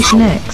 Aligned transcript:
Station 0.00 0.22
X. 0.22 0.49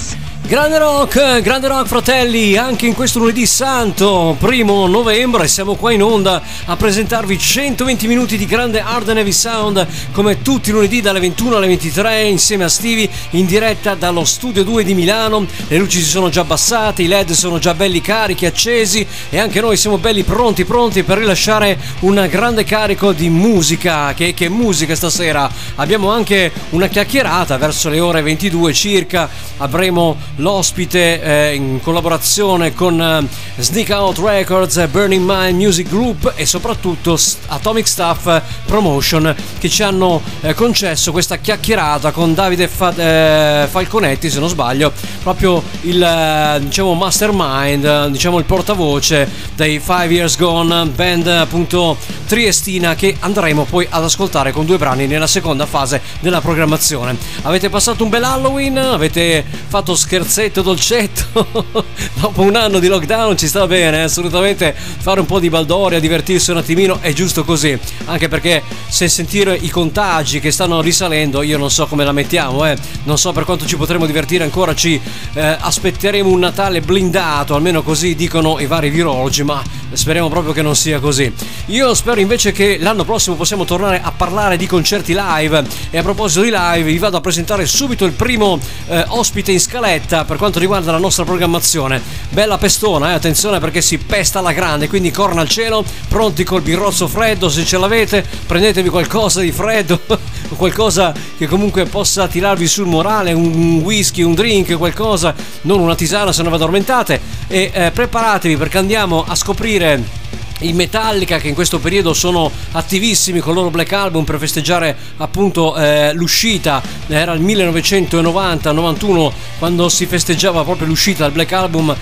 Grande 0.48 0.78
rock, 0.78 1.40
grande 1.40 1.66
rock 1.66 1.88
fratelli, 1.88 2.56
anche 2.56 2.86
in 2.86 2.94
questo 2.94 3.18
lunedì 3.18 3.46
santo, 3.46 4.36
primo 4.38 4.86
novembre, 4.86 5.48
siamo 5.48 5.74
qua 5.74 5.90
in 5.90 6.04
onda 6.04 6.40
a 6.66 6.76
presentarvi 6.76 7.36
120 7.36 8.06
minuti 8.06 8.36
di 8.36 8.46
grande 8.46 8.80
hard 8.80 9.08
and 9.08 9.18
heavy 9.18 9.32
sound 9.32 9.84
come 10.12 10.42
tutti 10.42 10.68
i 10.68 10.72
lunedì 10.72 11.00
dalle 11.00 11.18
21 11.18 11.56
alle 11.56 11.66
23 11.66 12.26
insieme 12.26 12.62
a 12.62 12.68
Stevie 12.68 13.10
in 13.30 13.44
diretta 13.44 13.96
dallo 13.96 14.24
studio 14.24 14.62
2 14.62 14.84
di 14.84 14.94
Milano, 14.94 15.44
le 15.66 15.78
luci 15.78 15.98
si 15.98 16.08
sono 16.08 16.28
già 16.28 16.42
abbassate, 16.42 17.02
i 17.02 17.08
led 17.08 17.32
sono 17.32 17.58
già 17.58 17.74
belli 17.74 18.00
carichi, 18.00 18.46
accesi 18.46 19.04
e 19.28 19.40
anche 19.40 19.60
noi 19.60 19.76
siamo 19.76 19.98
belli 19.98 20.22
pronti 20.22 20.64
pronti 20.64 21.02
per 21.02 21.18
rilasciare 21.18 21.76
un 22.00 22.24
grande 22.30 22.62
carico 22.62 23.10
di 23.10 23.28
musica, 23.30 24.14
che, 24.14 24.32
che 24.32 24.48
musica 24.48 24.94
stasera, 24.94 25.50
abbiamo 25.74 26.08
anche 26.12 26.52
una 26.70 26.86
chiacchierata 26.86 27.58
verso 27.58 27.88
le 27.88 27.98
ore 27.98 28.22
22 28.22 28.72
circa, 28.72 29.28
avremo 29.56 30.34
l'ospite 30.36 31.22
eh, 31.22 31.54
in 31.54 31.80
collaborazione 31.80 32.74
con 32.74 33.00
eh, 33.00 33.62
Sneak 33.62 33.88
Out 33.90 34.18
Records, 34.18 34.86
Burning 34.88 35.24
Mind 35.26 35.58
Music 35.58 35.88
Group 35.88 36.32
e 36.36 36.44
soprattutto 36.44 37.18
Atomic 37.46 37.86
Staff 37.86 38.42
Promotion 38.66 39.34
che 39.58 39.68
ci 39.68 39.82
hanno 39.82 40.20
eh, 40.42 40.52
concesso 40.54 41.12
questa 41.12 41.36
chiacchierata 41.36 42.10
con 42.10 42.34
Davide 42.34 42.68
Fa- 42.68 42.94
eh, 42.94 43.66
Falconetti, 43.68 44.28
se 44.28 44.38
non 44.38 44.48
sbaglio, 44.48 44.92
proprio 45.22 45.62
il 45.82 46.02
eh, 46.02 46.60
diciamo 46.60 46.94
mastermind, 46.94 48.08
diciamo 48.08 48.38
il 48.38 48.44
portavoce 48.44 49.28
dei 49.54 49.78
Five 49.78 50.12
Years 50.12 50.36
Gone, 50.36 50.86
band 50.86 51.26
appunto 51.28 51.96
triestina 52.26 52.94
che 52.94 53.16
andremo 53.20 53.64
poi 53.64 53.86
ad 53.88 54.02
ascoltare 54.02 54.52
con 54.52 54.66
due 54.66 54.76
brani 54.76 55.06
nella 55.06 55.26
seconda 55.26 55.64
fase 55.64 56.00
della 56.20 56.40
programmazione. 56.40 57.16
Avete 57.42 57.70
passato 57.70 58.04
un 58.04 58.10
bel 58.10 58.24
Halloween? 58.24 58.76
Avete 58.76 59.44
fatto 59.68 59.94
scherzare 59.94 60.24
scherzetto 60.26 60.62
dolcetto. 60.62 61.46
Dopo 62.20 62.42
un 62.42 62.56
anno 62.56 62.80
di 62.80 62.88
lockdown 62.88 63.36
ci 63.36 63.46
sta 63.46 63.66
bene 63.66 64.02
assolutamente. 64.02 64.74
Fare 64.74 65.20
un 65.20 65.26
po' 65.26 65.38
di 65.38 65.48
baldoria 65.48 66.00
divertirsi 66.00 66.50
un 66.50 66.56
attimino 66.56 66.98
è 67.00 67.12
giusto 67.12 67.44
così. 67.44 67.78
Anche 68.06 68.26
perché 68.26 68.62
se 68.88 69.08
sentire 69.08 69.54
i 69.54 69.68
contagi 69.68 70.40
che 70.40 70.50
stanno 70.50 70.80
risalendo 70.80 71.42
io 71.42 71.56
non 71.58 71.70
so 71.70 71.86
come 71.86 72.04
la 72.04 72.12
mettiamo 72.12 72.66
eh. 72.66 72.76
non 73.04 73.18
so 73.18 73.32
per 73.32 73.44
quanto 73.44 73.66
ci 73.66 73.76
potremo 73.76 74.06
divertire 74.06 74.44
ancora 74.44 74.74
ci 74.74 75.00
eh, 75.34 75.56
aspetteremo 75.58 76.28
un 76.28 76.38
Natale 76.38 76.80
blindato 76.80 77.54
almeno 77.54 77.82
così 77.82 78.14
dicono 78.14 78.58
i 78.58 78.66
vari 78.66 78.90
virologi 78.90 79.42
ma 79.42 79.62
speriamo 79.92 80.28
proprio 80.28 80.52
che 80.52 80.62
non 80.62 80.74
sia 80.74 80.98
così. 80.98 81.32
Io 81.66 81.94
spero 81.94 82.20
invece 82.20 82.52
che 82.52 82.78
l'anno 82.80 83.04
prossimo 83.04 83.36
possiamo 83.36 83.64
tornare 83.64 84.00
a 84.02 84.12
parlare 84.12 84.56
di 84.56 84.66
concerti 84.66 85.14
live. 85.16 85.64
E 85.90 85.98
a 85.98 86.02
proposito 86.02 86.42
di 86.42 86.50
live 86.52 86.90
vi 86.90 86.98
vado 86.98 87.16
a 87.16 87.20
presentare 87.20 87.66
subito 87.66 88.04
il 88.04 88.12
primo 88.12 88.58
eh, 88.88 89.04
ospite 89.08 89.52
in 89.52 89.60
scaletta 89.60 90.15
diretta 90.16 90.24
per 90.24 90.36
quanto 90.38 90.58
riguarda 90.58 90.92
la 90.92 90.98
nostra 90.98 91.24
programmazione. 91.24 92.00
Bella 92.30 92.56
pestona, 92.56 93.10
eh? 93.10 93.14
attenzione 93.14 93.58
perché 93.58 93.82
si 93.82 93.98
pesta 93.98 94.38
alla 94.38 94.52
grande, 94.52 94.88
quindi 94.88 95.10
corna 95.10 95.42
al 95.42 95.48
cielo, 95.48 95.84
pronti 96.08 96.44
col 96.44 96.62
birrozzo 96.62 97.06
freddo, 97.08 97.48
se 97.48 97.64
ce 97.64 97.76
l'avete 97.76 98.24
prendetevi 98.46 98.88
qualcosa 98.88 99.40
di 99.40 99.52
freddo, 99.52 100.00
qualcosa 100.56 101.12
che 101.36 101.46
comunque 101.46 101.84
possa 101.84 102.26
tirarvi 102.28 102.66
sul 102.66 102.86
morale, 102.86 103.32
un 103.32 103.80
whisky, 103.82 104.22
un 104.22 104.34
drink, 104.34 104.76
qualcosa, 104.76 105.34
non 105.62 105.80
una 105.80 105.94
tisana 105.94 106.32
se 106.32 106.42
non 106.42 106.50
vi 106.50 106.56
addormentate 106.56 107.20
e 107.48 107.70
eh, 107.72 107.90
preparatevi 107.90 108.56
perché 108.56 108.78
andiamo 108.78 109.24
a 109.26 109.34
scoprire 109.34 110.24
i 110.60 110.72
Metallica 110.72 111.38
che 111.38 111.48
in 111.48 111.54
questo 111.54 111.78
periodo 111.78 112.14
sono 112.14 112.50
attivissimi 112.72 113.40
con 113.40 113.50
il 113.52 113.58
loro 113.58 113.70
Black 113.70 113.92
Album 113.92 114.24
per 114.24 114.38
festeggiare 114.38 114.96
appunto 115.18 115.76
eh, 115.76 116.12
l'uscita. 116.14 116.82
Era 117.08 117.32
il 117.32 117.42
1990-91 117.42 119.32
quando 119.58 119.88
si 119.88 120.06
festeggiava 120.06 120.62
proprio 120.62 120.86
l'uscita 120.86 121.24
del 121.24 121.32
Black 121.32 121.52
Album 121.52 121.94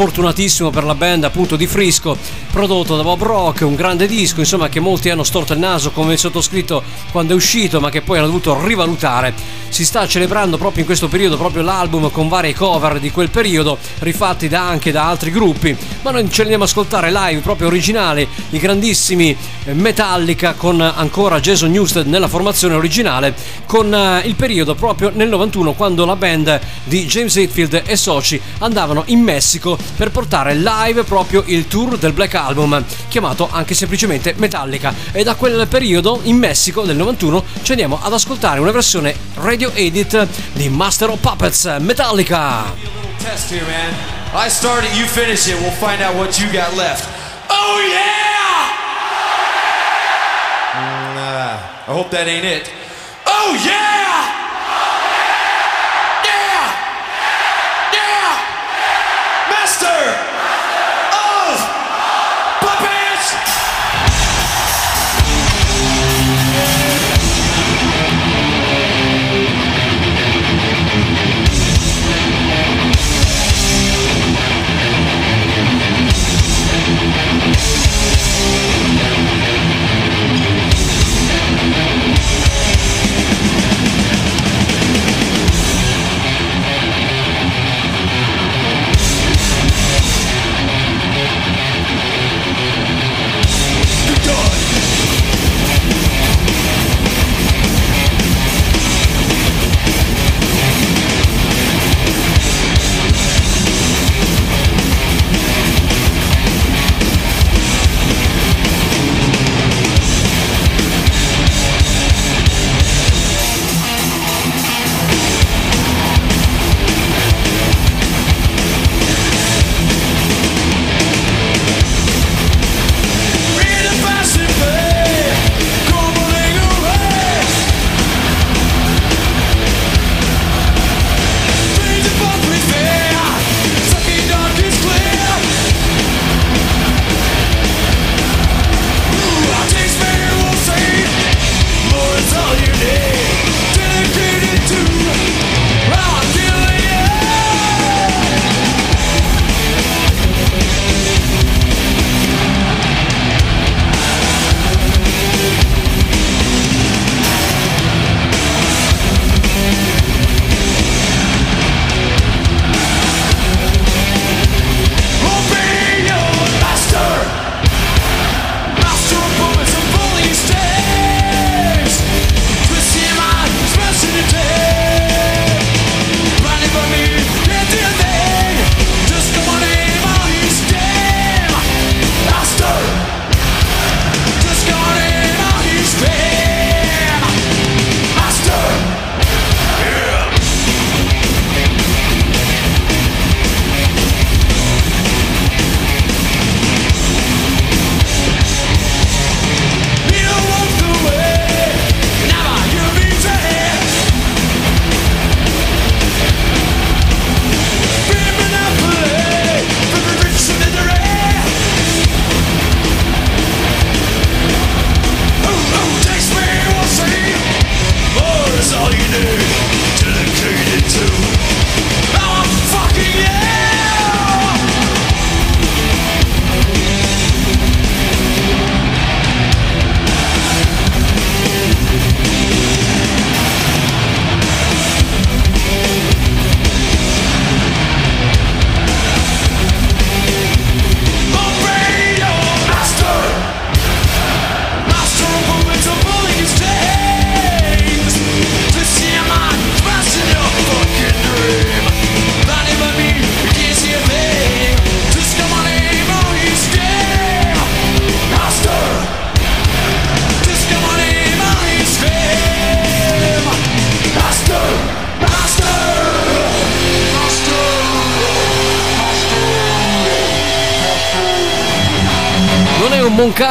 fortunatissimo 0.00 0.70
per 0.70 0.84
la 0.84 0.94
band 0.94 1.24
appunto 1.24 1.56
di 1.56 1.66
Frisco, 1.66 2.16
prodotto 2.50 2.96
da 2.96 3.02
Bob 3.02 3.22
Rock, 3.22 3.60
un 3.66 3.74
grande 3.74 4.06
disco, 4.06 4.40
insomma 4.40 4.70
che 4.70 4.80
molti 4.80 5.10
hanno 5.10 5.24
storto 5.24 5.52
il 5.52 5.58
naso 5.58 5.90
come 5.90 6.14
il 6.14 6.18
sottoscritto 6.18 6.82
quando 7.12 7.34
è 7.34 7.36
uscito, 7.36 7.80
ma 7.80 7.90
che 7.90 8.00
poi 8.00 8.16
hanno 8.16 8.28
dovuto 8.28 8.64
rivalutare. 8.64 9.34
Si 9.68 9.84
sta 9.84 10.06
celebrando 10.08 10.56
proprio 10.56 10.80
in 10.80 10.86
questo 10.86 11.08
periodo 11.08 11.36
proprio 11.36 11.62
l'album 11.62 12.10
con 12.10 12.28
varie 12.28 12.54
cover 12.54 12.98
di 12.98 13.10
quel 13.10 13.28
periodo, 13.28 13.76
rifatti 13.98 14.48
da 14.48 14.66
anche 14.66 14.90
da 14.90 15.06
altri 15.06 15.30
gruppi, 15.30 15.76
ma 16.00 16.12
noi 16.12 16.22
ce 16.30 16.36
li 16.36 16.42
andiamo 16.44 16.64
a 16.64 16.66
ascoltare 16.66 17.12
live 17.12 17.40
proprio 17.42 17.66
originali, 17.66 18.26
i 18.52 18.58
grandissimi 18.58 19.36
Metallica 19.72 20.54
con 20.54 20.80
ancora 20.80 21.40
Jason 21.40 21.70
Newsted 21.70 22.06
nella 22.06 22.28
formazione 22.28 22.74
originale, 22.74 23.34
con 23.66 23.92
eh, 23.92 24.22
il 24.24 24.34
periodo 24.34 24.74
proprio 24.74 25.10
nel 25.12 25.28
91 25.28 25.74
quando 25.74 26.06
la 26.06 26.16
band 26.16 26.58
di 26.84 27.04
James 27.04 27.36
Hetfield 27.36 27.82
e 27.84 27.96
soci 27.96 28.40
andavano 28.60 29.02
in 29.08 29.20
Messico 29.20 29.89
per 29.96 30.10
portare 30.10 30.54
live 30.54 31.04
proprio 31.04 31.42
il 31.46 31.66
tour 31.66 31.98
del 31.98 32.12
Black 32.12 32.34
Album, 32.34 32.82
chiamato 33.08 33.48
anche 33.50 33.74
semplicemente 33.74 34.34
Metallica. 34.36 34.94
E 35.12 35.22
da 35.22 35.34
quel 35.34 35.66
periodo, 35.68 36.20
in 36.24 36.36
Messico, 36.36 36.84
nel 36.84 36.96
91, 36.96 37.44
ci 37.62 37.72
andiamo 37.72 37.98
ad 38.02 38.12
ascoltare 38.12 38.60
una 38.60 38.70
versione 38.70 39.14
radio 39.34 39.70
edit 39.72 40.26
di 40.52 40.68
Master 40.68 41.10
of 41.10 41.20
Puppets 41.20 41.76
Metallica. 41.80 42.72
I 44.32 44.48
start 44.48 44.84
it, 44.84 44.94
you 44.96 45.06
finish 45.06 45.48
it. 45.48 45.56
We'll 45.60 45.72
find 45.72 46.00
out 46.00 46.14
what 46.14 46.38
you 46.38 46.46
got 46.52 46.76
left. 46.76 47.08
Oh 47.50 47.80
yeah! 47.80 48.70
Mm, 50.72 51.16
uh, 51.16 51.90
I 51.90 51.92
hope 51.92 52.10
that 52.10 52.28
ain't 52.28 52.44
it. 52.44 52.70
Oh 53.26 53.58
yeah! 53.64 54.29
Monster! 59.82 60.29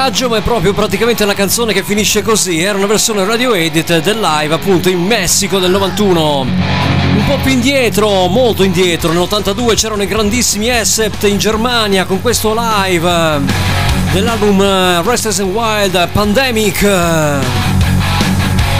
Moncaggio, 0.10 0.30
ma 0.30 0.38
è 0.38 0.42
proprio 0.42 0.74
praticamente 0.74 1.24
la 1.24 1.34
canzone 1.36 1.72
che 1.72 1.84
finisce 1.84 2.22
così. 2.24 2.62
Era 2.62 2.78
una 2.78 2.88
versione 2.88 3.24
radio 3.26 3.54
edit 3.54 4.00
del 4.00 4.20
live 4.20 4.54
appunto 4.54 4.90
in 4.90 5.00
Messico 5.00 5.60
del 5.60 5.70
91. 5.70 6.40
Un 6.40 7.24
po' 7.28 7.38
più 7.44 7.52
indietro, 7.52 8.28
molto 8.28 8.64
indietro, 8.64 9.12
nell'82 9.12 9.76
c'erano 9.76 10.02
i 10.02 10.08
grandissimi 10.08 10.70
Accept 10.70 11.24
in 11.26 11.38
Germania 11.38 12.06
con 12.06 12.22
questo 12.22 12.56
live 12.58 13.42
dell'album 14.12 14.62
eh, 14.62 15.02
Restless 15.04 15.40
and 15.40 15.54
Wild 15.54 16.10
Pandemic. 16.12 16.80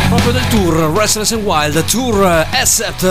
Proprio 0.10 0.32
del 0.32 0.48
tour 0.48 0.92
Restless 0.96 1.32
and 1.32 1.44
Wild 1.44 1.84
Tour 1.86 2.48
Accept. 2.52 3.06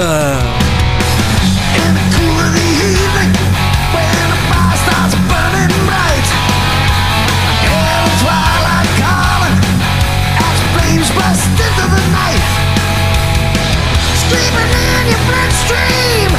Yeah, 15.08 16.37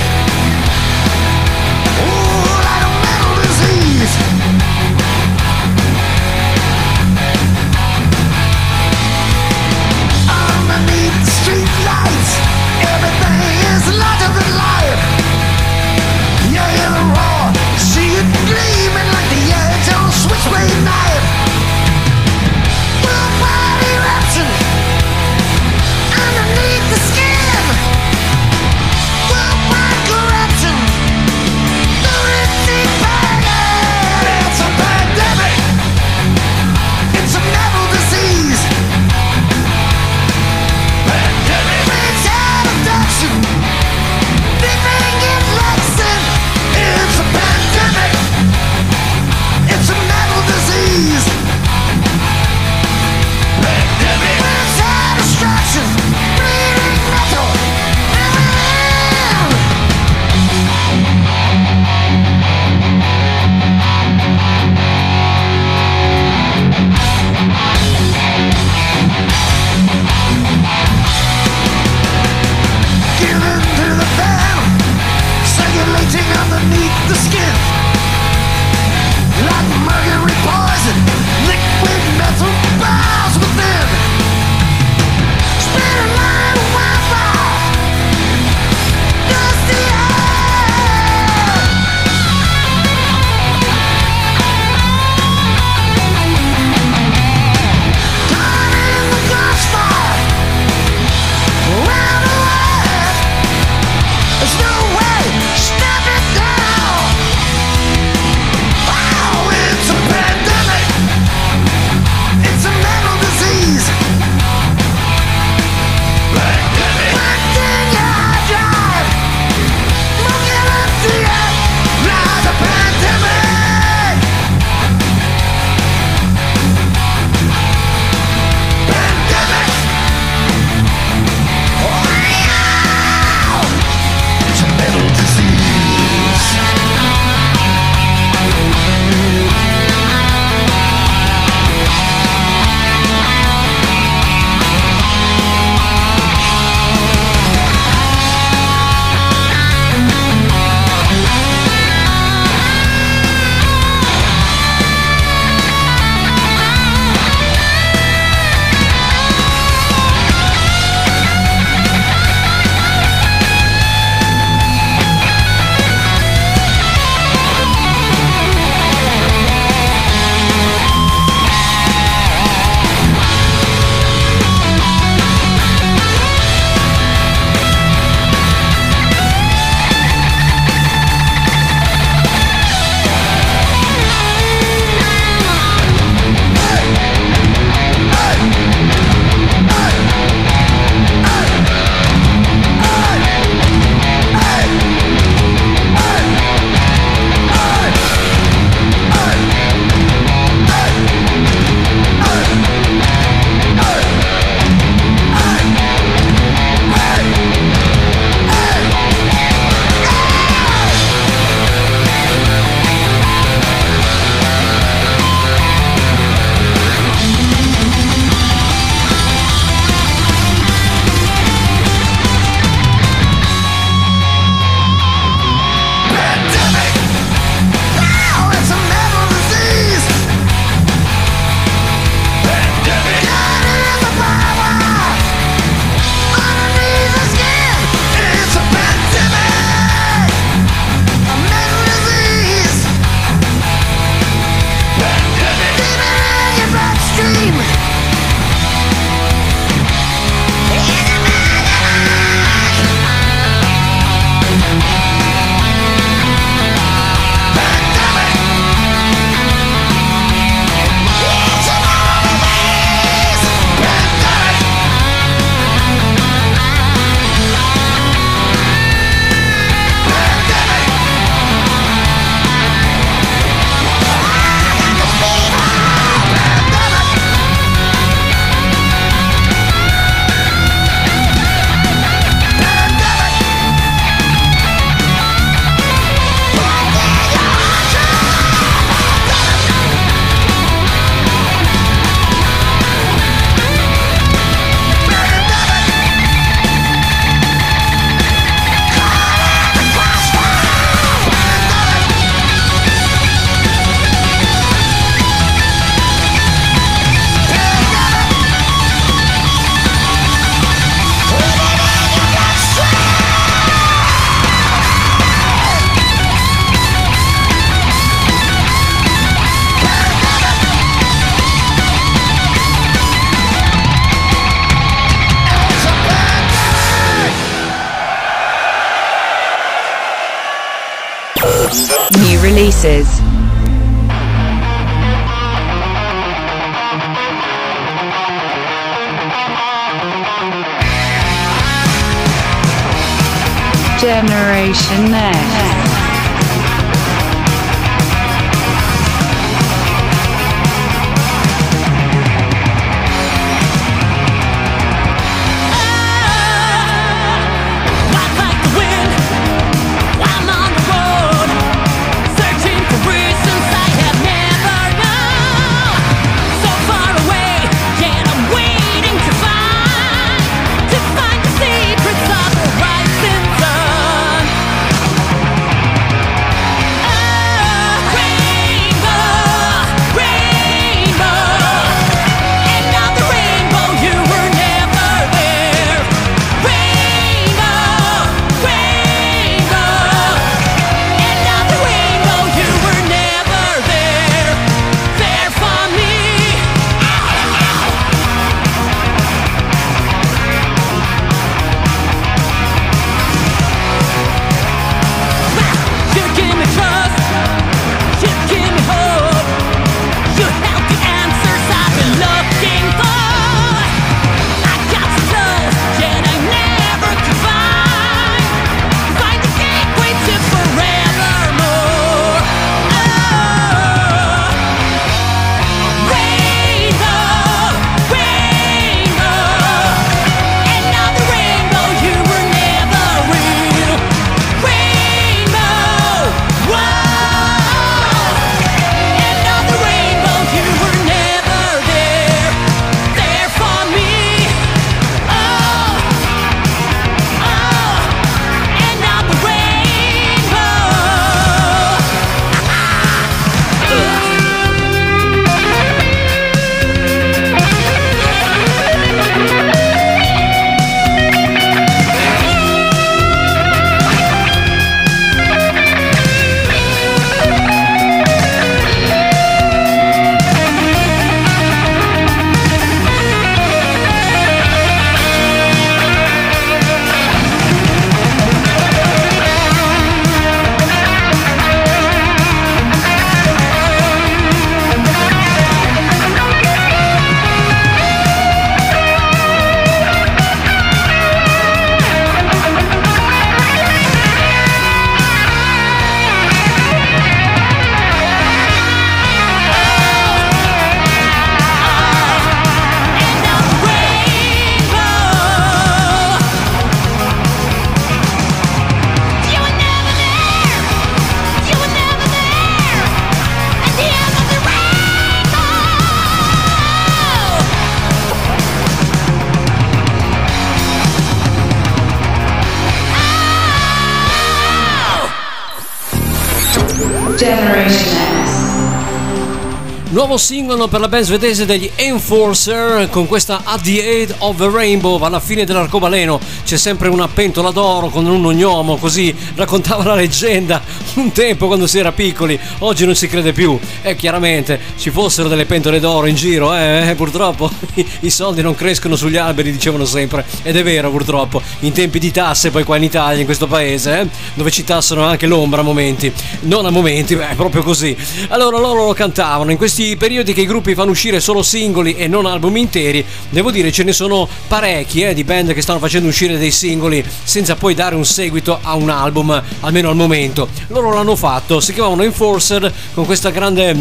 Nuovo 530.39 530.58
singolo 530.69 530.87
per 530.87 530.99
la 530.99 531.07
band 531.07 531.23
svedese 531.23 531.65
degli 531.65 531.89
Enforcer 531.95 533.09
con 533.09 533.25
questa 533.25 533.61
At 533.63 533.81
the 533.81 534.03
Aid 534.03 534.35
of 534.37 534.57
the 534.57 534.69
Rainbow 534.69 535.19
alla 535.23 535.39
fine 535.39 535.65
dell'arcobaleno. 535.65 536.39
C'è 536.63 536.77
sempre 536.77 537.07
una 537.07 537.27
pentola 537.27 537.71
d'oro 537.71 538.09
con 538.09 538.27
un 538.27 538.45
ognomo 538.45 538.97
così 538.97 539.35
raccontava 539.55 540.03
la 540.03 540.13
leggenda 540.13 540.79
un 541.15 541.31
tempo 541.31 541.65
quando 541.65 541.87
si 541.87 541.97
era 541.97 542.11
piccoli. 542.11 542.59
Oggi 542.79 543.05
non 543.05 543.15
si 543.15 543.27
crede 543.27 543.51
più. 543.51 543.79
E 544.03 544.15
chiaramente 544.15 544.79
ci 544.97 545.09
fossero 545.09 545.47
delle 545.47 545.65
pentole 545.65 545.99
d'oro 545.99 546.27
in 546.27 546.35
giro 546.35 546.75
eh, 546.75 547.09
eh 547.09 547.15
purtroppo 547.15 547.71
i 548.21 548.29
soldi 548.29 548.61
non 548.61 548.75
crescono 548.75 549.15
sugli 549.15 549.37
alberi 549.37 549.71
dicevano 549.71 550.05
sempre. 550.05 550.45
Ed 550.61 550.75
è 550.75 550.83
vero 550.83 551.09
purtroppo 551.09 551.63
in 551.79 551.93
tempi 551.93 552.19
di 552.19 552.29
tasse 552.29 552.69
poi 552.69 552.83
qua 552.83 552.95
in 552.97 553.03
Italia 553.03 553.39
in 553.39 553.45
questo 553.45 553.65
paese 553.65 554.19
eh, 554.19 554.27
dove 554.53 554.69
ci 554.69 554.83
tassano 554.83 555.23
anche 555.23 555.47
l'ombra 555.47 555.81
a 555.81 555.83
momenti. 555.83 556.31
Non 556.61 556.85
a 556.85 556.91
momenti 556.91 557.35
beh 557.35 557.55
proprio 557.55 557.81
così. 557.81 558.15
Allora 558.49 558.77
loro 558.77 559.07
lo 559.07 559.13
cantavano. 559.13 559.71
In 559.71 559.77
questi 559.77 560.15
periodi 560.15 560.53
che 560.59 560.65
i 560.65 560.67
gruppi 560.67 560.93
fanno 560.93 561.11
uscire 561.11 561.39
solo 561.39 561.63
singoli 561.63 562.15
e 562.17 562.27
non 562.27 562.45
album 562.45 562.75
interi, 562.75 563.23
devo 563.49 563.71
dire 563.71 563.93
ce 563.93 564.03
ne 564.03 564.11
sono 564.11 564.45
parecchi 564.67 565.21
eh, 565.21 565.33
di 565.33 565.45
band 565.45 565.73
che 565.73 565.81
stanno 565.81 565.99
facendo 565.99 566.27
uscire 566.27 566.57
dei 566.57 566.71
singoli 566.71 567.23
senza 567.43 567.75
poi 567.75 567.93
dare 567.93 568.15
un 568.15 568.25
seguito 568.25 568.77
a 568.81 568.95
un 568.95 569.09
album, 569.09 569.63
almeno 569.79 570.09
al 570.09 570.17
momento. 570.17 570.67
Loro 570.87 571.13
l'hanno 571.13 571.37
fatto, 571.37 571.79
si 571.79 571.93
chiamavano 571.93 572.23
Enforcer 572.23 572.93
con 573.13 573.25
questa 573.25 573.51
grande 573.51 573.95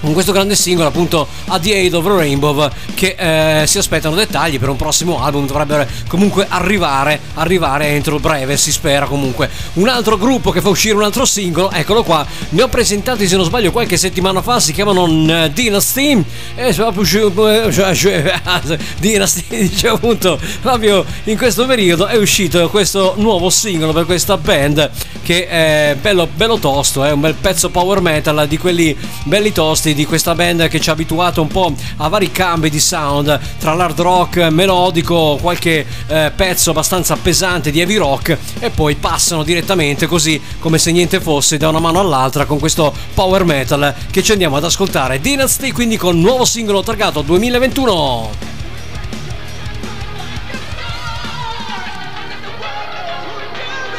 con 0.00 0.12
questo 0.12 0.32
grande 0.32 0.54
singolo 0.54 0.88
appunto 0.88 1.26
At 1.46 1.62
the 1.62 1.74
Aid 1.74 1.94
of 1.94 2.06
a 2.06 2.16
Rainbow 2.16 2.70
che 2.94 3.16
eh, 3.18 3.66
si 3.66 3.78
aspettano 3.78 4.14
dettagli 4.14 4.58
per 4.58 4.68
un 4.68 4.76
prossimo 4.76 5.22
album 5.22 5.46
dovrebbero 5.46 5.86
comunque 6.08 6.46
arrivare 6.48 7.20
arrivare 7.34 7.88
entro 7.88 8.18
breve 8.18 8.56
si 8.56 8.72
spera 8.72 9.06
comunque. 9.06 9.48
Un 9.74 9.88
altro 9.88 10.16
gruppo 10.16 10.50
che 10.50 10.60
fa 10.60 10.68
uscire 10.68 10.94
un 10.94 11.02
altro 11.02 11.24
singolo 11.24 11.70
eccolo 11.70 12.02
qua 12.02 12.26
ne 12.50 12.62
ho 12.62 12.68
presentati 12.68 13.26
se 13.26 13.36
non 13.36 13.44
sbaglio 13.44 13.70
qualche 13.70 13.96
settimana 13.96 14.42
fa 14.42 14.60
si 14.60 14.72
chiamano 14.72 15.04
uh, 15.04 15.48
Dynasty 15.48 16.24
e 16.54 16.74
Dynasty 18.98 19.44
dice 19.68 19.88
appunto 19.88 20.38
proprio 20.60 21.04
in 21.24 21.36
questo 21.36 21.66
periodo 21.66 22.06
è 22.06 22.16
uscito 22.16 22.68
questo 22.68 23.14
nuovo 23.16 23.50
singolo 23.50 23.92
per 23.92 24.04
questa 24.04 24.36
band 24.36 24.90
che 25.22 25.46
è 25.46 25.96
bello, 26.00 26.28
bello 26.32 26.58
tosto 26.58 27.04
è 27.04 27.12
un 27.12 27.20
bel 27.20 27.34
pezzo 27.34 27.70
power 27.70 28.00
metal 28.00 28.46
di 28.48 28.58
quelli 28.58 28.96
belli 29.24 29.52
tosti 29.52 29.89
di 29.94 30.04
questa 30.06 30.34
band 30.34 30.68
che 30.68 30.80
ci 30.80 30.90
ha 30.90 30.92
abituato 30.92 31.42
un 31.42 31.48
po' 31.48 31.74
a 31.96 32.08
vari 32.08 32.30
cambi 32.30 32.70
di 32.70 32.80
sound 32.80 33.38
tra 33.58 33.74
l'hard 33.74 34.00
rock 34.00 34.38
melodico, 34.50 35.38
qualche 35.40 35.86
eh, 36.06 36.32
pezzo 36.34 36.70
abbastanza 36.70 37.16
pesante 37.16 37.70
di 37.70 37.80
heavy 37.80 37.96
rock 37.96 38.36
e 38.58 38.70
poi 38.70 38.94
passano 38.94 39.42
direttamente 39.42 40.06
così 40.06 40.40
come 40.58 40.78
se 40.78 40.92
niente 40.92 41.20
fosse 41.20 41.56
da 41.56 41.68
una 41.68 41.80
mano 41.80 42.00
all'altra 42.00 42.44
con 42.44 42.58
questo 42.58 42.92
power 43.14 43.44
metal 43.44 43.94
che 44.10 44.22
ci 44.22 44.32
andiamo 44.32 44.56
ad 44.56 44.64
ascoltare. 44.64 45.20
Dynasty 45.20 45.70
quindi 45.72 45.96
con 45.96 46.20
nuovo 46.20 46.44
singolo 46.44 46.82
targato 46.82 47.22
2021. 47.22 48.30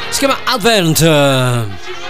Si 0.09 0.19
chiama 0.19 0.37
Advent. 0.43 2.00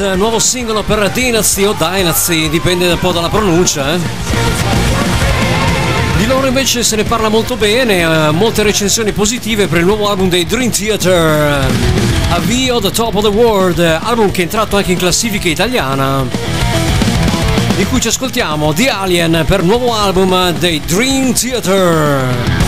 Advent, 0.00 0.16
nuovo 0.16 0.38
singolo 0.38 0.82
per 0.82 1.10
Dynasty 1.10 1.64
o 1.64 1.74
Dynasty, 1.76 2.48
dipende 2.48 2.90
un 2.90 2.98
po' 2.98 3.12
dalla 3.12 3.28
pronuncia. 3.28 3.92
Eh? 3.94 3.98
Di 6.16 6.26
loro 6.26 6.46
invece 6.46 6.82
se 6.82 6.96
ne 6.96 7.04
parla 7.04 7.28
molto 7.28 7.56
bene, 7.56 8.00
eh, 8.00 8.30
molte 8.30 8.62
recensioni 8.62 9.12
positive 9.12 9.66
per 9.66 9.80
il 9.80 9.84
nuovo 9.84 10.08
album 10.08 10.30
dei 10.30 10.46
Dream 10.46 10.70
Theater. 10.70 11.66
Avvio 12.30 12.80
The 12.80 12.90
Top 12.90 13.14
of 13.14 13.22
the 13.22 13.28
World, 13.28 13.78
album 13.78 14.30
che 14.30 14.40
è 14.40 14.44
entrato 14.44 14.76
anche 14.76 14.92
in 14.92 14.98
classifica 14.98 15.48
italiana. 15.48 16.26
Di 17.76 17.84
cui 17.84 18.00
ci 18.00 18.08
ascoltiamo 18.08 18.72
The 18.72 18.88
Alien 18.88 19.44
per 19.46 19.60
il 19.60 19.66
nuovo 19.66 19.94
album 19.94 20.52
dei 20.52 20.80
Dream 20.80 21.34
Theater. 21.34 22.59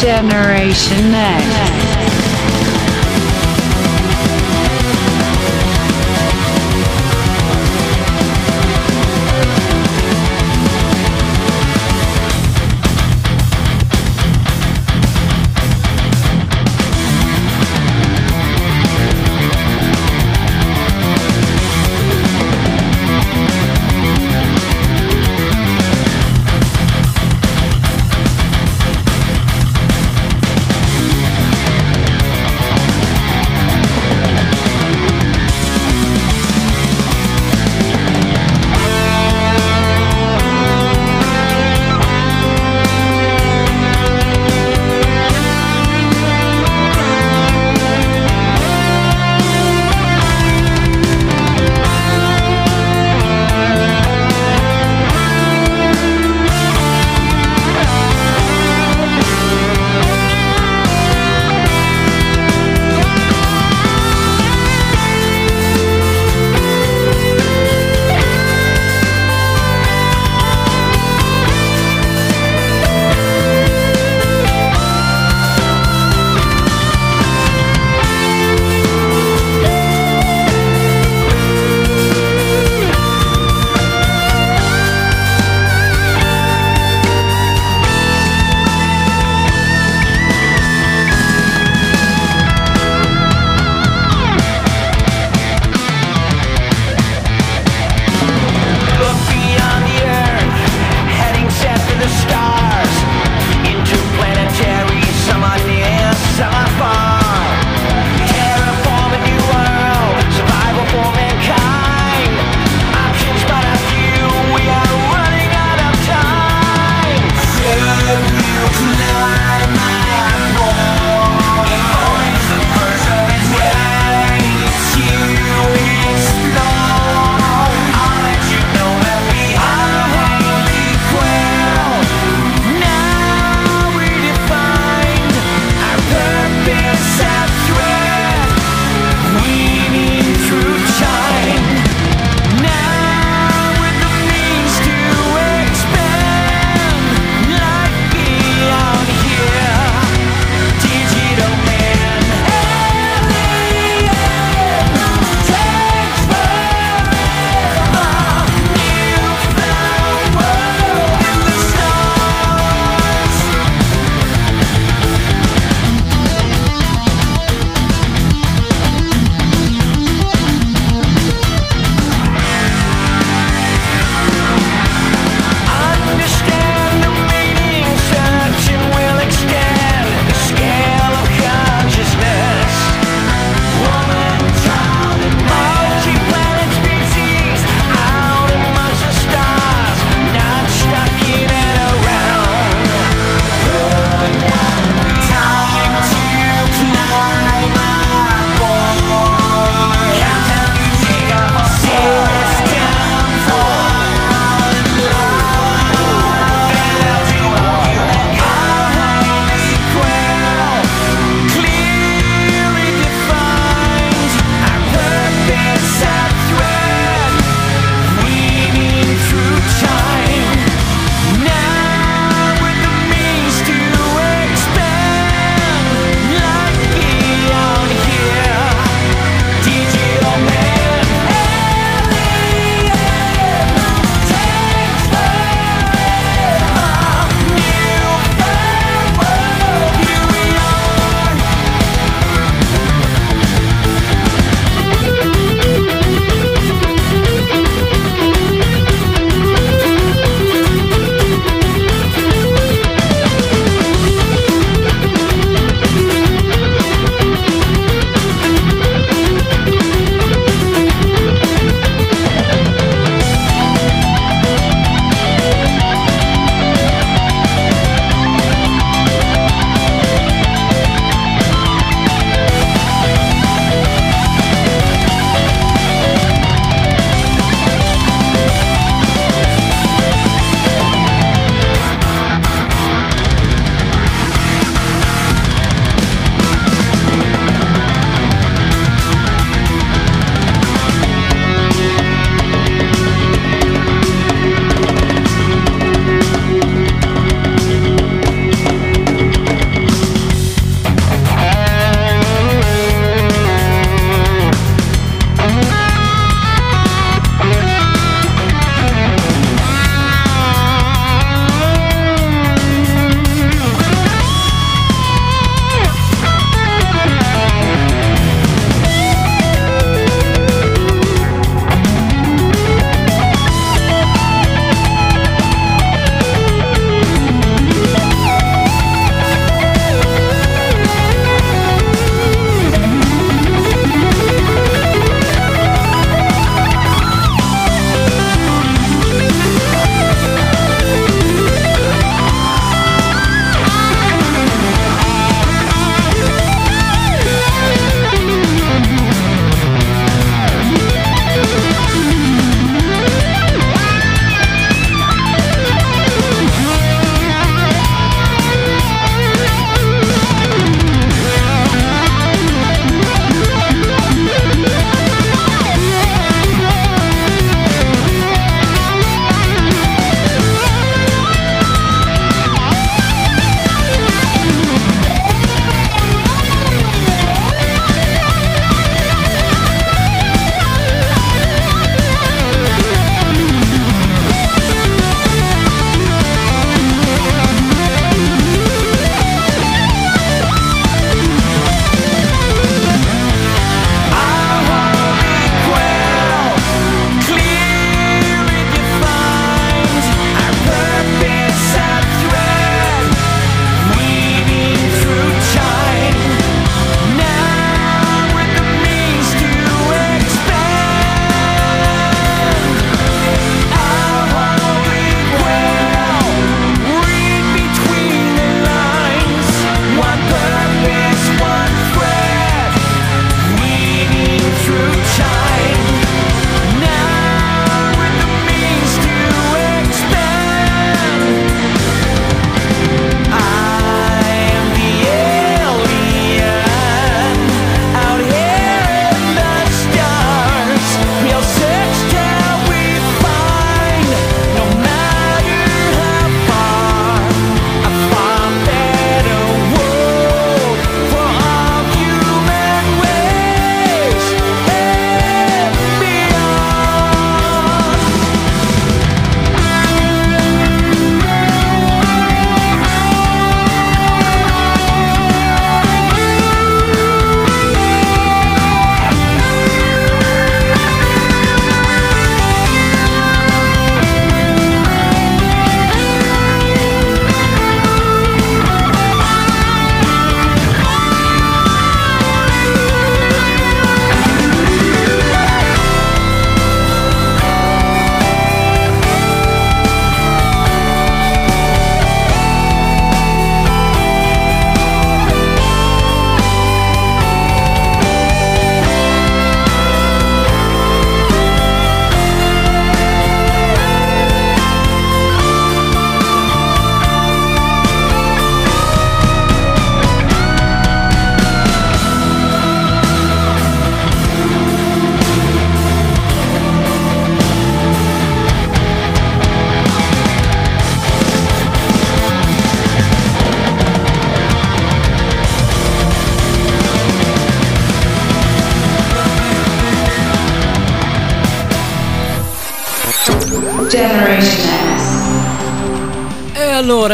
Generation 0.00 1.12
X. 1.12 2.07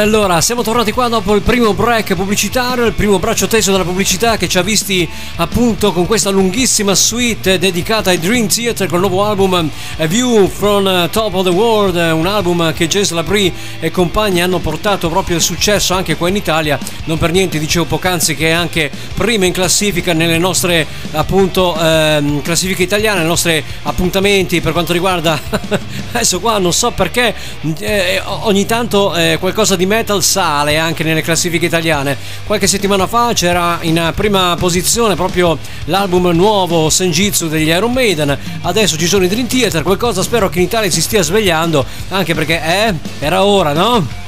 allora, 0.01 0.25
allora, 0.25 0.41
siamo 0.41 0.63
tornati 0.63 0.91
qua 0.91 1.07
dopo 1.09 1.35
il 1.35 1.43
primo 1.43 1.73
break 1.73 2.15
pubblicitario, 2.15 2.85
il 2.85 2.95
primo 2.95 3.19
braccio 3.21 3.47
teso 3.47 3.71
della 3.71 3.85
pubblicità 3.85 4.37
che 4.37 4.49
ci 4.49 4.59
ha 4.59 4.63
visti 4.63 5.09
appunto 5.37 5.93
con 5.93 6.07
questa 6.07 6.31
lunghissima 6.31 6.95
suite 6.95 7.59
dedicata 7.59 8.11
ai 8.11 8.19
Dream 8.19 8.49
Theater 8.49 8.89
con 8.89 9.01
il 9.01 9.09
nuovo 9.09 9.25
album 9.25 9.71
A 9.99 10.07
View 10.07 10.49
from 10.49 11.09
Top 11.11 11.35
of 11.35 11.45
the 11.45 11.51
World, 11.51 11.95
un 11.95 12.27
album 12.27 12.73
che 12.73 12.89
James 12.89 13.11
Labrie 13.11 13.53
e 13.79 13.91
compagni 13.93 14.41
hanno 14.41 14.59
portato 14.59 15.09
proprio 15.09 15.37
il 15.37 15.43
successo 15.43 15.95
anche 15.95 16.17
qua 16.17 16.29
in 16.29 16.37
Italia. 16.37 16.79
Non 17.05 17.19
per 17.19 17.31
niente 17.31 17.59
dicevo 17.59 17.85
poc'anzi 17.85 18.35
che 18.35 18.49
è 18.49 18.53
anche 18.53 18.91
prima 19.15 19.45
in 19.45 19.53
classifica 19.53 20.13
nelle 20.13 20.39
nostre 20.39 20.87
appunto 21.13 21.79
ehm, 21.79 22.43
classifiche 22.43 22.83
italiane, 22.83 23.21
nei 23.21 23.29
nostri 23.29 23.63
appuntamenti 23.83 24.61
per 24.61 24.73
quanto 24.73 24.93
riguarda 24.93 25.39
adesso 26.13 26.41
qua 26.41 26.59
non 26.59 26.73
so 26.73 26.91
perché 26.91 27.35
eh, 27.79 28.21
ogni 28.25 28.67
tanto 28.67 29.15
eh, 29.15 29.37
qualcosa 29.39 29.77
di 29.77 29.84
metal 29.87 30.23
sale 30.23 30.79
anche 30.79 31.05
nelle 31.05 31.23
classifiche 31.23 31.67
italiane. 31.67 32.17
Qualche 32.47 32.67
settimana 32.67 33.07
fa 33.07 33.33
c'era 33.35 33.79
in 33.83 34.13
prima 34.15 34.57
posizione 34.59 35.15
proprio 35.15 35.59
l'album 35.87 36.31
nuovo 36.31 36.91
Senjitsu 36.91 37.49
degli 37.49 37.69
Iron 37.69 37.93
Maiden. 37.93 38.37
Adesso 38.63 38.97
ci 38.97 39.07
sono 39.07 39.25
i 39.25 39.29
Dream 39.29 39.47
Theater, 39.47 39.83
qualcosa 39.83 40.23
spero 40.23 40.49
che 40.49 40.59
in 40.59 40.65
Italia 40.65 40.91
si 40.91 41.01
stia 41.01 41.23
svegliando, 41.23 41.85
anche 42.11 42.35
perché 42.35 42.61
eh, 42.63 42.95
era 43.19 43.45
ora, 43.45 43.73
no? 43.73 44.23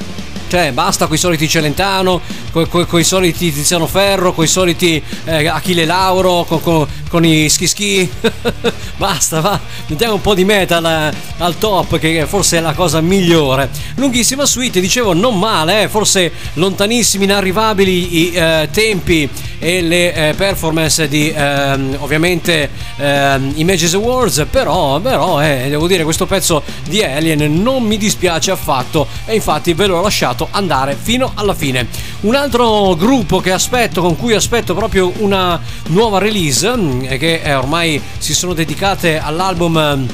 Cioè, 0.49 0.71
basta 0.71 1.07
con 1.07 1.17
i 1.17 1.19
soliti 1.19 1.49
Celentano, 1.49 2.21
con 2.53 3.01
i 3.01 3.05
soliti 3.05 3.53
Tiziano 3.53 3.89
Ferro, 3.89 4.33
con 4.33 4.45
i 4.45 4.49
soliti 4.49 5.03
eh, 5.25 5.49
Achille 5.49 5.85
Lauro, 5.85 6.45
con, 6.45 6.61
con, 6.61 6.87
con 7.09 7.25
i 7.25 7.49
Schischi. 7.49 8.09
basta, 8.97 9.41
va. 9.41 9.59
Mettiamo 9.87 10.15
un 10.15 10.21
po' 10.21 10.35
di 10.35 10.45
metal 10.45 10.85
eh, 10.85 11.17
al 11.39 11.59
top, 11.59 11.99
che 11.99 12.27
forse 12.27 12.59
è 12.59 12.61
la 12.61 12.73
cosa 12.73 13.01
migliore. 13.01 13.69
Lunghissima 13.97 14.47
suite, 14.47 14.81
dicevo, 14.81 15.13
non 15.13 15.39
male, 15.39 15.83
eh, 15.83 15.89
forse 15.89 16.33
lontanissimi, 16.55 17.25
inarrivabili 17.25 18.19
i 18.19 18.33
eh, 18.35 18.69
tempi 18.71 19.29
e 19.59 19.83
le 19.83 20.15
eh, 20.15 20.35
performance 20.35 21.09
di 21.09 21.33
ehm, 21.35 21.97
ovviamente 22.01 22.71
ehm, 22.97 23.53
Images 23.57 23.95
Awards. 23.95 24.47
Però, 24.51 25.01
però 25.01 25.43
eh, 25.43 25.67
devo 25.69 25.87
dire, 25.87 26.05
questo 26.05 26.27
pezzo 26.27 26.63
di 26.89 27.03
Alien 27.03 27.63
non 27.63 27.83
mi 27.83 27.97
dispiace 27.97 28.51
affatto. 28.51 29.07
E 29.25 29.35
infatti 29.35 29.73
ve 29.73 29.87
l'ho 29.87 30.01
lasciato 30.01 30.49
andare 30.51 30.97
fino 31.01 31.33
alla 31.35 31.55
fine. 31.55 31.87
Un 32.21 32.35
altro 32.35 32.95
gruppo 32.97 33.41
che 33.41 33.53
aspetto, 33.53 34.01
con 34.01 34.17
cui 34.17 34.35
aspetto 34.35 34.75
proprio 34.75 35.13
una 35.19 35.61
nuova 35.89 36.19
release, 36.19 36.65
e 36.67 36.71
che 37.01 37.41
eh, 37.43 37.55
ormai 37.55 38.01
si 38.19 38.35
sono 38.35 38.53
dedicate 38.55 39.19
all'album 39.19 40.07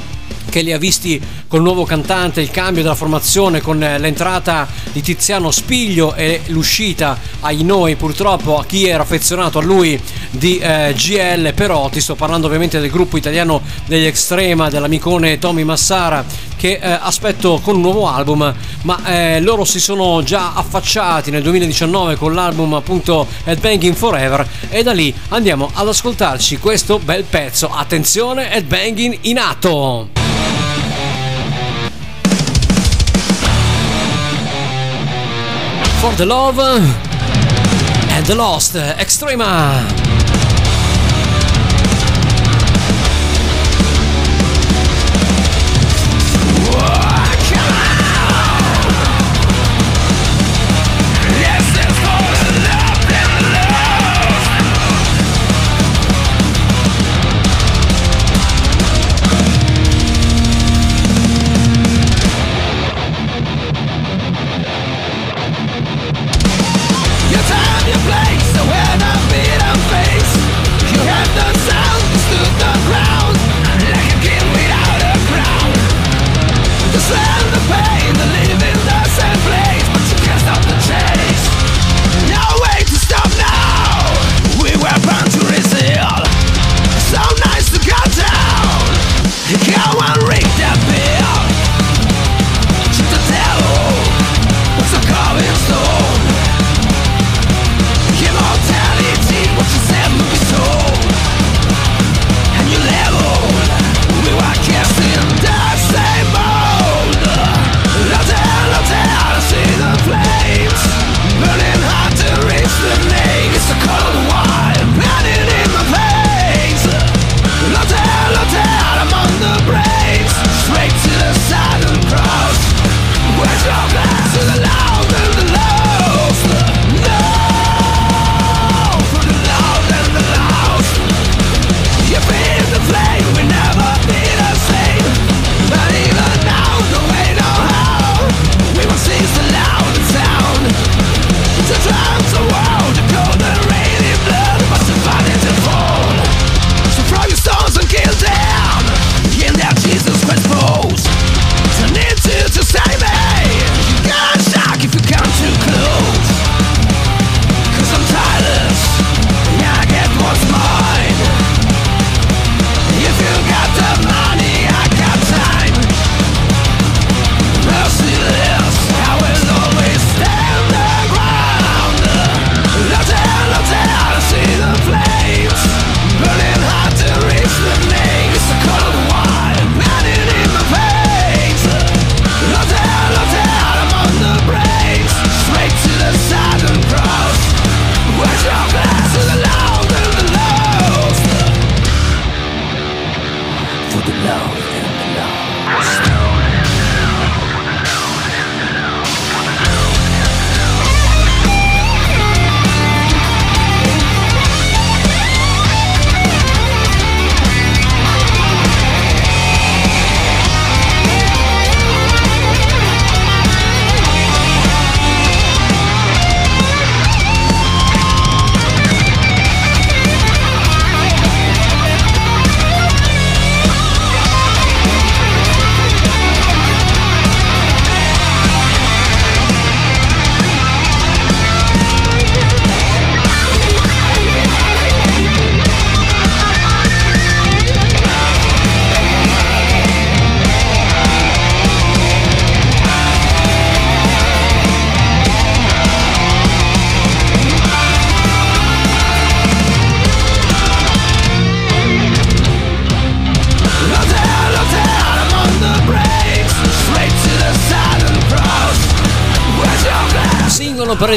che 0.52 0.60
li 0.60 0.70
ha 0.74 0.76
visti 0.76 1.18
col 1.48 1.62
nuovo 1.62 1.84
cantante, 1.84 2.42
il 2.42 2.50
cambio 2.50 2.82
della 2.82 2.94
formazione 2.94 3.62
con 3.62 3.78
l'entrata 3.78 4.68
di 4.92 5.00
Tiziano 5.00 5.50
Spiglio 5.50 6.14
e 6.14 6.42
l'uscita 6.48 7.18
ai 7.40 7.64
noi 7.64 7.96
purtroppo 7.96 8.58
a 8.58 8.64
chi 8.66 8.86
era 8.86 9.02
affezionato 9.02 9.58
a 9.58 9.62
lui 9.62 9.98
di 10.28 10.58
eh, 10.58 10.92
GL 10.94 11.54
Perotti, 11.54 12.02
sto 12.02 12.16
parlando 12.16 12.48
ovviamente 12.48 12.80
del 12.80 12.90
gruppo 12.90 13.16
italiano 13.16 13.62
degli 13.86 14.04
Extrema, 14.04 14.68
dell'amicone 14.68 15.38
Tommy 15.38 15.62
Massara 15.62 16.22
che 16.54 16.78
eh, 16.80 16.98
aspetto 17.00 17.58
con 17.62 17.76
un 17.76 17.80
nuovo 17.80 18.06
album, 18.06 18.54
ma 18.82 19.04
eh, 19.06 19.40
loro 19.40 19.64
si 19.64 19.80
sono 19.80 20.22
già 20.22 20.52
affacciati 20.52 21.30
nel 21.30 21.42
2019 21.42 22.16
con 22.16 22.34
l'album 22.34 22.74
appunto 22.74 23.26
Headbanging 23.44 23.94
Forever 23.94 24.46
e 24.68 24.82
da 24.82 24.92
lì 24.92 25.14
andiamo 25.30 25.70
ad 25.72 25.88
ascoltarci 25.88 26.58
questo 26.58 26.98
bel 26.98 27.24
pezzo. 27.24 27.70
Attenzione, 27.72 28.52
Headbanging 28.52 29.18
in 29.22 29.38
atto! 29.38 30.21
For 36.02 36.12
the 36.16 36.26
Love 36.26 36.58
and 36.58 38.26
the 38.26 38.34
Lost 38.34 38.74
Extrema. 38.74 40.01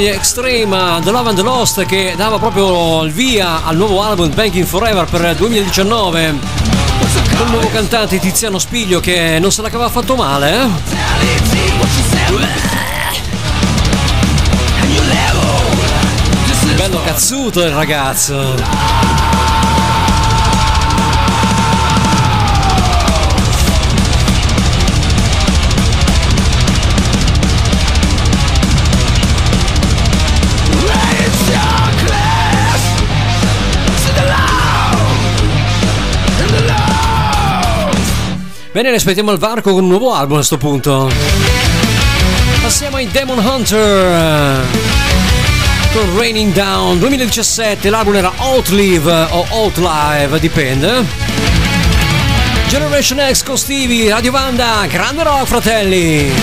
Gli 0.05 0.09
Extreme, 0.09 0.99
The 1.01 1.09
Love 1.09 1.29
and 1.29 1.37
the 1.37 1.43
Lost, 1.43 1.83
che 1.85 2.13
dava 2.15 2.37
proprio 2.37 3.01
il 3.03 3.11
via 3.11 3.65
al 3.65 3.75
nuovo 3.75 4.03
album 4.03 4.31
Banking 4.35 4.63
Forever 4.63 5.05
per 5.05 5.21
il 5.21 5.35
2019. 5.35 6.35
Con 7.35 7.47
il 7.47 7.51
nuovo 7.51 7.67
cantante 7.69 8.19
Tiziano 8.19 8.59
Spiglio 8.59 8.99
che 8.99 9.39
non 9.39 9.51
se 9.51 9.63
la 9.63 9.69
cava 9.69 9.85
affatto 9.85 10.15
male, 10.15 10.61
eh? 10.61 10.67
Bello 16.75 17.01
cazzuto 17.03 17.61
il 17.61 17.71
ragazzo. 17.71 19.34
Bene, 38.75 38.89
ne 38.89 38.97
aspettiamo 38.97 39.31
il 39.31 39.37
varco 39.37 39.71
con 39.71 39.83
un 39.83 39.89
nuovo 39.89 40.13
album 40.13 40.33
a 40.33 40.35
questo 40.35 40.57
punto. 40.57 41.09
Passiamo 42.61 42.97
ai 42.97 43.07
Demon 43.09 43.37
Hunter 43.37 44.65
con 45.93 46.17
Raining 46.17 46.51
Down 46.51 46.99
2017. 46.99 47.89
L'album 47.89 48.15
era 48.15 48.33
Outlive 48.35 49.27
o 49.29 49.45
Outlive, 49.51 50.41
dipende. 50.41 51.05
Generation 52.67 53.21
X 53.31 53.43
con 53.43 53.57
Stevie, 53.57 54.09
Radio 54.09 54.31
Vanda, 54.31 54.85
grande 54.89 55.23
rock, 55.23 55.45
fratelli. 55.45 56.33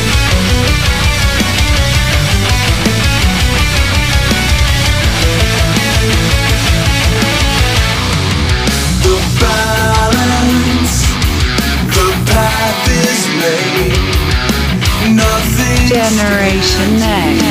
Generation 15.88 16.99
Next. 16.99 17.43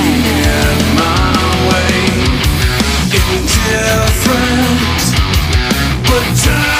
Generation 6.04 6.71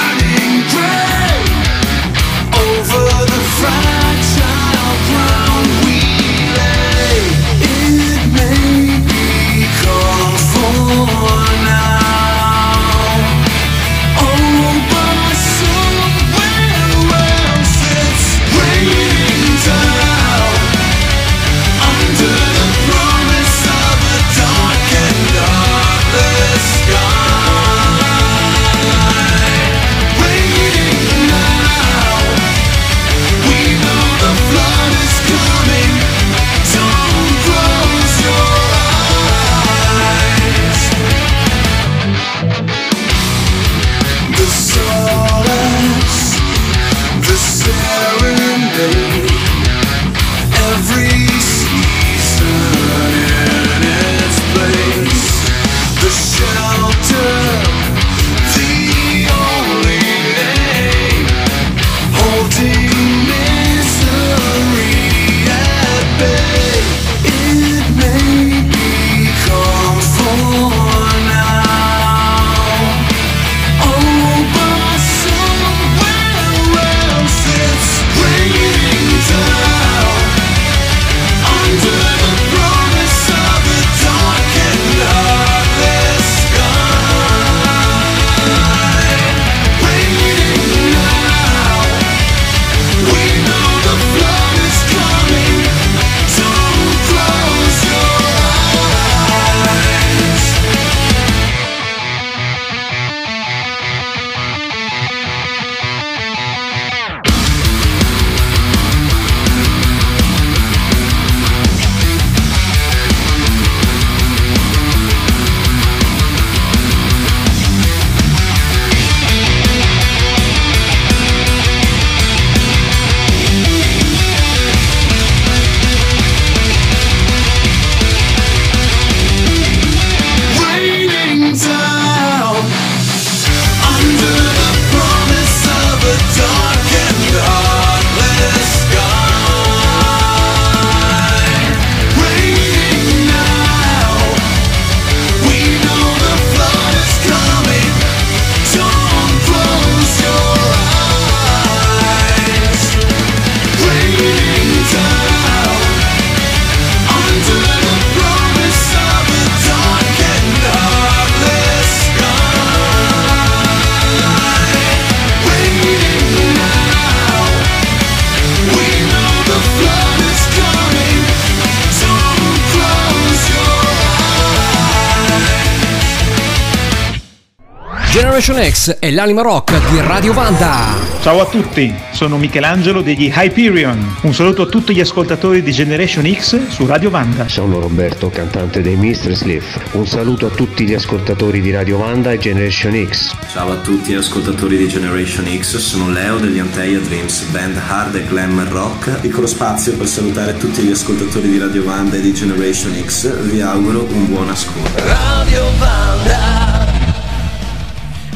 X 178.82 178.96
e 178.98 179.12
l'anima 179.12 179.42
rock 179.42 179.78
di 179.90 180.00
Radio 180.00 180.32
Vanda. 180.32 180.96
Ciao 181.20 181.40
a 181.40 181.46
tutti, 181.46 181.94
sono 182.10 182.36
Michelangelo 182.36 183.00
degli 183.00 183.32
Hyperion. 183.32 184.16
Un 184.22 184.34
saluto 184.34 184.62
a 184.62 184.66
tutti 184.66 184.92
gli 184.92 184.98
ascoltatori 184.98 185.62
di 185.62 185.70
Generation 185.70 186.26
X 186.34 186.66
su 186.66 186.84
Radio 186.84 187.08
Vanda. 187.08 187.46
Sono 187.46 187.78
Roberto, 187.78 188.28
cantante 188.30 188.82
dei 188.82 188.96
Mistress 188.96 189.42
Leaf. 189.42 189.78
Un 189.92 190.04
saluto 190.08 190.46
a 190.46 190.48
tutti 190.48 190.84
gli 190.84 190.94
ascoltatori 190.94 191.60
di 191.60 191.70
Radio 191.70 191.98
Vanda 191.98 192.32
e 192.32 192.38
Generation 192.38 193.06
X. 193.08 193.36
Ciao 193.52 193.70
a 193.70 193.76
tutti 193.76 194.14
gli 194.14 194.16
ascoltatori 194.16 194.76
di 194.76 194.88
Generation 194.88 195.46
X, 195.46 195.76
sono 195.76 196.10
Leo 196.10 196.38
degli 196.38 196.58
Anteia 196.58 196.98
Dreams, 196.98 197.42
band 197.50 197.80
hard 197.86 198.16
e 198.16 198.24
glam 198.26 198.68
rock. 198.68 199.20
Piccolo 199.20 199.46
spazio 199.46 199.92
per 199.92 200.08
salutare 200.08 200.56
tutti 200.56 200.82
gli 200.82 200.90
ascoltatori 200.90 201.48
di 201.48 201.58
Radio 201.58 201.84
Vanda 201.84 202.16
e 202.16 202.20
di 202.20 202.34
Generation 202.34 203.00
X. 203.06 203.32
Vi 203.42 203.60
auguro 203.60 204.08
un 204.10 204.28
buon 204.28 204.48
ascolto. 204.48 204.90
Radio 204.96 205.70
Vanda 205.78 206.41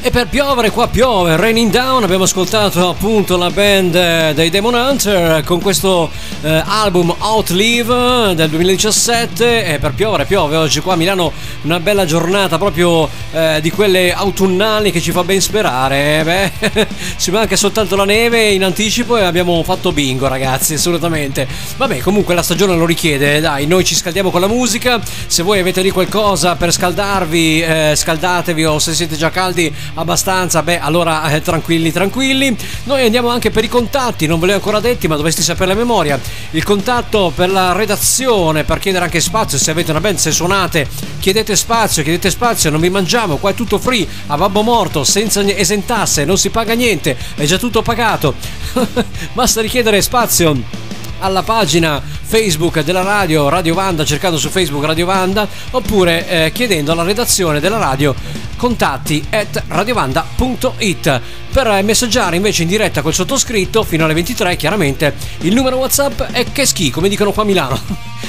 E 0.06 0.10
per 0.12 0.28
piovere 0.28 0.70
qua 0.70 0.86
piove, 0.86 1.34
Raining 1.34 1.68
Down, 1.68 2.04
abbiamo 2.04 2.22
ascoltato 2.22 2.88
appunto 2.88 3.36
la 3.36 3.50
band 3.50 3.92
eh, 3.96 4.32
dei 4.36 4.50
Demon 4.50 4.74
Hunter 4.74 5.42
con 5.42 5.60
questo 5.60 6.08
eh, 6.42 6.62
album 6.64 7.12
Outlive 7.18 8.32
del 8.36 8.48
2017 8.50 9.64
e 9.64 9.78
per 9.80 9.94
piovere 9.94 10.24
piove 10.24 10.54
oggi 10.54 10.78
qua 10.78 10.92
a 10.92 10.96
Milano 10.96 11.32
una 11.62 11.80
bella 11.80 12.04
giornata 12.04 12.56
proprio 12.56 13.10
eh, 13.32 13.58
di 13.60 13.72
quelle 13.72 14.12
autunnali 14.12 14.92
che 14.92 15.00
ci 15.00 15.10
fa 15.10 15.24
ben 15.24 15.40
sperare. 15.40 16.22
Beh, 16.22 16.86
ci 17.18 17.32
manca 17.32 17.56
soltanto 17.56 17.96
la 17.96 18.04
neve 18.04 18.52
in 18.52 18.62
anticipo 18.62 19.16
e 19.16 19.24
abbiamo 19.24 19.60
fatto 19.64 19.90
bingo 19.90 20.28
ragazzi, 20.28 20.74
assolutamente. 20.74 21.48
Vabbè, 21.76 21.98
comunque 21.98 22.36
la 22.36 22.44
stagione 22.44 22.76
lo 22.76 22.86
richiede, 22.86 23.40
dai, 23.40 23.66
noi 23.66 23.84
ci 23.84 23.96
scaldiamo 23.96 24.30
con 24.30 24.40
la 24.40 24.46
musica, 24.46 25.00
se 25.26 25.42
voi 25.42 25.58
avete 25.58 25.82
lì 25.82 25.90
qualcosa 25.90 26.54
per 26.54 26.72
scaldarvi, 26.72 27.60
eh, 27.60 27.92
scaldatevi 27.96 28.64
o 28.64 28.78
se 28.78 28.94
siete 28.94 29.16
già 29.16 29.30
caldi 29.30 29.74
abbastanza, 29.96 30.62
beh 30.62 30.80
allora 30.80 31.28
eh, 31.30 31.40
tranquilli 31.42 31.92
tranquilli. 31.92 32.56
Noi 32.84 33.04
andiamo 33.04 33.28
anche 33.28 33.50
per 33.50 33.64
i 33.64 33.68
contatti, 33.68 34.26
non 34.26 34.38
ve 34.38 34.46
li 34.46 34.52
ho 34.52 34.56
ancora 34.56 34.80
detti 34.80 35.08
ma 35.08 35.16
dovresti 35.16 35.42
sapere 35.42 35.68
la 35.68 35.74
memoria. 35.74 36.18
Il 36.52 36.62
contatto 36.64 37.32
per 37.34 37.50
la 37.50 37.72
redazione, 37.72 38.64
per 38.64 38.78
chiedere 38.78 39.04
anche 39.04 39.20
spazio, 39.20 39.58
se 39.58 39.70
avete 39.70 39.90
una 39.90 40.00
band, 40.00 40.18
se 40.18 40.30
suonate, 40.30 40.88
chiedete 41.18 41.56
spazio, 41.56 42.02
chiedete 42.02 42.30
spazio, 42.30 42.70
non 42.70 42.80
vi 42.80 42.90
mangiamo, 42.90 43.36
qua 43.36 43.50
è 43.50 43.54
tutto 43.54 43.78
free, 43.78 44.06
a 44.28 44.36
babbo 44.36 44.62
morto, 44.62 45.04
senza 45.04 45.44
esentasse, 45.46 46.24
non 46.24 46.38
si 46.38 46.50
paga 46.50 46.74
niente, 46.74 47.16
è 47.34 47.44
già 47.44 47.58
tutto 47.58 47.82
pagato. 47.82 48.34
Basta 49.32 49.60
richiedere 49.60 50.00
spazio 50.02 50.94
alla 51.20 51.42
pagina 51.42 52.02
Facebook 52.22 52.82
della 52.82 53.02
radio 53.02 53.48
Radio 53.48 53.74
Vanda 53.74 54.04
cercando 54.04 54.36
su 54.36 54.50
Facebook 54.50 54.84
Radio 54.84 55.06
Vanda 55.06 55.48
oppure 55.70 56.28
eh, 56.28 56.52
chiedendo 56.52 56.92
alla 56.92 57.04
redazione 57.04 57.60
della 57.60 57.78
radio 57.78 58.14
contatti 58.56 59.24
at 59.30 59.62
radiovanda.it 59.68 61.20
per 61.52 61.82
messaggiare 61.82 62.36
invece 62.36 62.62
in 62.62 62.68
diretta 62.68 63.00
col 63.00 63.14
sottoscritto 63.14 63.82
fino 63.82 64.04
alle 64.04 64.14
23 64.14 64.56
chiaramente 64.56 65.14
il 65.40 65.54
numero 65.54 65.76
whatsapp 65.76 66.20
è 66.22 66.44
che 66.52 66.66
schi 66.66 66.90
come 66.90 67.08
dicono 67.08 67.32
qua 67.32 67.42
a 67.42 67.46
Milano. 67.46 67.80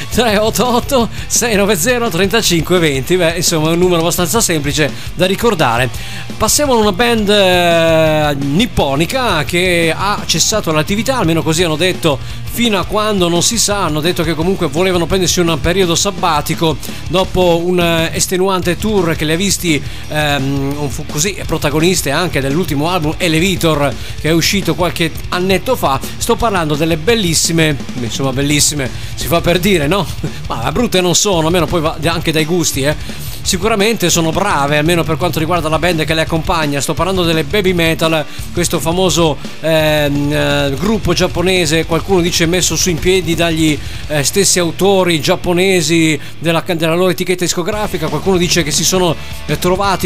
388 0.10 1.10
690 1.28 2.10
3520 2.10 3.18
beh 3.18 3.34
insomma 3.36 3.70
è 3.70 3.74
un 3.74 3.80
numero 3.80 4.02
abbastanza 4.02 4.42
semplice 4.42 4.92
da 5.14 5.26
ricordare. 5.26 5.90
Passiamo 6.38 6.74
a 6.74 6.78
una 6.78 6.92
band 6.92 7.30
eh, 7.30 8.36
nipponica 8.40 9.44
che 9.44 9.94
ha 9.96 10.24
cessato 10.26 10.72
l'attività 10.72 11.18
almeno 11.18 11.42
così 11.44 11.64
hanno 11.64 11.76
detto 11.76 12.18
fino 12.58 12.80
a 12.80 12.86
quando 12.86 13.28
non 13.28 13.44
si 13.44 13.58
sa. 13.58 13.84
Hanno 13.84 14.00
detto 14.00 14.24
che 14.24 14.34
comunque 14.34 14.68
volevano 14.68 15.06
prendersi 15.06 15.40
un 15.40 15.58
periodo 15.60 15.96
sabbatico 15.96 16.78
dopo 17.10 17.62
un 17.64 17.80
eh, 17.80 18.12
estenuante 18.14 18.78
tour 18.78 19.16
che 19.16 19.26
li 19.26 19.34
ha 19.34 19.36
visti 19.36 19.82
ehm, 20.18 20.90
così 21.08 21.38
protagoniste 21.46 22.12
anche 22.12 22.42
dell'ultimo 22.42 22.90
album 22.90 23.16
Elevator 23.18 23.94
che 24.20 24.30
è 24.30 24.32
uscito 24.32 24.76
qualche 24.76 25.12
annetto 25.30 25.76
fa. 25.76 26.00
Sto 26.18 26.36
parlando 26.36 26.76
delle 26.76 26.98
bellissime 26.98 27.76
insomma 28.00 28.32
bellissime 28.32 28.90
si 29.16 29.28
fa 29.28 29.42
per 29.42 29.60
dire 29.60 29.88
no? 29.88 30.06
Ma 30.48 30.72
brutte 30.72 31.02
non 31.02 31.16
sono 31.16 31.48
almeno 31.48 31.66
poi 31.66 31.84
anche 32.06 32.32
dai 32.32 32.46
gusti 32.46 32.84
eh. 32.84 33.26
Sicuramente 33.48 34.10
sono 34.10 34.32
brave, 34.32 34.78
almeno 34.78 35.06
per 35.06 35.16
quanto 35.16 35.40
riguarda 35.40 35.70
la 35.70 35.80
band 35.80 36.04
che 36.04 36.14
le 36.14 36.20
accompagna. 36.20 36.82
Sto 36.82 36.94
parlando 36.94 37.24
delle 37.24 37.46
Baby 37.46 37.72
Metal, 37.72 38.26
questo 38.52 38.78
famoso 38.78 39.38
ehm, 39.62 40.34
eh, 40.34 40.74
gruppo 40.78 41.14
giapponese, 41.14 41.86
qualcuno 41.86 42.20
dice 42.20 42.46
messo 42.46 42.76
su 42.76 42.90
in 42.90 43.00
piedi 43.00 43.36
dagli 43.36 43.80
eh, 44.08 44.22
stessi 44.24 44.60
autori 44.60 45.22
giapponesi 45.22 46.20
della, 46.40 46.62
della, 46.76 46.94
loro 46.94 47.12
etichetta 47.12 47.46
discografica, 47.46 48.10
qualcuno 48.10 48.36
dice 48.36 48.64
che 48.64 48.72
si 48.72 48.84
sono 48.84 49.16
eh, 49.46 49.58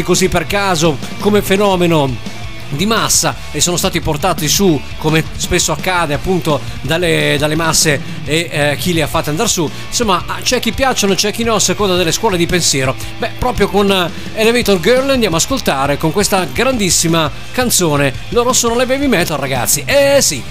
trovati 0.02 0.04
così 0.04 0.28
per 0.28 0.46
caso 0.46 0.98
come 1.20 1.40
fenomeno 1.40 2.30
di 2.70 2.86
massa 2.86 3.34
e 3.50 3.60
sono 3.60 3.76
stati 3.76 4.00
portati 4.00 4.48
su 4.48 4.80
come 4.96 5.22
spesso 5.36 5.72
accade 5.72 6.14
appunto 6.14 6.58
dalle, 6.80 7.36
dalle 7.38 7.54
masse 7.54 8.00
e 8.24 8.48
eh, 8.50 8.76
chi 8.78 8.94
li 8.94 9.02
ha 9.02 9.06
fatti 9.06 9.28
andare 9.28 9.48
su. 9.48 9.70
Insomma 9.88 10.24
c'è 10.42 10.58
chi 10.58 10.72
piacciono 10.72 11.14
c'è 11.14 11.32
chi 11.32 11.44
no 11.44 11.54
a 11.54 11.60
seconda 11.60 11.96
delle 11.96 12.12
scuole 12.12 12.36
di 12.36 12.46
pensiero. 12.46 12.94
Beh 13.18 13.32
proprio 13.38 13.68
con 13.68 13.90
eh, 13.90 14.10
Elevator 14.34 14.80
Girl 14.80 15.10
andiamo 15.10 15.36
a 15.36 15.38
ascoltare 15.38 15.98
con 15.98 16.12
questa 16.12 16.44
grandissima 16.44 17.30
canzone. 17.52 18.12
Loro 18.30 18.52
sono 18.52 18.74
le 18.74 18.86
baby 18.86 19.06
metal 19.06 19.38
ragazzi. 19.38 19.82
Eh 19.86 20.20
sì. 20.20 20.42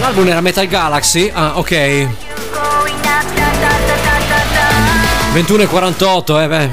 L'album 0.00 0.28
era 0.28 0.42
Metal 0.42 0.66
Galaxy? 0.66 1.30
Ah 1.32 1.56
ok 1.56 2.23
21.48, 5.34 6.42
eh 6.42 6.46
beh. 6.46 6.70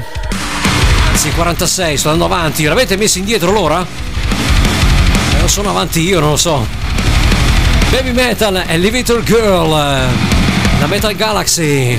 Anzi, 1.10 1.32
46, 1.32 1.96
sto 1.96 2.10
andando 2.10 2.32
avanti. 2.32 2.62
L'avete 2.62 2.96
messo 2.96 3.18
indietro 3.18 3.50
l'ora? 3.50 3.84
Eh, 3.84 5.38
non 5.38 5.48
sono 5.48 5.70
avanti 5.70 6.00
io, 6.00 6.20
non 6.20 6.30
lo 6.30 6.36
so. 6.36 6.64
Baby 7.90 8.12
Metal 8.12 8.62
Elevator 8.68 9.24
Girl. 9.24 9.68
La 9.70 10.86
Metal 10.86 11.12
Galaxy. 11.16 11.98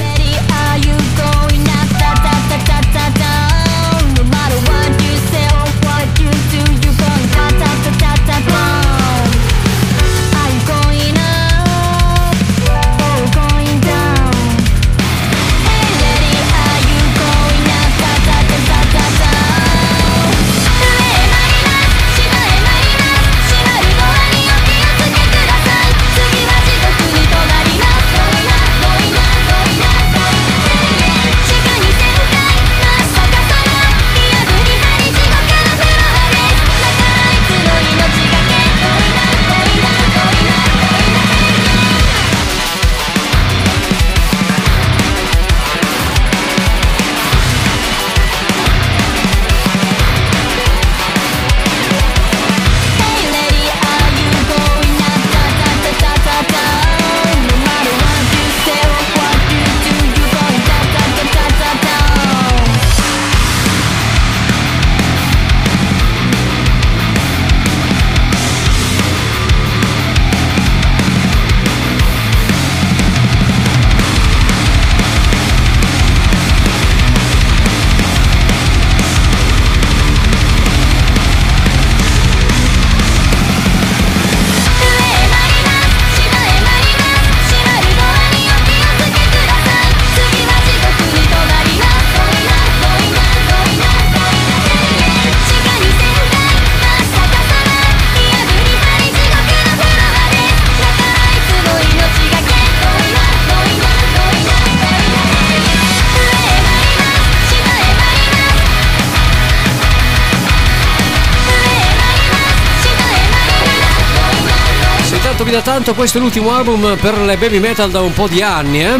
Tanto, 115.73 115.95
questo 115.95 116.19
è 116.19 116.21
l'ultimo 116.21 116.53
album 116.53 116.95
per 117.01 117.17
le 117.17 117.35
baby 117.35 117.57
metal 117.57 117.89
da 117.89 117.99
un 117.99 118.13
po' 118.13 118.27
di 118.27 118.43
anni, 118.43 118.83
eh? 118.83 118.95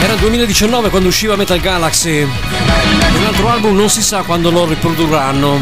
Era 0.00 0.12
il 0.12 0.20
2019 0.20 0.88
quando 0.88 1.08
usciva 1.08 1.34
Metal 1.34 1.58
Galaxy. 1.58 2.22
Un 2.22 3.24
altro 3.26 3.48
album 3.48 3.74
non 3.74 3.90
si 3.90 4.02
sa 4.02 4.22
quando 4.22 4.52
lo 4.52 4.66
riprodurranno. 4.66 5.60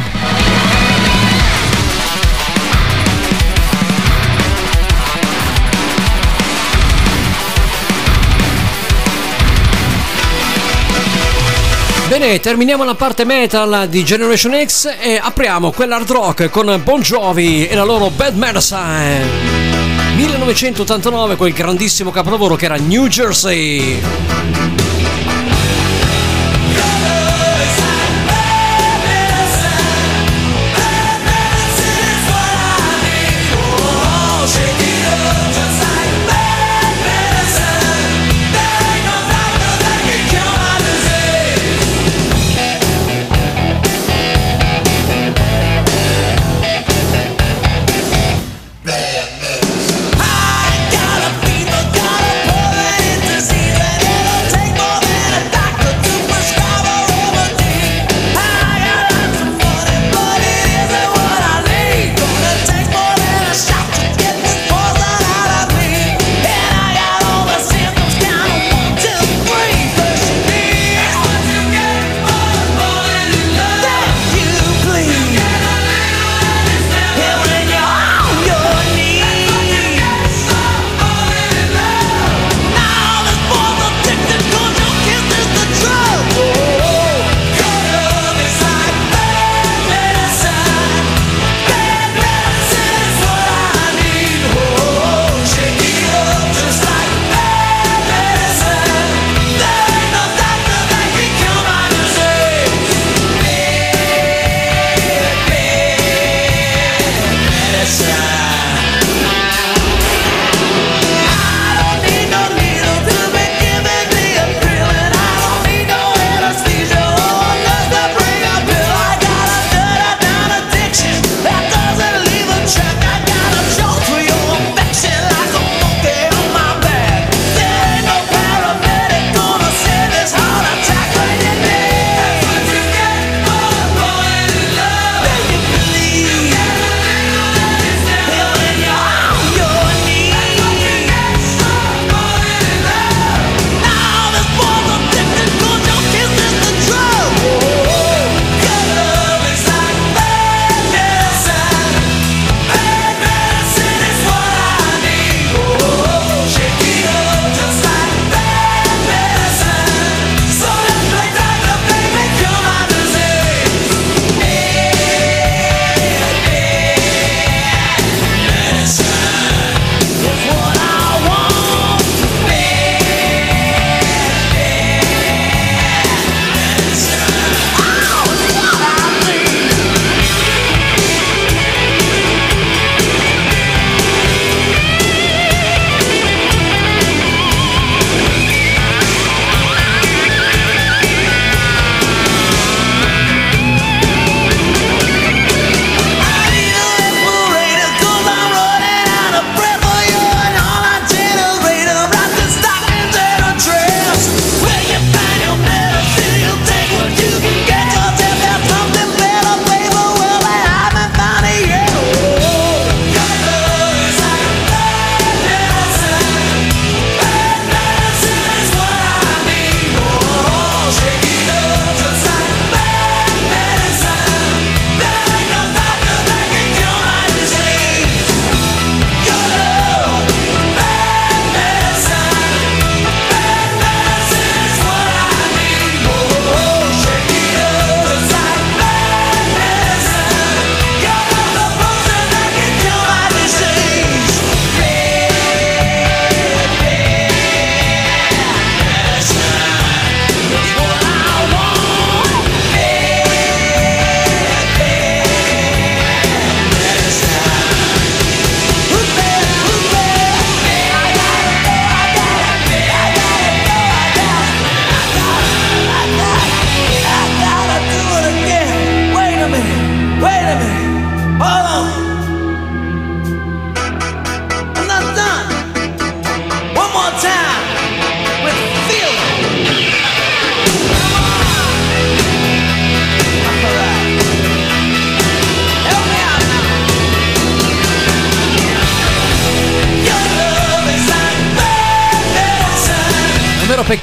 Bene, 12.09 12.39
terminiamo 12.41 12.85
la 12.85 12.97
parte 12.97 13.25
metal 13.25 13.87
di 13.89 14.05
Generation 14.05 14.63
X 14.63 14.95
e 15.01 15.19
apriamo 15.19 15.71
quell'hard 15.71 16.11
rock 16.11 16.51
con 16.51 16.79
Bon 16.85 17.01
Jovi 17.01 17.67
e 17.67 17.75
la 17.75 17.85
loro 17.85 18.11
Bad 18.11 18.37
Medicine. 18.37 19.60
1989 20.21 21.37
quel 21.37 21.55
grandissimo 21.55 22.11
capolavoro 22.11 22.55
che 22.55 22.67
era 22.67 22.77
New 22.77 23.07
Jersey. 23.07 24.40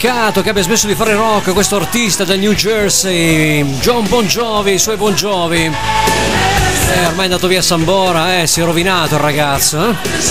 peccato 0.08 0.42
che 0.42 0.52
abbia 0.52 0.64
smesso 0.64 0.88
di 0.88 0.96
fare 0.96 1.16
rock 1.16 1.52
questo 1.52 1.76
artista 1.76 2.24
del 2.24 2.40
New 2.40 2.54
Jersey, 2.54 3.62
John 3.82 4.08
Bon 4.08 4.26
Jovi, 4.26 4.72
i 4.72 4.80
suoi 4.80 4.96
Bon 4.96 5.14
Jovi. 5.14 5.64
Eh, 5.66 7.06
ormai 7.08 7.24
è 7.24 7.24
andato 7.24 7.48
via 7.48 7.60
a 7.60 7.62
Sambora, 7.62 8.40
eh, 8.40 8.48
si 8.48 8.62
è 8.62 8.64
rovinato 8.64 9.16
il 9.16 9.20
ragazzo. 9.20 9.90
Eh? 9.90 9.92
È 9.92 10.22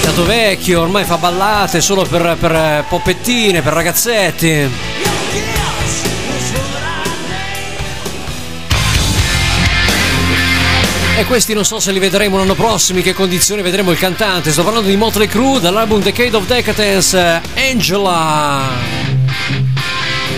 stato 0.00 0.24
vecchio, 0.24 0.80
ormai 0.80 1.04
fa 1.04 1.18
ballate 1.18 1.80
solo 1.80 2.02
per, 2.02 2.36
per 2.40 2.50
eh, 2.50 2.84
poppettine, 2.88 3.62
per 3.62 3.74
ragazzetti. 3.74 4.70
E 11.18 11.24
questi 11.26 11.54
non 11.54 11.64
so 11.64 11.78
se 11.78 11.92
li 11.92 12.00
vedremo 12.00 12.38
l'anno 12.38 12.54
prossimo, 12.54 12.98
in 12.98 13.04
che 13.04 13.14
condizioni 13.14 13.62
vedremo 13.62 13.92
il 13.92 13.98
cantante. 13.98 14.50
Sto 14.50 14.64
parlando 14.64 14.88
di 14.88 14.96
Motley 14.96 15.28
Crue 15.28 15.60
dall'album 15.60 16.02
Decade 16.02 16.36
of 16.36 16.44
Decadence, 16.44 17.16
eh, 17.54 17.70
Angela. 17.70 18.95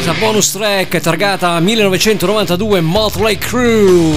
La 0.08 0.14
bonus 0.14 0.52
track 0.52 1.00
targata 1.00 1.60
1992 1.60 2.80
Motley 2.80 3.36
Crue. 3.36 4.16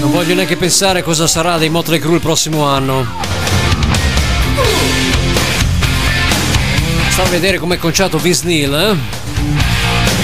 Non 0.00 0.10
voglio 0.10 0.34
neanche 0.34 0.56
pensare 0.56 1.04
cosa 1.04 1.28
sarà 1.28 1.56
dei 1.56 1.68
Motley 1.68 2.00
Crue 2.00 2.16
il 2.16 2.20
prossimo 2.20 2.66
anno. 2.66 3.06
Sta 7.10 7.22
a 7.22 7.26
vedere 7.26 7.58
com'è 7.58 7.78
conciato 7.78 8.18
Vince 8.18 8.46
Neil, 8.46 8.74
eh? 8.74 8.96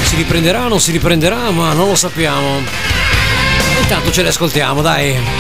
Si 0.04 0.16
riprenderà 0.16 0.64
o 0.64 0.68
non 0.68 0.80
si 0.80 0.90
riprenderà, 0.90 1.52
ma 1.52 1.74
non 1.74 1.86
lo 1.86 1.94
sappiamo. 1.94 2.60
Intanto 3.82 4.10
ce 4.10 4.22
le 4.22 4.30
ascoltiamo, 4.30 4.82
dai. 4.82 5.35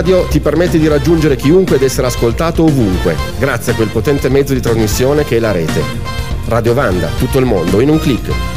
Radio 0.00 0.24
ti 0.24 0.40
permette 0.40 0.78
di 0.78 0.88
raggiungere 0.88 1.36
chiunque 1.36 1.76
ed 1.76 1.82
essere 1.82 2.06
ascoltato 2.06 2.64
ovunque, 2.64 3.14
grazie 3.38 3.72
a 3.72 3.74
quel 3.74 3.88
potente 3.88 4.30
mezzo 4.30 4.54
di 4.54 4.60
trasmissione 4.60 5.24
che 5.24 5.36
è 5.36 5.40
la 5.40 5.52
rete. 5.52 5.82
Radio 6.46 6.72
Vanda, 6.72 7.08
tutto 7.18 7.38
il 7.38 7.44
mondo 7.44 7.80
in 7.80 7.90
un 7.90 7.98
clic. 7.98 8.49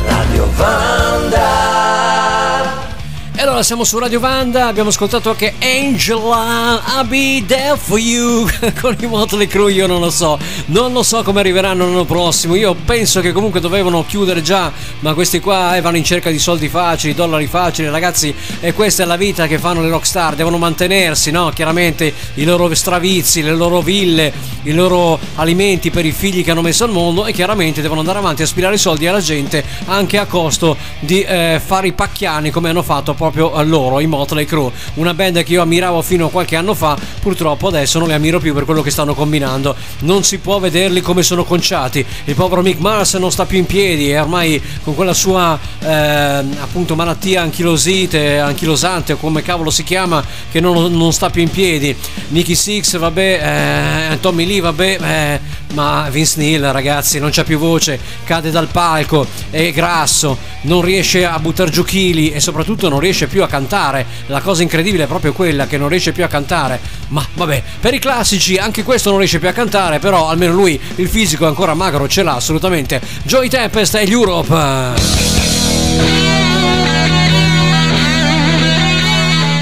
Allora 3.63 3.65
siamo 3.65 3.83
su 3.85 3.97
Radio 3.97 4.19
Vanda, 4.19 4.67
abbiamo 4.67 4.89
ascoltato 4.89 5.29
anche 5.29 5.53
Angela, 5.59 6.81
I'll 6.85 7.07
be 7.07 7.43
there 7.45 7.77
for 7.77 7.97
you 7.97 8.45
con 8.81 8.95
i 8.99 9.05
Motley 9.05 9.47
Crue, 9.47 9.71
io 9.71 9.87
non 9.87 10.01
lo 10.01 10.09
so, 10.09 10.37
non 10.67 10.91
lo 10.91 11.01
so 11.01 11.23
come 11.23 11.39
arriveranno 11.39 11.85
l'anno 11.85 12.03
prossimo, 12.03 12.55
io 12.55 12.73
penso 12.73 13.21
che 13.21 13.31
comunque 13.31 13.61
dovevano 13.61 14.03
chiudere 14.05 14.41
già, 14.41 14.71
ma 14.99 15.13
questi 15.13 15.39
qua 15.39 15.77
eh, 15.77 15.81
vanno 15.81 15.97
in 15.97 16.03
cerca 16.03 16.29
di 16.29 16.39
soldi 16.39 16.67
facili, 16.67 17.13
dollari 17.13 17.47
facili, 17.47 17.89
ragazzi, 17.89 18.33
e 18.59 18.73
questa 18.73 19.03
è 19.03 19.05
la 19.05 19.15
vita 19.15 19.47
che 19.47 19.57
fanno 19.57 19.81
le 19.81 19.89
rockstar, 19.89 20.35
devono 20.35 20.57
mantenersi, 20.57 21.31
no? 21.31 21.49
Chiaramente 21.53 22.13
i 22.35 22.43
loro 22.43 22.73
stravizi, 22.73 23.41
le 23.43 23.55
loro 23.55 23.81
ville, 23.81 24.33
i 24.63 24.73
loro 24.73 25.19
alimenti 25.35 25.89
per 25.89 26.05
i 26.05 26.11
figli 26.11 26.43
che 26.43 26.51
hanno 26.51 26.61
messo 26.61 26.83
al 26.83 26.91
mondo 26.91 27.25
e 27.25 27.31
chiaramente 27.31 27.81
devono 27.81 28.01
andare 28.01 28.19
avanti 28.19 28.41
a 28.41 28.45
aspirare 28.45 28.77
soldi 28.77 29.07
alla 29.07 29.21
gente 29.21 29.63
anche 29.85 30.17
a 30.17 30.25
costo 30.25 30.75
di 31.03 31.21
eh, 31.21 31.61
fare 31.63 31.87
i 31.87 31.93
pacchiani 31.93 32.49
come 32.49 32.69
hanno 32.69 32.83
fatto 32.83 33.13
proprio 33.13 33.53
a 33.53 33.61
loro, 33.61 33.99
i 33.99 34.07
Motley 34.07 34.45
Crue, 34.45 34.71
una 34.95 35.13
band 35.13 35.43
che 35.43 35.53
io 35.53 35.61
ammiravo 35.61 36.01
fino 36.01 36.27
a 36.27 36.29
qualche 36.29 36.55
anno 36.55 36.73
fa, 36.73 36.97
purtroppo 37.21 37.67
adesso 37.67 37.99
non 37.99 38.07
li 38.07 38.13
ammiro 38.13 38.39
più 38.39 38.53
per 38.53 38.65
quello 38.65 38.81
che 38.81 38.91
stanno 38.91 39.13
combinando, 39.13 39.75
non 39.99 40.23
si 40.23 40.39
può 40.39 40.59
vederli 40.59 41.01
come 41.01 41.23
sono 41.23 41.43
conciati, 41.43 42.05
il 42.25 42.35
povero 42.35 42.61
Mick 42.61 42.79
Mars 42.79 43.15
non 43.15 43.31
sta 43.31 43.45
più 43.45 43.57
in 43.57 43.65
piedi 43.65 44.09
e 44.11 44.19
ormai 44.19 44.61
con 44.83 44.95
quella 44.95 45.13
sua 45.13 45.59
eh, 45.79 45.87
appunto 45.87 46.95
malattia 46.95 47.41
anchilosite, 47.41 48.39
anchilosante 48.39 49.13
o 49.13 49.17
come 49.17 49.41
cavolo 49.41 49.69
si 49.69 49.83
chiama, 49.83 50.23
che 50.51 50.59
non, 50.59 50.95
non 50.95 51.11
sta 51.11 51.29
più 51.29 51.41
in 51.41 51.49
piedi, 51.49 51.95
Nicky 52.29 52.55
Six 52.55 52.97
vabbè, 52.97 54.11
eh, 54.11 54.19
Tommy 54.19 54.45
Lee 54.45 54.61
vabbè, 54.61 55.39
ma 55.73 56.07
Vince 56.09 56.35
Neil 56.37 56.71
ragazzi 56.71 57.19
non 57.19 57.29
c'è 57.29 57.43
più 57.43 57.57
voce, 57.57 57.99
cade 58.23 58.51
dal 58.51 58.67
palco, 58.67 59.25
è 59.49 59.71
grasso, 59.71 60.37
non 60.61 60.81
riesce 60.81 61.25
a 61.25 61.37
buttare 61.39 61.69
giù 61.69 61.83
chili 61.83 62.31
e 62.31 62.39
soprattutto 62.39 62.89
non 62.89 62.99
riesce 62.99 63.27
più 63.27 63.43
a 63.43 63.47
cantare, 63.47 64.05
la 64.27 64.41
cosa 64.41 64.63
incredibile 64.63 65.03
è 65.03 65.07
proprio 65.07 65.33
quella 65.33 65.67
che 65.67 65.77
non 65.77 65.89
riesce 65.89 66.11
più 66.11 66.23
a 66.23 66.27
cantare, 66.27 66.79
ma 67.09 67.25
vabbè, 67.33 67.63
per 67.79 67.93
i 67.93 67.99
classici 67.99 68.57
anche 68.57 68.83
questo 68.83 69.09
non 69.09 69.19
riesce 69.19 69.39
più 69.39 69.49
a 69.49 69.53
cantare, 69.53 69.99
però 69.99 70.29
almeno 70.29 70.53
lui 70.53 70.79
il 70.95 71.07
fisico 71.07 71.45
è 71.45 71.47
ancora 71.47 71.73
magro 71.73 72.07
ce 72.07 72.23
l'ha 72.23 72.35
assolutamente, 72.35 73.01
Joy 73.23 73.49
Tempest 73.49 73.95
e 73.95 74.09
Europe! 74.09 75.61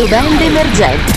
Le 0.00 0.06
band 0.06 0.40
emergenti. 0.40 1.12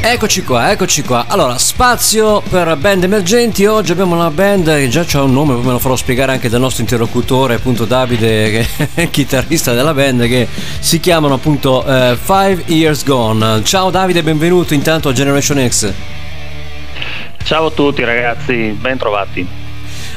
Eccoci 0.00 0.42
qua, 0.42 0.72
eccoci 0.72 1.02
qua. 1.02 1.26
Allora, 1.28 1.58
spazio 1.58 2.40
per 2.40 2.74
band 2.74 3.04
emergenti. 3.04 3.66
Oggi 3.66 3.92
abbiamo 3.92 4.16
una 4.16 4.30
band 4.30 4.66
che 4.66 4.88
già 4.88 5.06
ha 5.12 5.22
un 5.22 5.32
nome, 5.32 5.54
poi 5.54 5.62
me 5.62 5.70
lo 5.70 5.78
farò 5.78 5.94
spiegare 5.94 6.32
anche 6.32 6.48
dal 6.48 6.58
nostro 6.58 6.82
interlocutore, 6.82 7.54
appunto 7.54 7.84
Davide, 7.84 8.50
che 8.50 8.88
è 8.94 9.10
chitarrista 9.10 9.74
della 9.74 9.94
band, 9.94 10.26
che 10.26 10.48
si 10.80 10.98
chiamano 10.98 11.34
appunto 11.34 11.86
eh, 11.86 12.18
Five 12.20 12.64
Years 12.66 13.04
Gone. 13.04 13.62
Ciao 13.62 13.90
Davide, 13.90 14.24
benvenuto 14.24 14.74
intanto 14.74 15.10
a 15.10 15.12
Generation 15.12 15.64
X. 15.68 15.92
Ciao 17.44 17.66
a 17.66 17.70
tutti 17.70 18.02
ragazzi, 18.02 18.76
ben 18.76 18.98
trovati. 18.98 19.61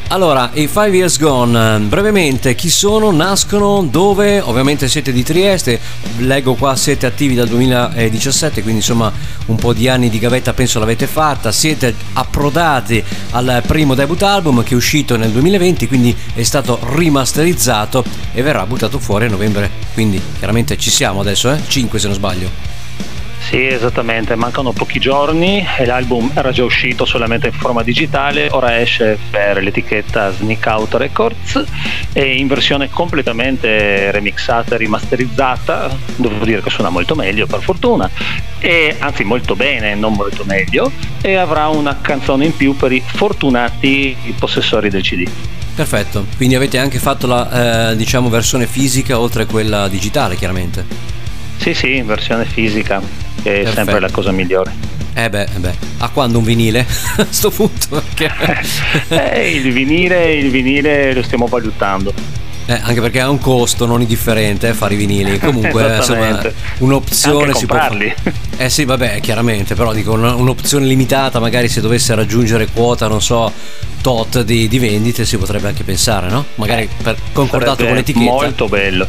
Allora, 0.09 0.51
i 0.53 0.67
Five 0.67 0.95
Years 0.95 1.17
Gone, 1.17 1.79
brevemente, 1.79 2.53
chi 2.53 2.69
sono, 2.69 3.11
nascono, 3.11 3.85
dove? 3.89 4.39
Ovviamente 4.39 4.87
siete 4.87 5.11
di 5.11 5.23
Trieste, 5.23 5.79
leggo 6.19 6.53
qua 6.53 6.75
siete 6.75 7.07
attivi 7.07 7.33
dal 7.33 7.47
2017, 7.47 8.61
quindi 8.61 8.79
insomma 8.79 9.11
un 9.47 9.55
po' 9.55 9.73
di 9.73 9.89
anni 9.89 10.09
di 10.09 10.19
gavetta 10.19 10.53
penso 10.53 10.77
l'avete 10.77 11.07
fatta, 11.07 11.51
siete 11.51 11.93
approdati 12.13 13.03
al 13.31 13.63
primo 13.65 13.95
debut 13.95 14.21
album 14.21 14.63
che 14.63 14.73
è 14.73 14.77
uscito 14.77 15.17
nel 15.17 15.31
2020, 15.31 15.87
quindi 15.87 16.15
è 16.35 16.43
stato 16.43 16.79
rimasterizzato 16.93 18.03
e 18.31 18.41
verrà 18.43 18.65
buttato 18.67 18.99
fuori 18.99 19.25
a 19.25 19.29
novembre, 19.29 19.71
quindi 19.95 20.21
chiaramente 20.37 20.77
ci 20.77 20.91
siamo 20.91 21.21
adesso, 21.21 21.51
eh? 21.51 21.59
5 21.67 21.99
se 21.99 22.05
non 22.05 22.15
sbaglio. 22.15 22.74
Sì, 23.47 23.67
esattamente, 23.67 24.33
mancano 24.33 24.71
pochi 24.71 24.99
giorni 24.99 25.63
e 25.77 25.85
l'album 25.85 26.31
era 26.33 26.51
già 26.51 26.63
uscito 26.63 27.05
solamente 27.05 27.47
in 27.47 27.53
forma 27.53 27.83
digitale, 27.83 28.47
ora 28.49 28.81
esce 28.81 29.19
per 29.29 29.61
l'etichetta 29.61 30.31
Sneak 30.31 30.65
Out 30.65 30.95
Records 30.95 31.63
e 32.11 32.37
in 32.37 32.47
versione 32.47 32.89
completamente 32.89 34.09
remixata 34.09 34.73
e 34.73 34.77
rimasterizzata, 34.79 35.95
devo 36.15 36.43
dire 36.43 36.63
che 36.63 36.71
suona 36.71 36.89
molto 36.89 37.13
meglio 37.13 37.45
per 37.45 37.61
fortuna, 37.61 38.09
e 38.57 38.95
anzi 38.97 39.23
molto 39.23 39.55
bene, 39.55 39.93
non 39.93 40.13
molto 40.13 40.43
meglio, 40.43 40.91
e 41.21 41.35
avrà 41.35 41.67
una 41.67 41.99
canzone 42.01 42.45
in 42.45 42.57
più 42.57 42.75
per 42.75 42.91
i 42.91 43.03
fortunati 43.05 44.17
possessori 44.39 44.89
del 44.89 45.03
CD. 45.03 45.29
Perfetto, 45.75 46.25
quindi 46.35 46.55
avete 46.55 46.79
anche 46.79 46.97
fatto 46.97 47.27
la 47.27 47.91
eh, 47.91 47.95
diciamo 47.95 48.27
versione 48.27 48.65
fisica 48.65 49.19
oltre 49.19 49.43
a 49.43 49.45
quella 49.45 49.87
digitale 49.87 50.35
chiaramente. 50.35 51.14
Sì, 51.57 51.73
sì, 51.73 51.95
in 51.95 52.05
versione 52.05 52.45
fisica, 52.45 53.01
che 53.41 53.49
è 53.49 53.63
Perfetto. 53.63 53.75
sempre 53.75 53.99
la 53.99 54.11
cosa 54.11 54.31
migliore. 54.31 54.71
Eh 55.13 55.29
beh, 55.29 55.43
eh 55.43 55.59
beh, 55.59 55.73
a 55.99 56.09
quando 56.09 56.39
un 56.39 56.43
vinile? 56.43 56.85
a 57.17 57.25
sto 57.29 57.49
punto 57.49 57.87
perché... 57.89 58.29
Eh, 59.07 59.51
il 59.51 59.71
vinile, 59.71 60.33
il 60.33 60.49
vinile 60.49 61.13
lo 61.13 61.23
stiamo 61.23 61.45
valutando. 61.47 62.13
Eh, 62.67 62.79
anche 62.81 62.99
perché 62.99 63.19
ha 63.21 63.29
un 63.29 63.37
costo 63.37 63.85
non 63.85 64.01
indifferente 64.01 64.69
eh, 64.69 64.73
fare 64.73 64.95
i 64.95 64.97
vinili. 64.97 65.37
Comunque, 65.39 65.93
eh, 65.93 65.97
insomma, 65.97 66.41
un'opzione 66.79 67.45
Anche 67.45 67.59
si 67.59 67.65
può 67.65 67.77
comprarli. 67.77 68.13
fare. 68.15 68.35
Eh 68.57 68.69
sì, 68.69 68.85
vabbè, 68.85 69.19
chiaramente, 69.19 69.75
però 69.75 69.93
dico 69.93 70.13
un'opzione 70.13 70.85
limitata, 70.85 71.39
magari 71.39 71.67
se 71.69 71.81
dovesse 71.81 72.15
raggiungere 72.15 72.67
quota, 72.67 73.07
non 73.07 73.21
so, 73.21 73.51
tot 74.01 74.41
di, 74.41 74.67
di 74.67 74.79
vendite, 74.79 75.25
si 75.25 75.37
potrebbe 75.37 75.67
anche 75.67 75.83
pensare, 75.83 76.29
no? 76.29 76.43
Magari 76.55 76.89
per, 77.01 77.15
concordato 77.31 77.83
Sarebbe 77.83 77.87
con 77.87 77.95
l'etichetta. 77.97 78.31
Molto 78.31 78.67
bello. 78.67 79.07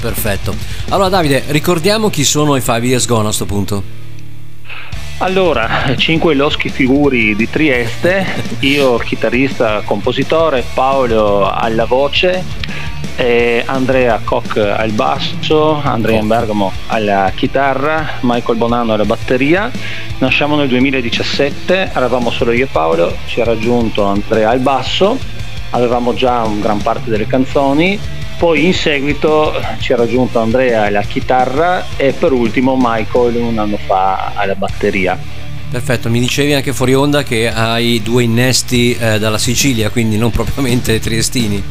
Perfetto. 0.00 0.54
Allora, 0.88 1.08
Davide, 1.10 1.44
ricordiamo 1.48 2.08
chi 2.08 2.24
sono 2.24 2.56
i 2.56 2.60
Five 2.60 2.86
Years 2.86 3.06
Gone 3.06 3.28
a 3.28 3.32
sto 3.32 3.44
punto. 3.44 3.98
Allora, 5.18 5.94
cinque 5.98 6.34
loschi 6.34 6.70
figuri 6.70 7.36
di 7.36 7.50
Trieste, 7.50 8.24
io 8.60 8.96
chitarrista, 8.96 9.82
compositore, 9.84 10.64
Paolo 10.72 11.46
alla 11.50 11.84
voce, 11.84 12.42
Andrea 13.66 14.18
Koch 14.24 14.56
al 14.56 14.92
basso, 14.92 15.78
Andrea 15.84 16.22
Bergamo 16.22 16.72
alla 16.86 17.30
chitarra, 17.34 18.20
Michael 18.20 18.56
Bonanno 18.56 18.94
alla 18.94 19.04
batteria. 19.04 19.70
Nasciamo 20.20 20.56
nel 20.56 20.68
2017, 20.68 21.90
eravamo 21.92 22.30
solo 22.30 22.52
io 22.52 22.64
e 22.64 22.68
Paolo, 22.68 23.14
ci 23.26 23.42
ha 23.42 23.44
raggiunto 23.44 24.04
Andrea 24.04 24.48
al 24.48 24.60
basso, 24.60 25.18
avevamo 25.68 26.14
già 26.14 26.42
un 26.44 26.60
gran 26.60 26.80
parte 26.80 27.10
delle 27.10 27.26
canzoni, 27.26 28.00
poi 28.40 28.64
in 28.64 28.72
seguito 28.72 29.52
ci 29.80 29.92
ha 29.92 29.96
raggiunto 29.96 30.40
Andrea 30.40 30.84
alla 30.84 31.02
chitarra 31.02 31.84
e 31.98 32.12
per 32.12 32.32
ultimo 32.32 32.74
Michael 32.74 33.36
un 33.36 33.58
anno 33.58 33.76
fa 33.76 34.32
alla 34.34 34.54
batteria. 34.54 35.18
Perfetto, 35.70 36.08
mi 36.08 36.20
dicevi 36.20 36.54
anche 36.54 36.72
fuori 36.72 36.94
onda 36.94 37.22
che 37.22 37.52
hai 37.52 38.00
due 38.02 38.22
innesti 38.22 38.96
eh, 38.98 39.18
dalla 39.18 39.36
Sicilia, 39.36 39.90
quindi 39.90 40.16
non 40.16 40.30
propriamente 40.30 40.98
triestini. 40.98 41.62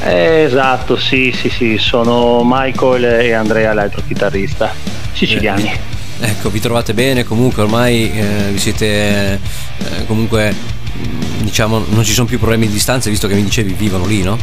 Eh, 0.00 0.44
Esatto, 0.44 0.96
sì, 0.96 1.32
sì, 1.36 1.50
sì, 1.50 1.76
sono 1.76 2.40
Michael 2.44 3.04
e 3.04 3.32
Andrea 3.34 3.74
l'altro 3.74 4.02
chitarrista, 4.06 4.72
siciliani. 5.12 5.70
Eh, 5.70 5.90
Ecco, 6.28 6.48
vi 6.48 6.60
trovate 6.60 6.94
bene, 6.94 7.24
comunque 7.24 7.62
ormai 7.62 8.10
eh, 8.10 8.50
vi 8.52 8.58
siete 8.58 9.34
eh, 9.34 10.06
comunque 10.06 10.50
mh, 10.52 11.42
diciamo 11.42 11.84
non 11.88 12.04
ci 12.04 12.12
sono 12.12 12.26
più 12.26 12.38
problemi 12.38 12.68
di 12.68 12.72
distanza 12.72 13.10
visto 13.10 13.28
che 13.28 13.34
mi 13.34 13.42
dicevi 13.42 13.74
vivono 13.74 14.06
lì, 14.06 14.22
no? 14.22 14.38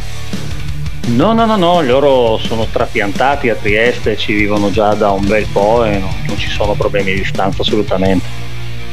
No, 1.08 1.32
no, 1.32 1.44
no, 1.44 1.56
no, 1.56 1.80
loro 1.82 2.38
sono 2.38 2.66
trapiantati 2.70 3.48
a 3.48 3.56
Trieste, 3.56 4.16
ci 4.16 4.32
vivono 4.32 4.70
già 4.70 4.94
da 4.94 5.10
un 5.10 5.26
bel 5.26 5.46
po' 5.50 5.84
e 5.84 5.98
non, 5.98 6.10
non 6.26 6.38
ci 6.38 6.48
sono 6.48 6.74
problemi 6.74 7.12
di 7.12 7.20
distanza 7.20 7.62
assolutamente. 7.62 8.26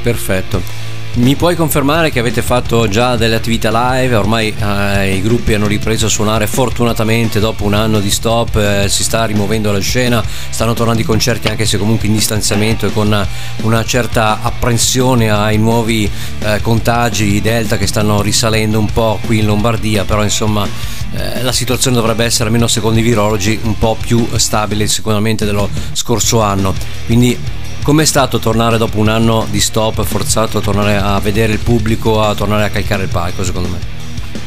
Perfetto. 0.01 0.76
Mi 1.17 1.35
puoi 1.35 1.55
confermare 1.55 2.11
che 2.11 2.19
avete 2.19 2.43
fatto 2.43 2.87
già 2.87 3.15
delle 3.15 3.33
attività 3.33 3.71
live? 3.71 4.15
Ormai 4.15 4.53
eh, 4.55 5.15
i 5.15 5.21
gruppi 5.23 5.55
hanno 5.55 5.65
ripreso 5.65 6.05
a 6.05 6.09
suonare 6.09 6.45
fortunatamente 6.45 7.39
dopo 7.39 7.63
un 7.63 7.73
anno 7.73 7.99
di 7.99 8.11
stop, 8.11 8.55
eh, 8.55 8.87
si 8.87 9.03
sta 9.03 9.25
rimuovendo 9.25 9.71
la 9.71 9.79
scena, 9.79 10.23
stanno 10.23 10.75
tornando 10.75 11.01
i 11.01 11.03
concerti 11.03 11.47
anche 11.47 11.65
se 11.65 11.79
comunque 11.79 12.07
in 12.07 12.13
distanziamento 12.13 12.85
e 12.85 12.93
con 12.93 13.27
una 13.63 13.83
certa 13.83 14.43
apprensione 14.43 15.31
ai 15.31 15.57
nuovi 15.57 16.07
eh, 16.39 16.61
contagi 16.61 17.41
Delta 17.41 17.77
che 17.77 17.87
stanno 17.87 18.21
risalendo 18.21 18.77
un 18.77 18.91
po' 18.91 19.19
qui 19.25 19.39
in 19.39 19.47
Lombardia, 19.47 20.05
però 20.05 20.21
insomma 20.21 20.67
eh, 21.13 21.41
la 21.41 21.51
situazione 21.51 21.95
dovrebbe 21.95 22.25
essere, 22.25 22.45
almeno 22.45 22.67
secondo 22.67 22.99
i 22.99 23.03
virologi, 23.03 23.59
un 23.63 23.75
po' 23.79 23.97
più 23.99 24.27
stabile 24.35 24.85
sicuramente 24.85 25.45
dello 25.45 25.67
scorso 25.93 26.41
anno. 26.41 26.75
Quindi 27.07 27.65
Com'è 27.87 28.03
stato 28.03 28.37
tornare 28.39 28.77
dopo 28.77 28.97
un 28.99 29.07
anno 29.07 29.47
di 29.49 29.61
stop, 29.61 30.03
forzato 30.03 30.57
a 30.57 30.61
tornare 30.61 30.97
a 30.97 31.17
vedere 31.21 31.53
il 31.53 31.59
pubblico, 31.59 32.21
a 32.21 32.35
tornare 32.35 32.65
a 32.65 32.69
calcare 32.69 33.03
il 33.03 33.09
palco, 33.09 33.45
secondo 33.45 33.69
me? 33.69 33.77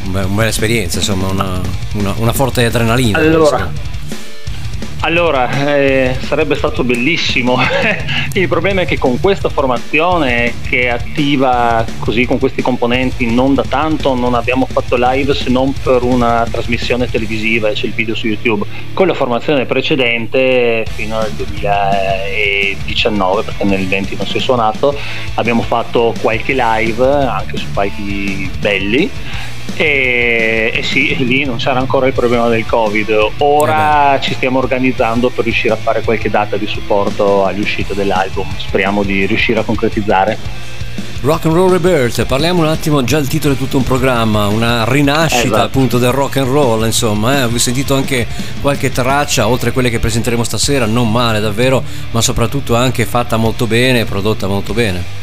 Una 0.08 0.24
bella 0.26 0.50
esperienza, 0.50 0.98
insomma, 0.98 1.28
una, 1.28 1.58
una- 1.94 2.12
una 2.18 2.32
forte 2.34 2.66
adrenalina. 2.66 3.16
Allora, 3.16 3.72
allora 5.00 5.76
eh, 5.76 6.16
sarebbe 6.20 6.54
stato 6.54 6.84
bellissimo. 6.84 7.58
Il 8.34 8.48
problema 8.48 8.82
è 8.82 8.86
che 8.86 8.98
con 8.98 9.18
questa 9.20 9.48
formazione 9.48 10.54
che 10.68 10.82
è 10.82 10.88
attiva 10.88 11.84
così 11.98 12.26
con 12.26 12.38
questi 12.38 12.62
componenti 12.62 13.32
non 13.32 13.54
da 13.54 13.64
tanto 13.68 14.14
non 14.14 14.34
abbiamo 14.34 14.66
fatto 14.70 14.96
live 14.98 15.34
se 15.34 15.50
non 15.50 15.72
per 15.72 16.02
una 16.02 16.46
trasmissione 16.50 17.10
televisiva 17.10 17.68
e 17.68 17.72
c'è 17.72 17.86
il 17.86 17.92
video 17.92 18.14
su 18.14 18.26
YouTube. 18.26 18.66
Con 18.92 19.06
la 19.06 19.14
formazione 19.14 19.64
precedente 19.64 20.84
fino 20.94 21.18
al 21.18 21.30
2019, 21.32 23.42
perché 23.42 23.64
nel 23.64 23.86
20 23.86 24.16
non 24.16 24.26
si 24.26 24.36
è 24.36 24.40
suonato, 24.40 24.94
abbiamo 25.34 25.62
fatto 25.62 26.14
qualche 26.20 26.54
live 26.54 27.04
anche 27.04 27.56
su 27.56 27.66
palchi 27.72 28.50
belli. 28.58 29.10
E, 29.76 30.70
e 30.74 30.82
sì, 30.82 31.16
lì 31.24 31.44
non 31.44 31.56
c'era 31.56 31.78
ancora 31.78 32.06
il 32.06 32.12
problema 32.12 32.48
del 32.48 32.66
Covid. 32.66 33.30
Ora 33.38 34.18
ci 34.20 34.34
stiamo 34.34 34.58
organizzando 34.58 35.30
per 35.30 35.44
riuscire 35.44 35.74
a 35.74 35.76
fare 35.76 36.02
qualche 36.02 36.30
data 36.30 36.56
di 36.56 36.66
supporto 36.66 37.44
all'uscita 37.44 37.94
dell'album. 37.94 38.46
Speriamo 38.58 39.02
di 39.02 39.26
riuscire 39.26 39.60
a 39.60 39.62
concretizzare. 39.62 40.38
Rock 41.22 41.44
and 41.44 41.54
Roll 41.54 41.70
Rebirth, 41.70 42.24
parliamo 42.24 42.62
un 42.62 42.68
attimo, 42.68 43.04
già 43.04 43.18
il 43.18 43.28
titolo 43.28 43.52
è 43.52 43.56
tutto 43.56 43.76
un 43.76 43.82
programma, 43.82 44.46
una 44.46 44.86
rinascita 44.88 45.44
Esatto. 45.44 45.62
appunto 45.62 45.98
del 45.98 46.12
rock 46.12 46.38
and 46.38 46.48
roll, 46.48 46.86
insomma, 46.86 47.40
eh. 47.40 47.42
ho 47.42 47.58
sentito 47.58 47.94
anche 47.94 48.26
qualche 48.62 48.90
traccia, 48.90 49.46
oltre 49.46 49.68
a 49.68 49.72
quelle 49.74 49.90
che 49.90 49.98
presenteremo 49.98 50.42
stasera, 50.42 50.86
non 50.86 51.12
male 51.12 51.40
davvero, 51.40 51.84
ma 52.12 52.22
soprattutto 52.22 52.74
anche 52.74 53.04
fatta 53.04 53.36
molto 53.36 53.66
bene, 53.66 54.06
prodotta 54.06 54.46
molto 54.46 54.72
bene. 54.72 55.19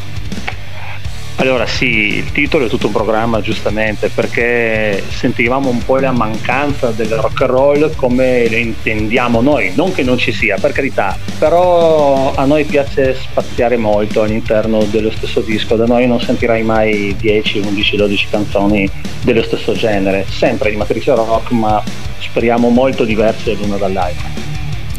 Allora 1.39 1.67
sì, 1.67 2.15
il 2.15 2.31
titolo 2.31 2.65
è 2.65 2.67
tutto 2.67 2.87
un 2.87 2.93
programma 2.93 3.41
giustamente 3.41 4.09
perché 4.09 5.03
sentivamo 5.07 5.69
un 5.69 5.85
po' 5.85 5.97
la 5.97 6.11
mancanza 6.11 6.89
del 6.89 7.09
rock 7.09 7.41
and 7.41 7.49
roll 7.51 7.95
come 7.95 8.49
lo 8.49 8.55
intendiamo 8.55 9.41
noi, 9.41 9.71
non 9.75 9.93
che 9.93 10.01
non 10.01 10.17
ci 10.17 10.31
sia, 10.31 10.57
per 10.59 10.71
carità, 10.71 11.15
però 11.37 12.33
a 12.33 12.43
noi 12.45 12.65
piace 12.65 13.15
spaziare 13.15 13.77
molto 13.77 14.23
all'interno 14.23 14.83
dello 14.85 15.11
stesso 15.11 15.41
disco, 15.41 15.75
da 15.75 15.85
noi 15.85 16.07
non 16.07 16.19
sentirai 16.19 16.63
mai 16.63 17.15
10, 17.15 17.59
11, 17.59 17.95
12 17.97 18.27
canzoni 18.31 18.89
dello 19.21 19.43
stesso 19.43 19.73
genere, 19.73 20.25
sempre 20.27 20.71
di 20.71 20.75
matrice 20.75 21.13
rock 21.13 21.51
ma 21.51 21.83
speriamo 22.17 22.69
molto 22.69 23.03
diverse 23.03 23.53
l'una 23.53 23.77
dall'altra. 23.77 24.27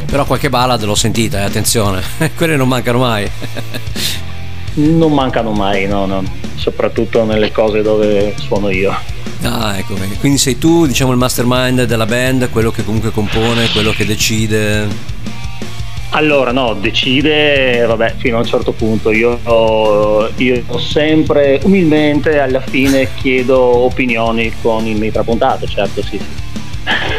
Però 0.06 0.24
qualche 0.24 0.48
ballad 0.48 0.84
l'ho 0.84 0.94
sentita, 0.94 1.40
eh, 1.40 1.42
attenzione, 1.42 2.00
quelle 2.36 2.54
non 2.54 2.68
mancano 2.68 2.98
mai. 2.98 3.28
Non 4.78 5.12
mancano 5.12 5.50
mai, 5.50 5.86
no, 5.86 6.06
no, 6.06 6.22
soprattutto 6.54 7.24
nelle 7.24 7.50
cose 7.50 7.82
dove 7.82 8.34
suono 8.36 8.70
io. 8.70 8.94
Ah, 9.42 9.76
ecco, 9.76 9.94
quindi 10.20 10.38
sei 10.38 10.56
tu, 10.56 10.86
diciamo, 10.86 11.10
il 11.10 11.18
mastermind 11.18 11.82
della 11.82 12.06
band, 12.06 12.48
quello 12.50 12.70
che 12.70 12.84
comunque 12.84 13.10
compone, 13.10 13.68
quello 13.70 13.90
che 13.90 14.04
decide. 14.06 15.16
Allora, 16.10 16.52
no, 16.52 16.74
decide, 16.74 17.84
vabbè, 17.86 18.14
fino 18.18 18.36
a 18.36 18.40
un 18.40 18.46
certo 18.46 18.72
punto. 18.72 19.10
Io, 19.10 19.40
io 20.36 20.78
sempre, 20.78 21.60
umilmente, 21.64 22.38
alla 22.38 22.60
fine 22.60 23.08
chiedo 23.14 23.60
opinioni 23.60 24.52
con 24.62 24.86
il 24.86 24.96
miei 24.96 25.10
trapuntato, 25.12 25.66
certo, 25.66 26.02
sì. 26.02 26.18
sì. 26.18 26.47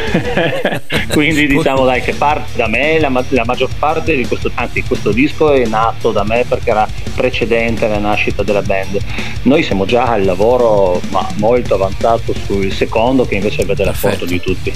Quindi 1.12 1.47
diciamo 1.47 1.86
dai 1.86 2.01
che 2.01 2.14
parte 2.14 2.55
da 2.55 2.68
me, 2.68 2.99
la, 2.99 3.12
la 3.30 3.43
maggior 3.45 3.70
parte 3.78 4.16
di 4.16 4.26
questo, 4.26 4.51
anzi 4.55 4.84
questo 4.84 5.12
disco 5.12 5.51
è 5.51 5.66
nato 5.66 6.12
da 6.12 6.24
me 6.24 6.45
perché 6.47 6.70
era 6.70 6.88
precedente 7.16 7.86
alla 7.86 7.99
nascita 7.99 8.43
della 8.43 8.62
band. 8.62 8.99
Noi 9.43 9.64
siamo 9.64 9.86
già 9.86 10.05
al 10.05 10.24
lavoro 10.24 11.01
ma 11.10 11.28
molto 11.36 11.76
avanzato 11.76 12.34
sul 12.45 12.72
secondo 12.72 13.26
che 13.26 13.36
invece 13.36 13.66
vede 13.66 13.84
la 13.86 13.93
foto 13.93 14.26
di 14.26 14.39
tutti. 14.39 14.74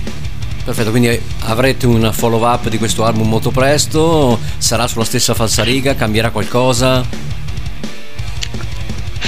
Perfetto, 0.64 0.92
quindi 0.92 1.20
avrete 1.42 1.86
un 1.86 2.10
follow 2.14 2.42
up 2.46 2.70
di 2.70 2.78
questo 2.78 3.04
album 3.04 3.28
molto 3.28 3.52
presto, 3.52 4.40
sarà 4.58 4.88
sulla 4.88 5.04
stessa 5.04 5.34
falsariga, 5.34 5.94
cambierà 5.94 6.30
qualcosa? 6.30 7.06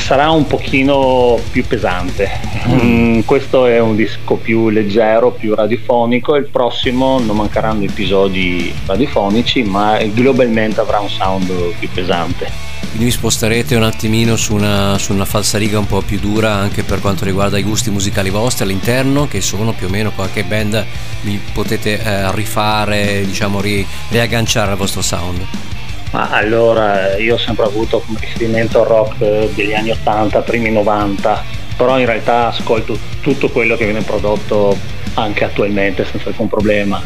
Sarà 0.06 0.30
un 0.30 0.46
pochino 0.46 1.40
più 1.50 1.66
pesante. 1.66 2.30
Mm, 2.68 3.22
questo 3.22 3.66
è 3.66 3.80
un 3.80 3.96
disco 3.96 4.36
più 4.36 4.70
leggero, 4.70 5.32
più 5.32 5.56
radiofonico. 5.56 6.36
Il 6.36 6.46
prossimo 6.46 7.18
non 7.18 7.36
mancheranno 7.38 7.86
episodi 7.86 8.72
radiofonici, 8.86 9.64
ma 9.64 9.98
globalmente 10.14 10.80
avrà 10.80 11.00
un 11.00 11.10
sound 11.10 11.52
più 11.80 11.90
pesante. 11.92 12.52
Quindi 12.82 13.06
vi 13.06 13.12
sposterete 13.12 13.76
un 13.76 13.82
attimino 13.82 14.36
su 14.36 14.54
una, 14.54 14.96
su 15.00 15.12
una 15.12 15.26
falsariga 15.26 15.80
un 15.80 15.88
po' 15.88 16.04
più 16.04 16.20
dura 16.20 16.54
anche 16.54 16.84
per 16.84 17.02
quanto 17.02 17.26
riguarda 17.26 17.58
i 17.58 17.64
gusti 17.64 17.90
musicali 17.90 18.30
vostri 18.30 18.64
all'interno, 18.64 19.28
che 19.28 19.42
sono 19.42 19.74
più 19.74 19.88
o 19.88 19.90
meno 19.90 20.12
qualche 20.12 20.44
band 20.44 20.86
vi 21.22 21.42
potete 21.52 22.00
eh, 22.00 22.32
rifare, 22.36 23.26
diciamo 23.26 23.60
ri- 23.60 23.86
riagganciare 24.10 24.70
al 24.70 24.78
vostro 24.78 25.02
sound. 25.02 25.75
Ma 26.16 26.30
allora 26.30 27.18
io 27.18 27.34
ho 27.34 27.38
sempre 27.38 27.66
avuto 27.66 28.00
come 28.00 28.20
riferimento 28.22 28.80
il 28.80 28.86
rock 28.86 29.20
eh, 29.20 29.52
degli 29.54 29.74
anni 29.74 29.92
80, 29.92 30.44
primi 30.44 30.72
90, 30.72 31.44
però 31.76 32.00
in 32.00 32.06
realtà 32.06 32.48
ascolto 32.48 32.98
tutto 33.20 33.50
quello 33.50 33.76
che 33.76 33.84
viene 33.84 34.00
prodotto 34.00 34.78
anche 35.16 35.44
attualmente 35.44 36.06
senza 36.06 36.30
alcun 36.30 36.48
problema. 36.48 37.02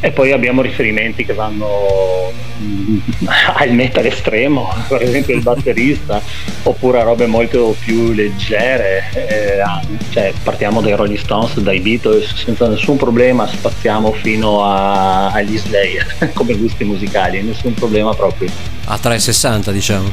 E 0.00 0.10
poi 0.10 0.32
abbiamo 0.32 0.62
riferimenti 0.62 1.24
che 1.24 1.32
vanno 1.32 2.32
mm, 2.60 2.98
al 3.56 3.72
metal 3.72 4.04
estremo, 4.06 4.72
per 4.88 5.02
esempio 5.02 5.34
il 5.34 5.42
batterista, 5.42 6.20
oppure 6.64 7.00
a 7.00 7.02
robe 7.02 7.26
molto 7.26 7.74
più 7.78 8.12
leggere. 8.12 9.04
eh, 9.14 9.62
cioè, 10.10 10.32
partiamo 10.42 10.80
dai 10.80 10.94
Rolling 10.94 11.18
Stones, 11.18 11.58
dai 11.60 11.80
Beatles, 11.80 12.34
senza 12.34 12.68
nessun 12.68 12.96
problema 12.96 13.46
spaziamo 13.46 14.12
fino 14.12 14.64
a- 14.64 15.30
agli 15.30 15.56
Slayer 15.58 16.30
come 16.34 16.54
gusti 16.54 16.84
musicali, 16.84 17.40
nessun 17.42 17.74
problema 17.74 18.14
proprio. 18.14 18.50
A 18.86 18.98
360 18.98 19.70
diciamo. 19.70 20.12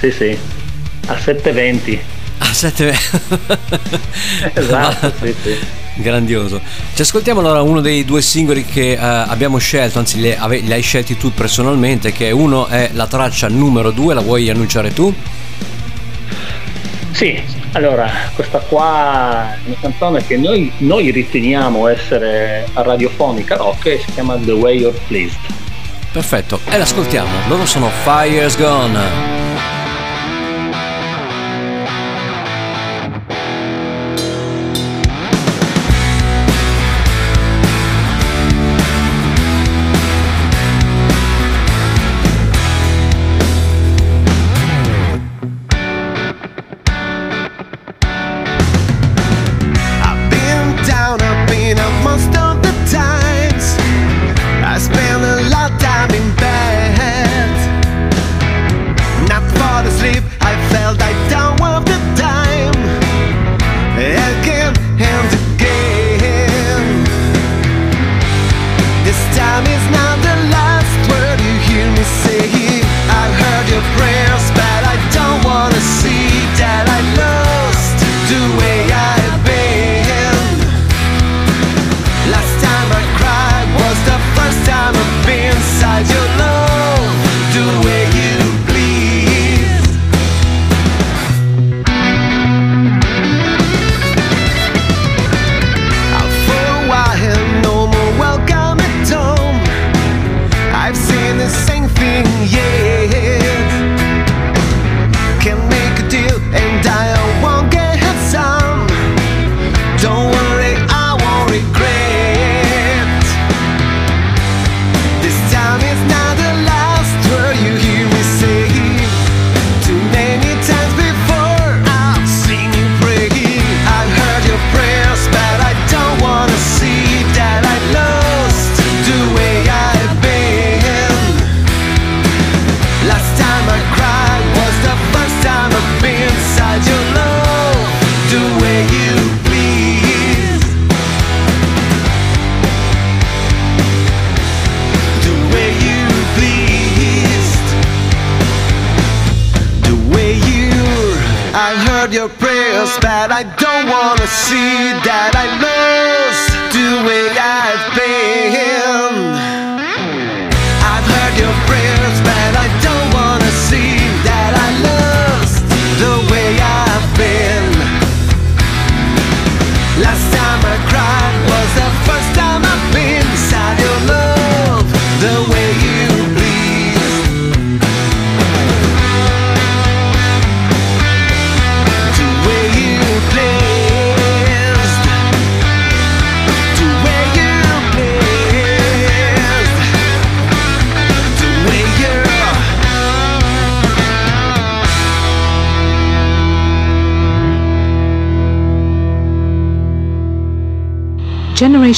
Sì, 0.00 0.10
sì, 0.10 0.36
a 1.06 1.16
720. 1.18 2.02
A 2.38 2.52
7 2.52 2.94
Esatto, 4.54 5.12
sì, 5.22 5.34
sì. 5.42 5.82
Grandioso. 5.94 6.60
Ci 6.94 7.02
ascoltiamo 7.02 7.40
allora 7.40 7.62
uno 7.62 7.80
dei 7.80 8.04
due 8.04 8.20
singoli 8.20 8.64
che 8.64 8.92
eh, 8.92 8.98
abbiamo 8.98 9.58
scelto, 9.58 9.98
anzi 9.98 10.20
li, 10.20 10.32
ave- 10.32 10.60
li 10.60 10.72
hai 10.72 10.82
scelti 10.82 11.16
tu 11.16 11.32
personalmente, 11.32 12.12
che 12.12 12.30
uno 12.30 12.66
è 12.66 12.90
la 12.92 13.06
traccia 13.06 13.48
numero 13.48 13.90
2, 13.90 14.14
la 14.14 14.20
vuoi 14.20 14.50
annunciare 14.50 14.92
tu? 14.92 15.14
Sì, 17.12 17.40
allora, 17.72 18.10
questa 18.34 18.58
qua 18.58 19.54
è 19.54 19.58
una 19.66 19.76
canzone 19.80 20.26
che 20.26 20.36
noi, 20.36 20.70
noi 20.78 21.10
riteniamo 21.10 21.86
essere 21.86 22.66
radiofonica 22.72 23.56
rock 23.56 23.86
e 23.86 24.02
si 24.04 24.12
chiama 24.12 24.36
The 24.36 24.52
Way 24.52 24.78
You're 24.78 24.98
Pleased. 25.06 25.38
Perfetto, 26.10 26.60
e 26.70 26.78
l'ascoltiamo. 26.78 27.30
Loro 27.48 27.66
sono 27.66 27.88
Fire's 28.04 28.56
Gone. 28.56 29.43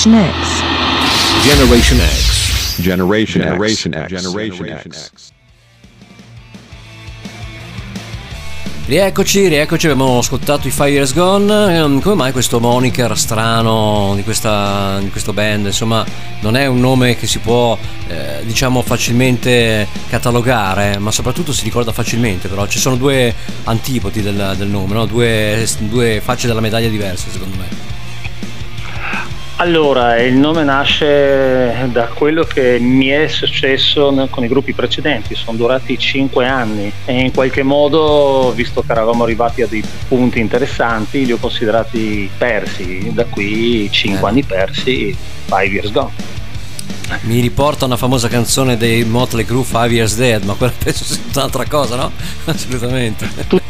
Generation 0.06 0.22
X. 0.22 1.42
Generation 1.42 1.98
X. 1.98 2.80
Generation 2.80 3.40
Generation 3.42 3.92
X. 3.92 4.08
Generation 4.08 4.92
X. 4.92 5.10
Rieccoci, 8.86 9.48
rieccoci, 9.48 9.88
abbiamo 9.88 10.18
ascoltato 10.18 10.68
i 10.68 10.72
Years 10.76 11.12
Gone. 11.12 11.76
Ehm, 11.76 12.00
Come 12.00 12.14
mai 12.14 12.30
questo 12.30 12.60
moniker 12.60 13.18
strano 13.18 14.12
di, 14.14 14.22
questa, 14.22 15.00
di 15.00 15.10
questo 15.10 15.32
band? 15.32 15.66
Insomma, 15.66 16.06
non 16.38 16.54
è 16.54 16.66
un 16.66 16.78
nome 16.78 17.16
che 17.16 17.26
si 17.26 17.40
può, 17.40 17.76
eh, 18.06 18.44
diciamo, 18.44 18.82
facilmente 18.82 19.88
catalogare, 20.08 20.98
ma 20.98 21.10
soprattutto 21.10 21.52
si 21.52 21.64
ricorda 21.64 21.90
facilmente. 21.90 22.46
Però 22.46 22.64
ci 22.68 22.78
sono 22.78 22.94
due 22.94 23.34
antipodi 23.64 24.22
del, 24.22 24.54
del 24.56 24.68
nome, 24.68 24.94
no? 24.94 25.04
due, 25.04 25.66
due 25.80 26.20
facce 26.22 26.46
della 26.46 26.60
medaglia 26.60 26.88
diverse, 26.88 27.28
secondo 27.28 27.56
me. 27.56 27.85
Allora, 29.58 30.20
il 30.20 30.34
nome 30.34 30.64
nasce 30.64 31.88
da 31.90 32.08
quello 32.08 32.44
che 32.44 32.78
mi 32.78 33.06
è 33.06 33.26
successo 33.26 34.12
con 34.28 34.44
i 34.44 34.48
gruppi 34.48 34.74
precedenti, 34.74 35.34
sono 35.34 35.56
durati 35.56 35.98
5 35.98 36.46
anni 36.46 36.92
e 37.06 37.20
in 37.20 37.32
qualche 37.32 37.62
modo, 37.62 38.52
visto 38.54 38.82
che 38.82 38.92
eravamo 38.92 39.24
arrivati 39.24 39.62
a 39.62 39.66
dei 39.66 39.82
punti 40.08 40.40
interessanti, 40.40 41.24
li 41.24 41.32
ho 41.32 41.38
considerati 41.38 42.28
persi, 42.36 43.10
da 43.14 43.24
qui 43.24 43.88
5 43.90 44.18
Eh. 44.20 44.30
anni 44.30 44.42
persi, 44.42 45.16
5 45.46 45.64
years 45.66 45.90
gone. 45.90 46.34
Mi 47.22 47.40
riporta 47.40 47.86
una 47.86 47.96
famosa 47.96 48.28
canzone 48.28 48.76
dei 48.76 49.04
Motley 49.04 49.46
Crue, 49.46 49.64
Five 49.64 49.88
Years 49.88 50.16
Dead, 50.16 50.42
ma 50.44 50.52
quella 50.52 50.72
penso 50.76 51.02
sia 51.04 51.16
tutt'altra 51.22 51.64
cosa, 51.66 51.96
no? 51.96 52.12
Assolutamente. 52.44 53.26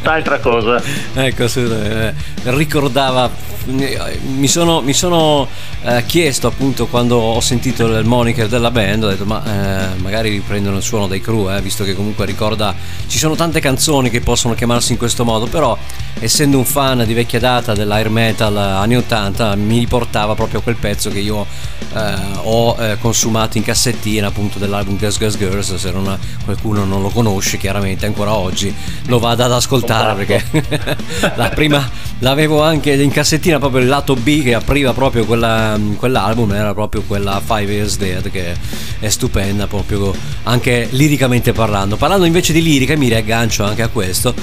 Tutt'altra 0.07 0.39
cosa. 0.39 0.81
ecco. 1.15 1.45
Eh, 1.45 2.15
Ricordava, 2.45 3.29
mi 3.67 4.47
sono, 4.47 4.81
mi 4.81 4.93
sono 4.93 5.49
eh, 5.83 6.05
chiesto 6.07 6.47
appunto 6.47 6.87
quando 6.87 7.17
ho 7.17 7.41
sentito 7.41 7.87
il 7.87 8.05
moniker 8.05 8.47
della 8.47 8.71
band, 8.71 9.03
ho 9.03 9.09
detto 9.09 9.25
ma 9.25 9.43
eh, 9.45 9.97
magari 9.97 10.31
riprendono 10.31 10.77
il 10.77 10.83
suono 10.83 11.09
dei 11.09 11.21
Crue, 11.21 11.57
eh, 11.57 11.61
visto 11.61 11.83
che 11.83 11.95
comunque 11.95 12.25
ricorda, 12.25 12.75
ci 13.09 13.19
sono 13.19 13.35
tante 13.35 13.59
canzoni 13.59 14.09
che 14.09 14.21
possono 14.21 14.55
chiamarsi 14.55 14.93
in 14.93 14.99
questo 14.99 15.25
modo, 15.25 15.47
però 15.47 15.77
essendo 16.21 16.57
un 16.57 16.65
fan 16.65 17.05
di 17.05 17.15
vecchia 17.15 17.41
data 17.41 17.75
dell'air 17.75 18.09
metal 18.09 18.57
anni 18.57 18.97
80 18.97 19.55
mi 19.57 19.79
riportava 19.79 20.35
proprio 20.35 20.61
a 20.61 20.63
quel 20.63 20.77
pezzo 20.77 21.11
che 21.11 21.19
io 21.19 21.47
eh, 21.95 22.15
ho 22.43 22.77
eh, 22.79 22.97
consumato 23.01 23.59
in 23.59 23.65
cassettina 23.65 24.29
appunto 24.29 24.59
dell'album 24.59 24.97
Girls 24.97 25.19
Girls 25.19 25.37
Girls 25.37 25.75
se 25.75 25.91
non, 25.91 26.19
qualcuno 26.45 26.85
non 26.85 27.03
lo 27.03 27.11
conosce 27.11 27.59
chiaramente 27.59 28.07
ancora 28.07 28.35
oggi 28.35 28.75
lo 29.07 29.19
vada 29.19 29.45
ad 29.45 29.53
ascoltare 29.53 29.96
perché 30.15 30.45
la 31.37 31.49
prima 31.51 31.89
l'avevo 32.21 32.63
anche 32.63 32.93
in 32.93 33.11
cassettina 33.11 33.59
proprio 33.59 33.83
il 33.83 33.89
lato 33.89 34.15
B 34.15 34.43
che 34.43 34.55
apriva 34.55 34.93
proprio 34.93 35.25
quella- 35.25 35.79
quell'album 35.97 36.53
era 36.53 36.73
proprio 36.75 37.03
quella 37.03 37.41
Five 37.45 37.73
Years 37.73 37.97
Dead 37.97 38.31
che 38.31 38.55
è 38.99 39.09
stupenda 39.09 39.67
proprio 39.67 40.15
anche 40.45 40.89
liricamente 40.91 41.53
parlando 41.53 41.97
parlando 41.97 42.25
invece 42.25 42.53
di 42.53 42.63
lirica 42.63 42.97
mi 42.97 43.09
riaggancio 43.09 43.65
anche 43.65 43.83
a 43.83 43.89
questo 43.89 44.35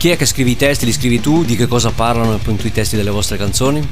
chi 0.00 0.08
è 0.08 0.16
che 0.16 0.24
scrive 0.24 0.48
i 0.48 0.56
testi? 0.56 0.86
Li 0.86 0.94
scrivi 0.94 1.20
tu? 1.20 1.44
Di 1.44 1.56
che 1.56 1.66
cosa 1.66 1.90
parlano 1.90 2.32
appunto 2.32 2.66
i 2.66 2.72
testi 2.72 2.96
delle 2.96 3.10
vostre 3.10 3.36
canzoni? 3.36 3.86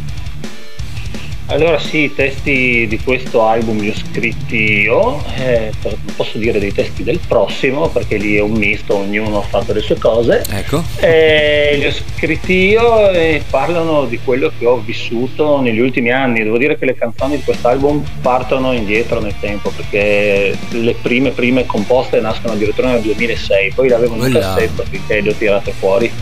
Allora 1.50 1.78
sì, 1.78 2.00
i 2.00 2.14
testi 2.14 2.86
di 2.86 3.00
questo 3.02 3.42
album 3.42 3.80
li 3.80 3.88
ho 3.88 3.94
scritti 3.94 4.82
io, 4.82 5.24
eh, 5.36 5.72
posso 6.14 6.36
dire 6.36 6.58
dei 6.58 6.74
testi 6.74 7.02
del 7.02 7.20
prossimo 7.26 7.88
perché 7.88 8.18
lì 8.18 8.36
è 8.36 8.42
un 8.42 8.52
misto, 8.52 8.96
ognuno 8.96 9.38
ha 9.38 9.42
fatto 9.42 9.72
le 9.72 9.80
sue 9.80 9.96
cose. 9.96 10.44
Ecco. 10.50 10.82
Eh, 11.00 11.76
li 11.78 11.86
ho 11.86 11.90
scritti 11.90 12.52
io 12.52 13.10
e 13.10 13.42
parlano 13.48 14.04
di 14.04 14.20
quello 14.22 14.52
che 14.58 14.66
ho 14.66 14.76
vissuto 14.76 15.62
negli 15.62 15.80
ultimi 15.80 16.12
anni. 16.12 16.42
Devo 16.42 16.58
dire 16.58 16.76
che 16.76 16.84
le 16.84 16.94
canzoni 16.94 17.36
di 17.36 17.42
quest'album 17.42 18.04
partono 18.20 18.74
indietro 18.74 19.18
nel 19.20 19.34
tempo 19.40 19.70
perché 19.70 20.54
le 20.68 20.94
prime 21.00 21.30
prime 21.30 21.64
composte 21.64 22.20
nascono 22.20 22.52
addirittura 22.52 22.90
nel 22.90 23.00
2006, 23.00 23.72
poi 23.74 23.88
le 23.88 23.94
avevo 23.94 24.16
in 24.16 24.20
un 24.20 24.32
cassetto 24.32 24.84
finché 24.88 25.22
le 25.22 25.30
ho 25.30 25.34
tirate 25.34 25.72
fuori. 25.72 26.12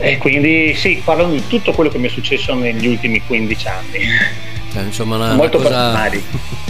E 0.00 0.18
quindi 0.18 0.74
sì, 0.74 1.00
parlano 1.04 1.32
di 1.32 1.46
tutto 1.48 1.72
quello 1.72 1.90
che 1.90 1.98
mi 1.98 2.06
è 2.08 2.10
successo 2.10 2.54
negli 2.54 2.86
ultimi 2.86 3.20
15 3.26 3.68
anni. 3.68 3.98
Cioè, 4.72 4.82
insomma, 4.82 5.16
una, 5.16 5.34
Molto 5.34 5.56
una 5.58 5.66
cosa... 5.68 5.78
personali. 5.92 6.24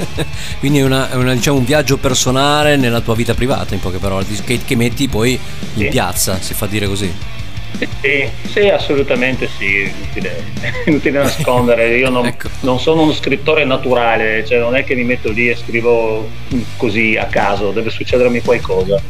Quindi 0.60 0.78
è, 0.78 0.82
una- 0.84 1.10
è 1.10 1.14
una, 1.16 1.34
diciamo, 1.34 1.59
un 1.59 1.64
viaggio 1.64 1.96
personale 1.96 2.76
nella 2.76 3.00
tua 3.00 3.14
vita 3.14 3.34
privata, 3.34 3.74
in 3.74 3.80
poche 3.80 3.98
parole, 3.98 4.24
che, 4.44 4.60
che 4.64 4.76
metti 4.76 5.09
poi 5.09 5.32
in 5.32 5.82
Sì. 5.82 5.88
piazza, 5.88 6.40
si 6.40 6.55
fa 6.55 6.66
dire 6.66 6.86
così. 6.86 7.12
Sì, 8.00 8.28
sì, 8.50 8.60
assolutamente 8.68 9.48
sì, 9.59 9.92
inutile, 9.94 10.44
inutile 10.86 11.18
nascondere, 11.22 11.96
io 11.96 12.09
non, 12.09 12.24
Ecco. 12.26 12.48
non 12.60 12.80
sono 12.80 13.02
uno 13.02 13.12
scrittore 13.12 13.64
naturale, 13.64 14.44
cioè 14.46 14.59
non 14.59 14.74
è 14.74 14.84
che 14.84 14.94
mi 14.94 15.05
metto 15.05 15.30
lì 15.30 15.50
e 15.50 15.56
scrivo 15.56 16.28
così 16.76 17.16
a 17.16 17.26
caso, 17.26 17.72
deve 17.72 17.90
succedermi 17.90 18.40
qualcosa. 18.42 19.00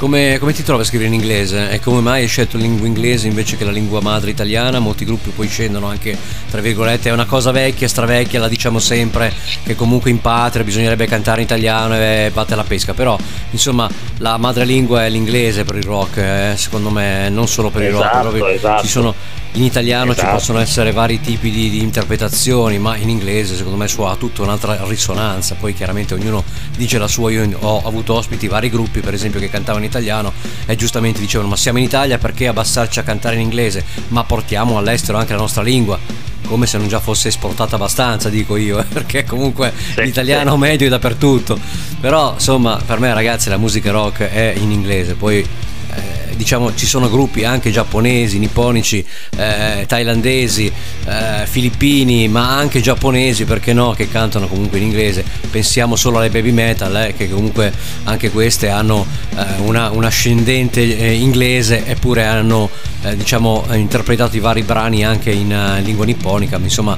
Come, 0.00 0.38
come 0.38 0.54
ti 0.54 0.62
trovi 0.62 0.80
a 0.80 0.84
scrivere 0.86 1.08
in 1.08 1.14
inglese? 1.20 1.68
E 1.68 1.78
come 1.78 2.00
mai 2.00 2.22
hai 2.22 2.26
scelto 2.26 2.56
la 2.56 2.62
lingua 2.62 2.86
inglese 2.86 3.26
invece 3.26 3.58
che 3.58 3.64
la 3.66 3.70
lingua 3.70 4.00
madre 4.00 4.30
italiana? 4.30 4.78
Molti 4.78 5.04
gruppi 5.04 5.28
poi 5.28 5.46
scendono 5.46 5.88
anche, 5.88 6.16
tra 6.50 6.62
virgolette, 6.62 7.10
è 7.10 7.12
una 7.12 7.26
cosa 7.26 7.50
vecchia, 7.50 7.86
stravecchia, 7.86 8.40
la 8.40 8.48
diciamo 8.48 8.78
sempre, 8.78 9.30
che 9.62 9.74
comunque 9.74 10.08
in 10.08 10.22
patria 10.22 10.64
bisognerebbe 10.64 11.04
cantare 11.04 11.40
in 11.42 11.46
italiano 11.46 11.96
e 11.96 12.30
batte 12.32 12.56
la 12.56 12.64
pesca, 12.64 12.94
però 12.94 13.18
insomma 13.50 13.90
la 14.20 14.38
madrelingua 14.38 15.04
è 15.04 15.10
l'inglese 15.10 15.64
per 15.64 15.76
il 15.76 15.84
rock, 15.84 16.16
eh, 16.16 16.52
secondo 16.56 16.88
me, 16.88 17.28
non 17.28 17.46
solo 17.46 17.68
per 17.68 17.82
il 17.82 17.90
rock, 17.90 18.06
Esatto, 18.06 18.46
esatto. 18.46 18.82
ci 18.82 18.88
sono 18.88 19.14
in 19.54 19.64
italiano 19.64 20.12
ci 20.12 20.20
Esatto. 20.20 20.36
possono 20.36 20.58
essere 20.60 20.92
vari 20.92 21.20
tipi 21.20 21.50
di, 21.50 21.70
di 21.70 21.80
interpretazioni, 21.82 22.78
ma 22.78 22.96
in 22.96 23.08
inglese 23.08 23.56
secondo 23.56 23.76
me 23.76 23.86
ha 23.86 24.16
tutta 24.16 24.42
un'altra 24.42 24.78
risonanza. 24.86 25.56
Poi 25.56 25.74
chiaramente 25.74 26.14
ognuno 26.14 26.44
dice 26.76 26.98
la 26.98 27.08
sua. 27.08 27.30
Io 27.32 27.48
ho 27.58 27.82
avuto 27.84 28.14
ospiti 28.14 28.46
vari 28.46 28.70
gruppi, 28.70 29.00
per 29.00 29.14
esempio, 29.14 29.40
che 29.40 29.50
cantavano 29.50 29.84
in 29.84 29.90
italiano 29.90 30.32
e 30.66 30.76
giustamente 30.76 31.18
dicevano: 31.20 31.50
Ma 31.50 31.56
siamo 31.56 31.78
in 31.78 31.84
Italia 31.84 32.18
perché 32.18 32.46
abbassarci 32.46 32.98
a 33.00 33.02
cantare 33.02 33.34
in 33.34 33.40
inglese? 33.42 33.84
Ma 34.08 34.22
portiamo 34.24 34.78
all'estero 34.78 35.18
anche 35.18 35.32
la 35.32 35.40
nostra 35.40 35.62
lingua. 35.62 35.98
Come 36.46 36.66
se 36.66 36.78
non 36.78 36.88
già 36.88 36.98
fosse 36.98 37.28
esportata 37.28 37.76
abbastanza, 37.76 38.28
dico 38.28 38.56
io, 38.56 38.78
eh, 38.80 38.84
perché 38.90 39.24
comunque 39.24 39.72
Sì, 39.94 40.02
l'italiano 40.02 40.56
medio 40.56 40.86
è 40.86 40.90
dappertutto. 40.90 41.58
Però 42.00 42.32
insomma, 42.34 42.80
per 42.84 42.98
me, 42.98 43.12
ragazzi, 43.12 43.48
la 43.48 43.56
musica 43.56 43.90
rock 43.90 44.22
è 44.22 44.54
in 44.56 44.70
inglese. 44.70 45.14
Poi 45.14 45.46
eh, 45.94 46.36
diciamo 46.36 46.74
ci 46.74 46.86
sono 46.86 47.10
gruppi 47.10 47.44
anche 47.44 47.70
giapponesi, 47.70 48.38
nipponici, 48.38 49.04
eh, 49.36 49.84
thailandesi, 49.86 50.72
eh, 51.06 51.46
filippini, 51.46 52.28
ma 52.28 52.56
anche 52.56 52.80
giapponesi, 52.80 53.44
perché 53.44 53.72
no, 53.72 53.92
che 53.92 54.08
cantano 54.08 54.46
comunque 54.46 54.78
in 54.78 54.84
inglese. 54.84 55.24
Pensiamo 55.50 55.96
solo 55.96 56.18
alle 56.18 56.30
baby 56.30 56.52
metal, 56.52 56.96
eh, 56.96 57.14
che 57.14 57.28
comunque 57.28 57.72
anche 58.04 58.30
queste 58.30 58.68
hanno 58.68 59.06
eh, 59.36 59.44
una, 59.58 59.90
un 59.90 60.04
ascendente 60.04 60.80
inglese, 60.80 61.86
eppure 61.86 62.24
hanno 62.24 62.70
diciamo 63.14 63.64
interpretato 63.72 64.36
i 64.36 64.40
vari 64.40 64.62
brani 64.62 65.04
anche 65.04 65.30
in 65.30 65.52
eh, 65.52 65.80
lingua 65.82 66.04
nipponica. 66.04 66.58
Insomma, 66.58 66.96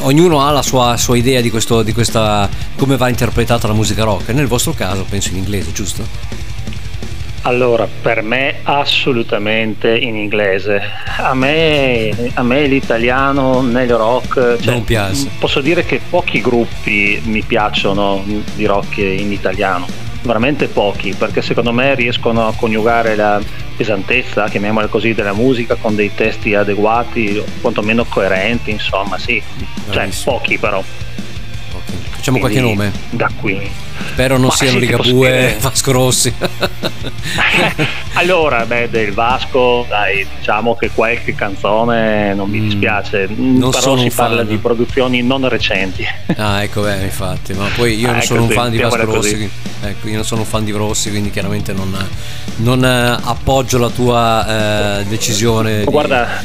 ognuno 0.00 0.40
ha 0.40 0.50
la 0.50 0.62
sua, 0.62 0.96
sua 0.96 1.16
idea 1.16 1.40
di, 1.40 1.50
questo, 1.50 1.82
di 1.82 1.92
questa 1.92 2.48
come 2.76 2.96
va 2.96 3.08
interpretata 3.08 3.66
la 3.66 3.74
musica 3.74 4.04
rock. 4.04 4.28
Nel 4.30 4.46
vostro 4.46 4.72
caso 4.72 5.04
penso 5.08 5.30
in 5.30 5.36
inglese, 5.36 5.72
giusto? 5.72 6.51
Allora, 7.44 7.88
per 8.00 8.22
me 8.22 8.60
assolutamente 8.62 9.96
in 9.96 10.16
inglese. 10.16 10.80
A 11.18 11.34
me, 11.34 12.30
a 12.34 12.42
me 12.42 12.66
l'italiano 12.66 13.62
nel 13.62 13.90
rock... 13.90 14.58
cioè, 14.60 14.72
Non 14.72 14.84
piace. 14.84 15.28
Posso 15.40 15.60
dire 15.60 15.84
che 15.84 16.00
pochi 16.08 16.40
gruppi 16.40 17.20
mi 17.24 17.42
piacciono 17.42 18.22
di 18.54 18.64
rock 18.64 18.98
in 18.98 19.32
italiano. 19.32 19.86
Veramente 20.22 20.68
pochi, 20.68 21.14
perché 21.18 21.42
secondo 21.42 21.72
me 21.72 21.96
riescono 21.96 22.46
a 22.46 22.54
coniugare 22.54 23.16
la 23.16 23.40
pesantezza, 23.76 24.48
chiamiamola 24.48 24.86
così, 24.86 25.12
della 25.12 25.32
musica 25.32 25.74
con 25.74 25.96
dei 25.96 26.14
testi 26.14 26.54
adeguati, 26.54 27.38
o 27.38 27.44
quantomeno 27.60 28.04
coerenti, 28.04 28.70
insomma, 28.70 29.18
sì. 29.18 29.42
Cioè, 29.86 29.94
Bravissimo. 29.94 30.36
pochi 30.36 30.58
però. 30.58 30.78
Ok. 30.78 30.84
Facciamo 32.10 32.38
qualche 32.38 32.60
Quindi, 32.60 32.76
nome. 32.76 32.92
Da 33.10 33.28
qui. 33.34 33.68
Spero 34.12 34.36
non 34.36 34.46
Ma 34.48 34.52
siano 34.54 34.78
Ligabue 34.78 35.56
Vasco 35.60 35.92
Rossi. 35.92 36.32
allora, 38.14 38.64
beh, 38.66 38.90
del 38.90 39.12
Vasco, 39.12 39.86
dai, 39.88 40.26
diciamo 40.38 40.74
che 40.76 40.90
qualche 40.94 41.34
canzone 41.34 42.34
non 42.34 42.48
mi 42.50 42.58
Mm, 42.60 42.68
dispiace, 42.68 43.26
non 43.34 43.70
però 43.70 43.80
sono 43.82 43.96
si 43.98 44.04
un 44.04 44.10
fan. 44.10 44.26
parla 44.28 44.42
di 44.44 44.56
produzioni 44.58 45.22
non 45.22 45.48
recenti. 45.48 46.04
ah, 46.36 46.62
ecco, 46.62 46.82
beh, 46.82 47.02
infatti. 47.02 47.54
Ma 47.54 47.66
poi 47.74 47.98
io 47.98 48.08
Ah, 48.08 48.10
non 48.12 48.18
ecco, 48.18 48.26
sono 48.26 48.42
un 48.42 48.48
sì, 48.48 48.54
fan 48.54 48.70
di 48.70 48.78
Vasco 48.78 49.04
Rossi. 49.04 49.30
quindi- 49.34 49.50
Ecco, 49.84 50.06
io 50.08 50.14
non 50.14 50.24
sono 50.24 50.42
un 50.42 50.46
fan 50.46 50.64
di 50.64 50.70
Rossi, 50.70 51.10
quindi 51.10 51.30
chiaramente 51.30 51.72
non, 51.72 51.92
non, 52.56 52.84
eh, 52.84 53.18
appoggio 53.24 53.78
la 53.78 53.88
tua 53.88 55.00
eh, 55.00 55.04
decisione. 55.06 55.78
di- 55.80 55.84
Guarda, 55.90 56.40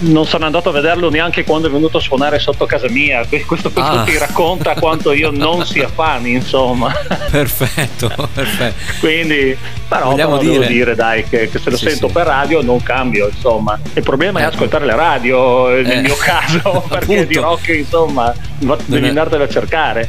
non 0.00 0.26
sono 0.26 0.44
andato 0.44 0.68
a 0.68 0.72
vederlo 0.72 1.08
neanche 1.10 1.44
quando 1.44 1.68
è 1.68 1.70
venuto 1.70 1.98
a 1.98 2.00
suonare 2.00 2.38
sotto 2.38 2.66
casa 2.66 2.88
mia, 2.90 3.24
que- 3.26 3.44
questo, 3.44 3.70
questo 3.70 3.90
Ah. 3.92 4.02
ti 4.04 4.16
racconta 4.18 4.74
quanto 4.74 5.12
io 5.12 5.30
non 5.30 5.64
sia 5.66 5.88
fan, 5.88 6.26
insomma. 6.26 6.92
Perfetto, 7.30 8.10
perfetto. 8.32 8.92
Quindi, 9.00 9.56
però, 9.88 10.10
Vogliamo 10.10 10.38
però 10.38 10.50
devo 10.52 10.64
dire- 10.64 10.94
dai 10.94 11.24
che, 11.28 11.48
che 11.50 11.58
se 11.58 11.70
lo 11.70 11.76
Sì, 11.76 11.88
sento 11.88 12.06
sì. 12.08 12.12
per 12.12 12.26
radio 12.26 12.62
non 12.62 12.82
cambio, 12.82 13.28
insomma. 13.28 13.78
Il 13.94 14.02
problema 14.02 14.40
è 14.40 14.42
Ecco. 14.42 14.54
ascoltare 14.54 14.84
le 14.86 14.94
radio, 14.96 15.70
eh, 15.74 15.82
nel 15.82 15.98
Eh, 15.98 16.00
mio 16.02 16.16
caso, 16.16 16.84
perché 16.88 17.26
di 17.26 17.34
rock, 17.36 17.68
insomma, 17.68 18.32
devi 18.86 19.06
è- 19.06 19.08
andartene 19.08 19.44
a 19.44 19.48
cercare. 19.48 20.08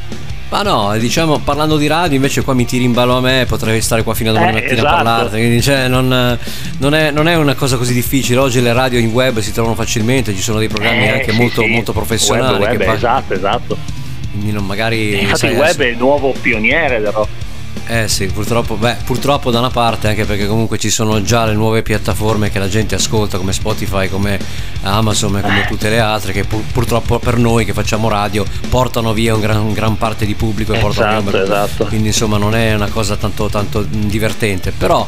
Ma 0.50 0.62
no, 0.62 0.98
diciamo, 0.98 1.40
parlando 1.40 1.76
di 1.76 1.88
radio, 1.88 2.16
invece 2.16 2.42
qua 2.42 2.54
mi 2.54 2.66
tiri 2.66 2.86
in 2.86 2.94
ballo 2.94 3.18
a 3.18 3.20
me, 3.22 3.46
potrei 3.46 3.82
stare 3.82 4.04
qua 4.04 4.14
fino 4.14 4.30
a 4.30 4.34
domani 4.34 4.52
Eh, 4.52 4.62
mattina 4.62 4.74
esatto. 4.76 4.88
a 4.88 4.96
parlarti, 4.96 5.30
quindi 5.38 5.62
cioè, 5.62 5.88
non, 5.90 6.40
non 6.78 6.94
è, 6.94 7.12
non 7.12 7.28
è 7.28 7.36
una 7.36 7.54
cosa 7.54 7.76
così 7.76 7.94
difficile, 7.94 8.40
oggi 8.40 8.62
le 8.62 8.72
radio 8.72 8.98
in 8.98 9.12
web 9.12 9.40
si 9.40 9.52
trovano 9.52 9.76
facilmente, 9.76 10.34
ci 10.34 10.42
sono 10.42 10.60
dei 10.60 10.70
programmi 10.70 11.04
Eh, 11.04 11.10
anche 11.10 11.32
sì, 11.32 11.38
molto, 11.38 11.62
sì. 11.64 11.68
molto 11.68 11.92
professionali. 11.92 12.60
Web, 12.60 12.72
che 12.72 12.78
web, 12.78 12.86
pa- 12.86 12.94
esatto, 12.96 13.34
esatto. 13.34 13.78
quindi 14.32 14.52
non 14.54 14.66
magari... 14.66 15.20
Infatti 15.20 15.38
sai, 15.38 15.50
il 15.52 15.56
web 15.58 15.66
adesso- 15.66 15.82
è 15.82 15.88
il 15.88 15.98
nuovo 15.98 16.34
pioniere 16.40 17.00
del 17.02 17.12
rock. 17.12 17.28
Eh 17.90 18.10
sì, 18.10 18.26
purtroppo, 18.26 18.76
beh, 18.76 18.98
purtroppo 19.06 19.50
da 19.50 19.60
una 19.60 19.70
parte 19.70 20.10
anche 20.10 20.26
perché 20.26 20.46
comunque 20.46 20.78
ci 20.78 20.90
sono 20.90 21.22
già 21.22 21.46
le 21.46 21.54
nuove 21.54 21.84
piattaforme 21.84 22.50
che 22.52 22.60
la 22.60 22.68
gente 22.68 22.96
ascolta 22.96 23.38
come 23.38 23.54
Spotify, 23.54 24.10
come 24.10 24.38
Amazon 24.82 25.38
e 25.38 25.42
come 25.42 25.66
tutte 25.68 25.90
le 25.90 26.00
altre 26.00 26.34
che 26.34 26.44
pur- 26.44 26.70
purtroppo 26.74 27.18
per 27.18 27.38
noi 27.38 27.64
che 27.64 27.72
facciamo 27.72 28.10
radio 28.10 28.44
portano 28.68 29.14
via 29.14 29.34
un 29.34 29.40
gran, 29.40 29.58
un 29.60 29.72
gran 29.72 29.98
parte 29.98 30.26
di 30.26 30.36
pubblico 30.36 30.74
e 30.74 30.80
portano 30.80 31.20
Esatto, 31.20 31.30
via 31.32 31.40
un- 31.40 31.46
esatto. 31.46 31.86
quindi 31.86 32.08
insomma 32.08 32.38
non 32.38 32.56
è 32.56 32.74
una 32.74 32.90
cosa 32.90 33.16
tanto, 33.16 33.48
tanto 33.48 33.84
divertente, 33.90 34.72
però 34.72 35.08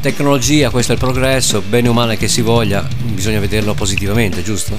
tecnologia, 0.00 0.70
questo 0.70 0.92
è 0.92 0.94
il 0.96 1.00
progresso, 1.00 1.62
bene 1.66 1.88
o 1.88 1.92
male 1.92 2.16
che 2.16 2.26
si 2.26 2.40
voglia, 2.40 2.84
bisogna 3.04 3.38
vederlo 3.38 3.74
positivamente, 3.74 4.42
giusto? 4.42 4.76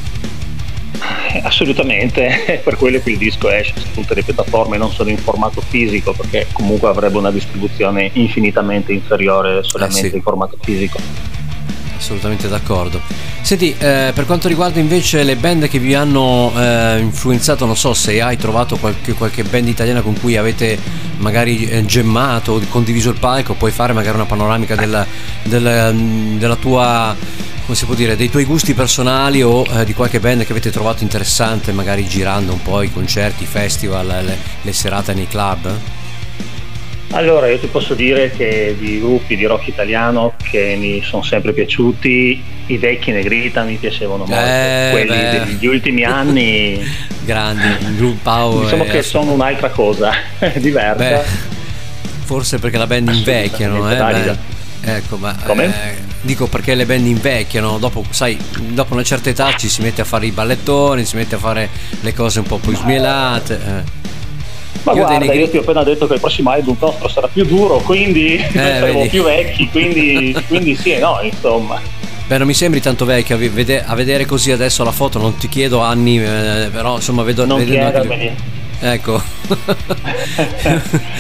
Assolutamente, 1.44 2.62
per 2.64 2.76
quello 2.78 3.00
che 3.00 3.12
il 3.12 3.18
disco 3.18 3.50
esce 3.50 3.74
su 3.78 3.92
tutte 3.94 4.16
le 4.16 4.24
piattaforme, 4.24 4.78
non 4.78 4.92
solo 4.92 5.10
in 5.10 5.18
formato 5.18 5.62
fisico, 5.62 6.14
perché 6.14 6.48
comunque 6.52 6.88
avrebbe 6.90 7.18
una 7.18 7.32
distribuzione 7.32 8.10
infinitamente 8.14 8.94
inferiore 8.94 9.64
solamente 9.64 10.08
Eh 10.08 10.10
sì. 10.10 10.16
in 10.16 10.22
formato 10.22 10.58
fisico. 10.62 11.00
Assolutamente 11.98 12.48
d'accordo. 12.48 13.02
Senti, 13.42 13.74
eh, 13.78 14.12
per 14.14 14.26
quanto 14.26 14.48
riguarda 14.48 14.80
invece 14.80 15.24
le 15.24 15.36
band 15.36 15.68
che 15.68 15.80
vi 15.80 15.96
hanno 15.96 16.52
eh, 16.56 17.00
influenzato, 17.00 17.66
non 17.66 17.76
so 17.76 17.94
se 17.94 18.22
hai 18.22 18.38
trovato 18.38 18.78
qualche, 18.78 19.14
qualche 19.14 19.44
band 19.44 19.68
italiana 19.68 20.02
con 20.02 20.18
cui 20.20 20.38
avete 20.38 20.78
magari 21.18 21.66
eh, 21.66 21.86
gemmato 21.86 22.54
o 22.54 22.62
condiviso 22.70 23.10
il 23.10 23.20
palco, 23.20 23.56
puoi 23.56 23.72
fare 23.72 23.94
magari 23.94 24.16
una 24.16 24.26
panoramica 24.26 24.76
della, 24.76 25.06
della- 25.44 25.92
mm, 25.92 26.38
della 26.38 26.56
tua, 26.56 27.16
come 27.66 27.76
si 27.76 27.86
può 27.86 27.96
dire, 27.96 28.16
dei 28.16 28.30
tuoi 28.30 28.46
gusti 28.46 28.74
personali 28.74 29.42
o 29.42 29.66
eh, 29.66 29.84
di 29.84 29.94
qualche 29.94 30.20
band 30.20 30.46
che 30.46 30.52
avete 30.52 30.70
trovato 30.70 31.04
interessante, 31.04 31.72
magari 31.72 32.06
girando 32.08 32.54
un 32.54 32.62
po' 32.62 32.82
i 32.84 32.92
concerti, 32.92 33.44
i 33.44 33.48
festival, 33.48 34.06
le, 34.06 34.38
le 34.62 34.74
serate 34.74 35.14
nei 35.14 35.28
club? 35.28 35.97
Allora, 37.12 37.48
io 37.48 37.58
ti 37.58 37.68
posso 37.68 37.94
dire 37.94 38.32
che 38.32 38.76
di 38.78 39.00
gruppi 39.00 39.38
di 39.38 39.46
rock 39.46 39.68
italiano 39.70 40.34
che 40.50 40.76
mi 40.78 41.02
sono 41.04 41.24
sempre 41.24 41.54
piaciuti, 41.54 42.44
i 42.68 42.78
vecchi 42.78 43.12
Negrita 43.12 43.64
mi 43.64 43.76
piacevano 43.76 44.26
molto, 44.26 44.44
Eh, 44.44 44.90
quelli 44.92 45.08
beh. 45.08 45.30
degli 45.46 45.66
ultimi 45.68 46.04
anni 46.06 46.86
Grandi, 47.24 47.68
Blue 47.96 48.18
Power. 48.22 48.64
diciamo 48.66 48.84
che 48.84 49.02
sono 49.04 49.32
un'altra 49.32 49.70
cosa 49.70 50.12
diversa. 50.56 50.96
Beh, 51.04 51.22
forse 52.26 52.60
perché 52.60 52.78
la 52.78 52.88
band 52.88 53.10
invecchiano, 53.10 53.90
eh? 53.90 53.96
Beh, 53.96 54.36
ecco, 54.98 55.16
ma 55.18 55.36
Come? 55.46 55.66
eh, 55.66 55.96
dico 56.22 56.48
perché 56.48 56.76
le 56.76 56.86
band 56.86 57.08
invecchiano, 57.08 57.78
dopo, 57.80 58.04
sai, 58.10 58.38
dopo 58.60 58.94
una 58.94 59.04
certa 59.04 59.30
età 59.30 59.56
ci 59.56 59.70
si 59.70 59.82
mette 59.82 60.02
a 60.02 60.06
fare 60.06 60.26
i 60.26 60.32
ballettoni, 60.32 61.06
si 61.06 61.16
mette 61.16 61.36
a 61.36 61.40
fare 61.40 61.70
le 62.02 62.14
cose 62.14 62.40
un 62.40 62.46
po' 62.46 62.58
più 62.58 62.76
smielate. 62.76 63.54
eh. 63.66 64.06
Ma 64.92 64.98
Io 64.98 65.06
guarda, 65.06 65.26
negri- 65.26 65.40
io 65.40 65.50
ti 65.50 65.58
ho 65.58 65.62
appena 65.62 65.84
detto 65.84 66.08
che 66.08 66.14
il 66.14 66.20
prossimo 66.20 66.50
album 66.52 66.76
nostro 66.80 67.08
sarà 67.10 67.28
più 67.28 67.46
duro, 67.46 67.78
quindi 67.80 68.38
noi 68.38 68.50
saremo 68.54 69.06
più 69.08 69.24
vecchi, 69.24 69.70
quindi, 69.70 70.36
quindi 70.48 70.76
sì 70.76 70.92
e 70.92 71.00
no, 71.00 71.20
insomma. 71.22 71.80
Beh, 72.28 72.38
non 72.38 72.48
mi 72.48 72.54
sembri 72.54 72.82
tanto 72.82 73.06
vecchio 73.06 73.36
a, 73.36 73.38
vede- 73.38 73.84
a 73.84 73.96
vedere 73.96 74.26
così 74.26 74.52
adesso 74.52 74.84
la 74.84 74.92
foto, 74.92 75.18
non 75.20 75.38
ti 75.38 75.48
chiedo 75.48 75.80
anni, 75.80 76.22
eh, 76.22 76.70
però 76.72 76.96
insomma 76.96 77.24
vedo... 77.24 77.46
Non 77.46 77.58
vedendo 77.60 77.86
anche- 77.86 78.00
chiedermeli. 78.02 78.36
Ecco. 78.80 79.22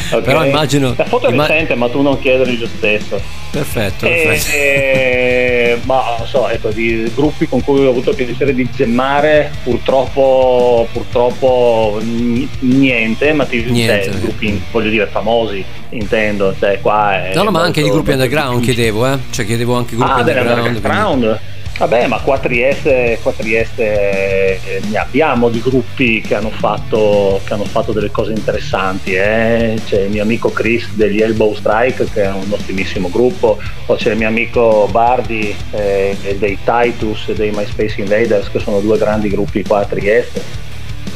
Ok? 0.09 0.21
Però 0.21 0.45
immagino... 0.45 0.93
La 0.97 1.05
foto 1.05 1.27
è 1.27 1.31
imma- 1.31 1.47
recente, 1.47 1.75
ma 1.75 1.89
tu 1.89 2.01
non 2.01 2.19
chiedergli 2.19 2.59
lo 2.59 2.67
stesso. 2.67 3.19
Perfetto, 3.51 4.05
E, 4.05 4.23
perfetto. 4.25 4.55
e- 4.55 5.79
ma 5.83 6.15
non 6.17 6.27
so, 6.27 6.47
ecco, 6.49 6.69
di 6.69 7.11
gruppi 7.15 7.47
con 7.47 7.61
cui 7.63 7.85
ho 7.85 7.89
avuto 7.89 8.11
il 8.11 8.15
piacere 8.15 8.53
di 8.53 8.67
gemmare, 8.73 9.51
purtroppo, 9.63 10.87
purtroppo 10.91 11.99
n- 12.01 12.47
niente, 12.59 13.33
ma 13.33 13.45
ti 13.45 13.63
Niente. 13.63 14.11
cioè, 14.11 14.19
gruppi 14.19 14.61
voglio 14.71 14.89
dire 14.89 15.07
famosi, 15.07 15.63
intendo, 15.89 16.53
cioè 16.57 16.79
qua 16.81 17.21
No, 17.33 17.43
no, 17.43 17.51
ma 17.51 17.61
anche 17.63 17.81
di 17.81 17.89
gruppi 17.89 18.11
underground 18.11 18.59
difficile. 18.59 18.75
chiedevo, 18.75 19.07
eh. 19.13 19.17
Cioè 19.29 19.45
chiedevo 19.45 19.75
anche 19.75 19.95
gruppi 19.95 20.11
Ah, 20.11 20.15
underground. 20.19 20.49
dell'underground. 20.55 21.39
Vabbè, 21.77 22.07
ma 22.07 22.19
qua 22.21 22.39
Trieste, 22.39 23.19
qua 23.21 23.31
Trieste 23.33 24.59
eh, 24.63 24.81
ne 24.89 24.97
abbiamo 24.97 25.47
di 25.49 25.61
gruppi 25.61 26.21
che 26.21 26.33
hanno 26.33 26.49
fatto, 26.49 27.39
che 27.45 27.53
hanno 27.53 27.65
fatto 27.65 27.91
delle 27.91 28.09
cose 28.09 28.31
interessanti. 28.31 29.13
eh. 29.13 29.79
C'è 29.85 30.01
il 30.01 30.09
mio 30.09 30.23
amico 30.23 30.49
Chris 30.49 30.89
degli 30.93 31.21
Elbow 31.21 31.53
Strike, 31.53 32.09
che 32.11 32.23
è 32.23 32.31
un 32.31 32.51
ottimissimo 32.51 33.09
gruppo, 33.09 33.59
poi 33.85 33.95
c'è 33.97 34.11
il 34.11 34.17
mio 34.17 34.27
amico 34.27 34.87
Bardi 34.89 35.55
eh, 35.71 36.17
dei 36.39 36.57
Titus 36.63 37.29
e 37.29 37.33
dei 37.35 37.51
MySpace 37.51 38.01
Invaders, 38.01 38.49
che 38.49 38.57
sono 38.57 38.79
due 38.79 38.97
grandi 38.97 39.29
gruppi 39.29 39.61
qua 39.61 39.81
a 39.81 39.85
Trieste. 39.85 40.65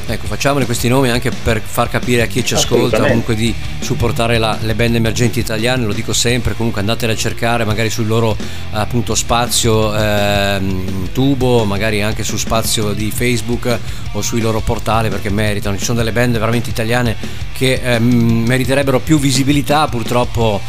Ecco, 0.07 0.25
facciamone 0.25 0.65
questi 0.65 0.89
nomi 0.89 1.09
anche 1.09 1.31
per 1.31 1.61
far 1.63 1.87
capire 1.89 2.23
a 2.23 2.25
chi 2.25 2.43
ci 2.43 2.53
ascolta 2.53 2.97
comunque 3.07 3.33
di 3.33 3.53
supportare 3.79 4.37
la- 4.39 4.57
le 4.61 4.75
band 4.75 4.95
emergenti 4.95 5.39
italiane, 5.39 5.85
lo 5.85 5.93
dico 5.93 6.11
sempre, 6.11 6.53
comunque 6.55 6.81
andatele 6.81 7.13
a 7.13 7.15
cercare 7.15 7.63
magari 7.63 7.89
sul 7.89 8.07
loro 8.07 8.35
appunto 8.71 9.15
spazio 9.15 9.95
ehm, 9.95 11.11
tubo, 11.13 11.63
magari 11.63 12.01
anche 12.01 12.23
sul 12.23 12.39
spazio 12.39 12.91
di 12.91 13.09
Facebook 13.09 13.77
o 14.13 14.21
sui 14.21 14.41
loro 14.41 14.59
portali 14.59 15.07
perché 15.07 15.29
meritano, 15.29 15.77
ci 15.77 15.85
sono 15.85 15.99
delle 15.99 16.11
band 16.11 16.37
veramente 16.37 16.69
italiane 16.69 17.15
che 17.53 17.79
ehm, 17.81 18.43
meriterebbero 18.45 18.99
più 18.99 19.17
visibilità, 19.17 19.87
purtroppo 19.87 20.59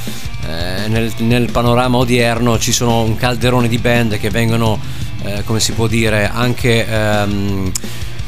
eh, 0.46 0.86
nel, 0.88 1.12
nel 1.18 1.50
panorama 1.50 1.96
odierno 1.96 2.58
ci 2.58 2.70
sono 2.70 3.00
un 3.02 3.16
calderone 3.16 3.66
di 3.66 3.78
band 3.78 4.18
che 4.18 4.30
vengono, 4.30 4.78
eh, 5.24 5.42
come 5.44 5.58
si 5.58 5.72
può 5.72 5.88
dire, 5.88 6.30
anche... 6.32 6.86
ehm, 6.86 7.72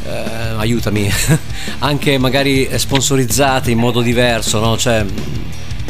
eh, 0.04 0.54
aiutami, 0.56 1.10
anche 1.80 2.18
magari 2.18 2.68
sponsorizzate 2.76 3.70
in 3.70 3.78
modo 3.78 4.00
diverso, 4.00 4.60
no? 4.60 4.76
Cioè, 4.76 5.04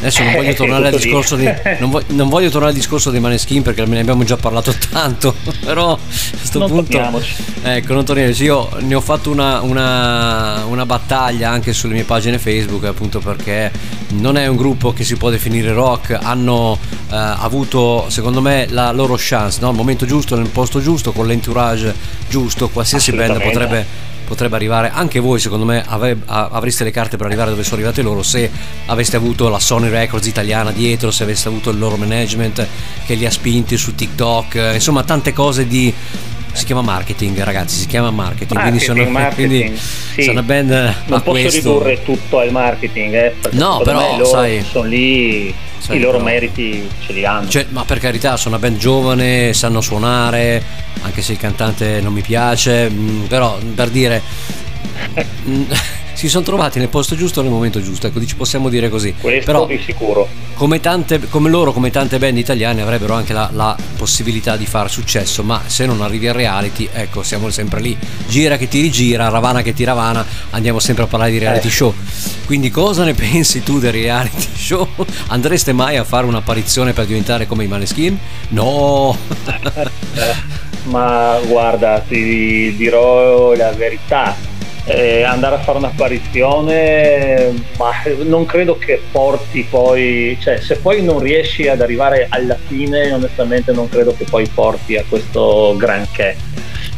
adesso 0.06 0.22
non 0.22 0.32
voglio 0.34 0.50
Eh, 0.50 0.54
tornare 0.54 0.88
al 0.88 0.94
discorso 0.94 1.36
di 1.36 1.48
non, 1.78 1.90
vo- 1.90 2.02
non 2.08 2.28
voglio 2.28 2.48
tornare 2.48 2.72
al 2.72 2.76
discorso 2.78 3.10
dei 3.10 3.20
Maneskin 3.20 3.62
perché 3.62 3.84
ne 3.86 4.00
abbiamo 4.00 4.24
già 4.24 4.36
parlato 4.36 4.72
tanto, 4.90 5.34
però 5.64 5.92
a 5.92 5.98
questo 6.38 6.58
Non 6.58 6.68
punto 6.68 6.90
torniamoci. 6.92 7.34
ecco, 7.62 7.92
non 7.94 8.04
torniamoci. 8.04 8.44
Io 8.44 8.68
ne 8.80 8.94
ho 8.94 9.00
fatto 9.00 9.30
una, 9.30 9.60
una- 9.62 10.64
una 10.66 10.86
battaglia 10.86 11.50
anche 11.50 11.72
sulle 11.72 11.94
mie 11.94 12.04
pagine 12.04 12.38
Facebook, 12.38 12.84
appunto 12.84 13.18
perché 13.20 13.70
non 14.16 14.36
è 14.36 14.46
un 14.46 14.56
gruppo 14.56 14.92
che 14.92 15.04
si 15.04 15.16
può 15.16 15.30
definire 15.30 15.72
rock, 15.72 16.18
hanno 16.20 16.78
eh, 17.10 17.14
avuto 17.16 18.06
secondo 18.08 18.40
me 18.40 18.66
la 18.70 18.92
loro 18.92 19.16
chance, 19.18 19.58
no? 19.60 19.68
al 19.68 19.74
momento 19.74 20.04
giusto, 20.06 20.36
nel 20.36 20.48
posto 20.48 20.80
giusto, 20.80 21.12
con 21.12 21.26
l'entourage 21.26 21.94
giusto, 22.28 22.68
qualsiasi 22.68 23.12
band 23.12 23.40
potrebbe 23.42 23.86
potrebbe 24.24 24.56
arrivare 24.56 24.90
anche 24.92 25.20
voi 25.20 25.38
secondo 25.38 25.64
me 25.64 25.84
ave- 25.86 26.16
a- 26.26 26.48
avreste 26.52 26.84
le 26.84 26.90
carte 26.90 27.16
per 27.16 27.26
arrivare 27.26 27.50
dove 27.50 27.62
sono 27.62 27.76
arrivate 27.76 28.02
loro 28.02 28.22
se 28.22 28.50
aveste 28.86 29.16
avuto 29.16 29.48
la 29.48 29.58
Sony 29.60 29.88
Records 29.88 30.26
italiana 30.26 30.70
dietro 30.72 31.10
se 31.10 31.22
aveste 31.22 31.48
avuto 31.48 31.70
il 31.70 31.78
loro 31.78 31.96
management 31.96 32.66
che 33.06 33.14
li 33.14 33.26
ha 33.26 33.30
spinti 33.30 33.76
su 33.76 33.94
TikTok 33.94 34.70
insomma 34.74 35.02
tante 35.04 35.32
cose 35.32 35.66
di 35.66 35.92
si 36.54 36.64
chiama 36.64 36.82
marketing 36.82 37.42
ragazzi 37.42 37.76
si 37.80 37.86
chiama 37.86 38.10
marketing, 38.10 38.60
quindi 38.60 38.78
sono, 38.78 39.02
Marketing, 39.08 39.12
marketing, 39.12 39.60
quindi 39.62 39.78
sì. 40.14 40.22
sono 40.22 40.32
una 40.32 40.42
band 40.42 40.70
Non 41.06 41.22
posso 41.22 41.30
questo 41.40 41.50
ridurre 41.72 42.02
tutto 42.04 42.38
al 42.38 42.50
marketing, 42.52 43.14
eh, 43.14 43.34
No, 43.50 43.80
però, 43.84 44.12
loro 44.12 44.24
sai- 44.24 44.62
sono 44.62 44.86
lì, 44.88 45.52
sai, 45.78 45.96
i 45.96 46.00
loro 46.00 46.12
però- 46.18 46.24
meriti 46.24 46.88
ce 47.04 47.12
li 47.12 47.24
hanno. 47.26 47.48
Cioè, 47.48 47.66
ma 47.70 47.84
per 47.84 47.98
carità, 47.98 48.36
sono 48.36 48.56
una 48.56 48.66
band 48.66 48.78
giovane, 48.78 49.52
sanno 49.52 49.80
suonare, 49.80 50.62
anche 51.02 51.22
se 51.22 51.32
il 51.32 51.38
cantante 51.38 52.00
non 52.00 52.12
mi 52.12 52.22
piace, 52.22 52.88
mm, 52.88 53.24
però 53.24 53.58
per 53.74 53.88
dire 53.90 54.22
mm, 55.48 55.62
si 56.14 56.28
sono 56.28 56.44
trovati 56.44 56.78
nel 56.78 56.88
posto 56.88 57.16
giusto 57.16 57.42
nel 57.42 57.50
momento 57.50 57.82
giusto, 57.82 58.06
ecco, 58.06 58.24
ci 58.24 58.36
possiamo 58.36 58.68
dire 58.68 58.88
così. 58.88 59.14
Questo 59.20 59.44
però 59.44 59.66
di 59.66 59.78
sicuro. 59.84 60.26
come, 60.54 60.80
tante, 60.80 61.20
come 61.28 61.50
loro, 61.50 61.72
come 61.72 61.90
tante 61.90 62.18
band 62.18 62.38
italiane, 62.38 62.82
avrebbero 62.82 63.14
anche 63.14 63.32
la, 63.32 63.50
la 63.52 63.76
possibilità 63.96 64.56
di 64.56 64.66
fare 64.66 64.88
successo, 64.88 65.42
ma 65.42 65.62
se 65.66 65.86
non 65.86 66.00
arrivi 66.00 66.28
al 66.28 66.34
reality, 66.34 66.88
ecco, 66.92 67.22
siamo 67.22 67.50
sempre 67.50 67.80
lì. 67.80 67.96
Gira 68.28 68.56
che 68.56 68.68
ti 68.68 68.80
rigira, 68.80 69.28
ravana 69.28 69.62
che 69.62 69.72
ti 69.74 69.84
ravana, 69.84 70.24
andiamo 70.50 70.78
sempre 70.78 71.04
a 71.04 71.06
parlare 71.06 71.30
di 71.32 71.38
reality 71.38 71.68
Eh. 71.68 71.70
show. 71.70 71.94
Quindi 72.46 72.70
cosa 72.70 73.04
ne 73.04 73.12
pensi 73.14 73.62
tu 73.62 73.78
del 73.78 73.92
reality 73.92 74.46
show? 74.56 74.88
Andreste 75.28 75.72
mai 75.72 75.96
a 75.96 76.04
fare 76.04 76.26
un'apparizione 76.26 76.92
per 76.92 77.06
diventare 77.06 77.46
come 77.46 77.64
i 77.64 77.68
Maneskin? 77.68 78.18
No! 78.48 79.16
Ma 80.84 81.38
guarda, 81.46 81.98
ti 82.06 82.74
dirò 82.76 83.54
la 83.54 83.72
verità. 83.72 84.36
Eh, 84.86 85.22
andare 85.22 85.56
a 85.56 85.58
fare 85.60 85.78
un'apparizione, 85.78 87.52
ma 87.78 87.90
non 88.24 88.44
credo 88.46 88.76
che 88.78 89.00
porti 89.10 89.66
poi, 89.68 90.36
cioè 90.40 90.60
se 90.60 90.76
poi 90.76 91.02
non 91.02 91.18
riesci 91.20 91.68
ad 91.68 91.80
arrivare 91.80 92.26
alla 92.28 92.56
fine, 92.66 93.10
onestamente 93.12 93.72
non 93.72 93.88
credo 93.88 94.14
che 94.16 94.24
poi 94.24 94.46
porti 94.52 94.96
a 94.96 95.04
questo 95.08 95.74
granché. 95.78 96.36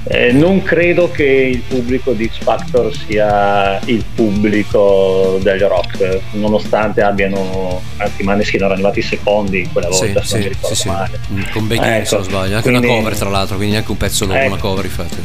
Eh, 0.09 0.31
non 0.31 0.63
credo 0.63 1.11
che 1.11 1.25
il 1.25 1.59
pubblico 1.67 2.13
di 2.13 2.29
X 2.33 2.39
Factor 2.45 2.95
sia 2.95 3.81
il 3.87 4.05
pubblico 4.15 5.39
del 5.43 5.61
rock, 5.67 6.21
nonostante 6.33 7.03
abbiano, 7.03 7.83
anzi 7.97 8.23
Maneskin 8.23 8.61
erano 8.61 8.75
arrivati 8.75 9.03
secondi 9.03 9.69
quella 9.73 9.91
Sì, 9.91 10.05
volta, 10.13 10.23
se 10.23 10.35
non 10.37 10.39
mi 10.39 10.43
sì, 10.45 10.55
ricordo 10.55 10.75
sì, 10.77 10.83
sì. 10.83 10.89
male. 10.89 11.21
Mm, 11.33 11.43
Con 11.53 11.67
Becky 11.67 11.89
Ecco, 11.97 12.05
se 12.05 12.15
non 12.17 12.25
sbaglio, 12.25 12.57
anche 12.57 12.69
quindi- 12.71 12.87
una 12.87 12.97
cover 12.97 13.17
tra 13.17 13.31
l'altro, 13.31 13.57
quindi 13.57 13.75
anche 13.77 13.91
un 13.91 13.97
pezzo 13.97 14.27
loro, 14.27 14.39
Ecco. 14.39 14.53
una 14.53 14.61
cover 14.61 14.85
infatti. 14.85 15.17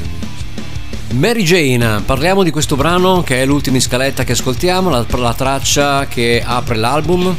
Mary 1.11 1.43
Jane, 1.43 2.01
parliamo 2.05 2.41
di 2.41 2.51
questo 2.51 2.77
brano 2.77 3.21
che 3.21 3.41
è 3.41 3.45
l'ultima 3.45 3.75
in 3.75 3.81
scaletta 3.81 4.23
che 4.23 4.31
ascoltiamo, 4.31 4.89
la, 4.89 5.05
la 5.17 5.33
traccia 5.33 6.05
che 6.07 6.41
apre 6.43 6.75
l'album. 6.77 7.35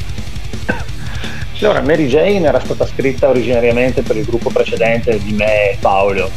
Allora, 1.61 1.81
Mary 1.81 2.07
Jane 2.07 2.43
era 2.47 2.61
stata 2.61 2.87
scritta 2.87 3.29
originariamente 3.29 4.03
per 4.03 4.17
il 4.17 4.25
gruppo 4.25 4.51
precedente 4.51 5.19
di 5.23 5.33
me 5.33 5.71
e 5.71 5.77
Paolo 5.81 6.31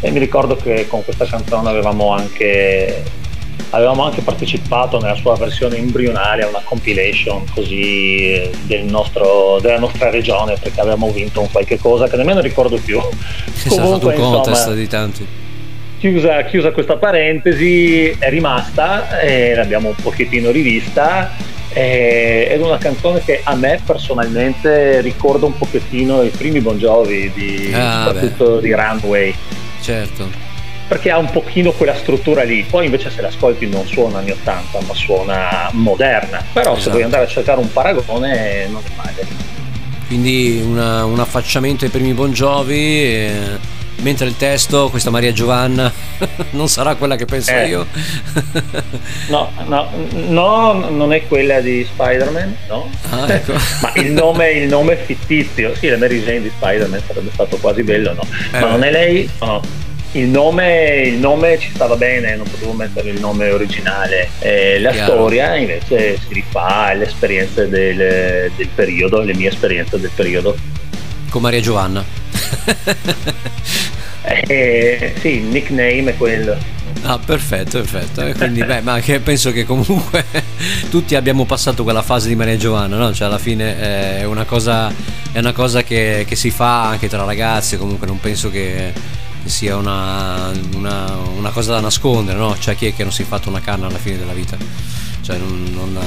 e 0.00 0.10
mi 0.10 0.18
ricordo 0.18 0.56
che 0.56 0.86
con 0.88 1.04
questa 1.04 1.26
canzone 1.26 1.68
avevamo 1.68 2.12
anche, 2.12 3.04
avevamo 3.70 4.04
anche 4.04 4.22
partecipato 4.22 4.98
nella 4.98 5.16
sua 5.16 5.36
versione 5.36 5.76
embrionale 5.76 6.42
a 6.42 6.48
una 6.48 6.62
compilation 6.64 7.44
così 7.54 8.32
eh, 8.32 8.50
del 8.62 8.84
nostro- 8.84 9.58
della 9.60 9.78
nostra 9.78 10.10
regione 10.10 10.56
perché 10.60 10.80
avevamo 10.80 11.10
vinto 11.10 11.40
un 11.40 11.50
qualche 11.52 11.78
cosa 11.78 12.08
che 12.08 12.16
nemmeno 12.16 12.40
ricordo 12.40 12.78
più. 12.82 12.98
Sarà 13.52 13.86
stato 13.86 14.06
un 14.08 14.14
insomma, 14.14 14.34
contest 14.34 14.72
di 14.72 14.88
tanti. 14.88 15.26
Chiusa, 16.00 16.42
chiusa 16.44 16.72
questa 16.72 16.96
parentesi, 16.96 18.08
è 18.18 18.30
rimasta 18.30 19.20
e 19.20 19.54
l'abbiamo 19.54 19.88
un 19.88 19.94
pochettino 20.02 20.50
rivista. 20.50 21.30
eh, 21.72 22.48
Ed 22.50 22.60
è 22.60 22.64
una 22.64 22.78
canzone 22.78 23.22
che 23.24 23.40
a 23.44 23.54
me 23.54 23.80
personalmente 23.86 25.00
ricorda 25.02 25.46
un 25.46 25.56
pochettino 25.56 26.22
i 26.22 26.30
primi 26.30 26.60
Bon 26.60 26.76
Jovi, 26.78 27.30
di, 27.32 27.70
Ah, 27.72 28.06
soprattutto 28.06 28.58
di 28.60 28.72
Runway, 28.74 29.32
Certo. 29.80 30.28
perché 30.88 31.10
ha 31.12 31.18
un 31.18 31.30
pochino 31.30 31.70
quella 31.72 31.94
struttura 31.94 32.42
lì. 32.42 32.64
Poi 32.68 32.86
invece 32.86 33.10
se 33.10 33.20
l'ascolti 33.20 33.68
non 33.68 33.86
suona 33.86 34.18
anni 34.18 34.30
80, 34.32 34.80
ma 34.86 34.94
suona 34.94 35.68
moderna. 35.74 36.42
Però 36.52 36.72
se 36.72 36.78
Esatto. 36.80 36.90
vuoi 36.90 37.02
andare 37.04 37.24
a 37.24 37.28
cercare 37.28 37.60
un 37.60 37.70
paragone 37.72 38.66
non 38.68 38.82
è 38.84 38.90
male. 38.96 39.26
Quindi 40.08 40.60
una- 40.64 41.04
un 41.04 41.20
affacciamento 41.20 41.84
ai 41.84 41.90
primi 41.92 42.14
Bon 42.14 42.32
Jovi, 42.32 43.04
eh, 43.04 43.30
mentre 44.02 44.26
il 44.26 44.36
testo, 44.36 44.88
questa 44.90 45.10
Maria 45.10 45.32
Giovanna, 45.32 45.92
non 46.50 46.68
sarà 46.68 46.94
quella 46.94 47.16
che 47.16 47.24
penso 47.24 47.50
Eh. 47.52 47.66
io. 47.68 47.86
No, 49.28 49.50
no, 49.66 49.88
no, 50.28 50.88
non 50.90 51.12
è 51.12 51.26
quella 51.26 51.60
di 51.60 51.86
Spider-Man, 51.90 52.56
no? 52.68 52.90
Ah, 53.10 53.32
ecco. 53.32 53.52
Ma 53.82 53.92
il 53.96 54.10
nome, 54.12 54.50
il 54.52 54.68
nome 54.68 54.92
è 54.94 55.04
fittizio, 55.04 55.74
sì, 55.74 55.88
la 55.88 55.96
Mary 55.96 56.22
Jane 56.22 56.42
di 56.42 56.50
Spider-Man 56.54 57.00
sarebbe 57.06 57.30
stato 57.32 57.56
quasi 57.58 57.82
bello, 57.82 58.12
no? 58.14 58.22
Eh, 58.52 58.60
Ma 58.60 58.68
non 58.70 58.82
è 58.84 58.90
lei? 58.90 59.28
No. 59.40 59.62
Il 60.12 60.26
nome, 60.26 61.02
il 61.04 61.18
nome 61.18 61.56
ci 61.60 61.70
stava 61.72 61.94
bene, 61.94 62.34
non 62.34 62.44
potevo 62.50 62.72
mettere 62.72 63.10
il 63.10 63.20
nome 63.20 63.48
originale. 63.50 64.28
Eh, 64.40 64.80
la 64.80 64.90
Chiaro. 64.90 65.12
storia 65.12 65.54
invece 65.54 66.18
si 66.18 66.34
rifà 66.34 66.86
alle 66.86 67.04
esperienze 67.06 67.68
del, 67.68 68.50
del 68.56 68.68
periodo, 68.74 69.20
le 69.20 69.34
mie 69.34 69.50
esperienze 69.50 70.00
del 70.00 70.10
periodo. 70.12 70.56
Con 71.28 71.42
Maria 71.42 71.60
Giovanna. 71.60 72.02
Eh, 74.22 75.14
sì, 75.18 75.28
il 75.36 75.42
nickname 75.44 76.10
è 76.10 76.16
quello. 76.16 76.56
Ah, 77.02 77.18
perfetto, 77.18 77.78
perfetto. 77.78 78.20
E 78.22 78.34
quindi, 78.34 78.62
beh, 78.62 78.82
ma 78.82 79.00
che 79.00 79.20
penso 79.20 79.52
che 79.52 79.64
comunque 79.64 80.24
tutti 80.90 81.14
abbiamo 81.14 81.44
passato 81.46 81.82
quella 81.82 82.02
fase 82.02 82.28
di 82.28 82.34
Maria 82.34 82.56
Giovanna, 82.56 82.96
no? 82.96 83.12
Cioè, 83.14 83.28
alla 83.28 83.38
fine 83.38 83.78
eh, 83.78 84.18
è 84.20 84.24
una 84.24 84.44
cosa, 84.44 84.92
è 85.32 85.38
una 85.38 85.52
cosa 85.52 85.82
che, 85.82 86.24
che 86.28 86.36
si 86.36 86.50
fa 86.50 86.88
anche 86.88 87.08
tra 87.08 87.24
ragazzi, 87.24 87.78
comunque 87.78 88.06
non 88.06 88.20
penso 88.20 88.50
che 88.50 88.92
sia 89.44 89.76
una, 89.76 90.50
una- 90.74 91.16
una 91.36 91.50
cosa 91.50 91.72
da 91.72 91.80
nascondere, 91.80 92.36
no? 92.38 92.54
Cioè, 92.58 92.74
chi 92.76 92.86
è 92.88 92.94
che 92.94 93.02
non 93.04 93.12
si 93.12 93.22
è 93.22 93.24
fatto 93.24 93.48
una 93.48 93.60
canna 93.60 93.86
alla 93.86 93.98
fine 93.98 94.18
della 94.18 94.34
vita? 94.34 94.56
Cioè, 95.30 95.38
non, 95.38 95.64
non, 95.72 95.98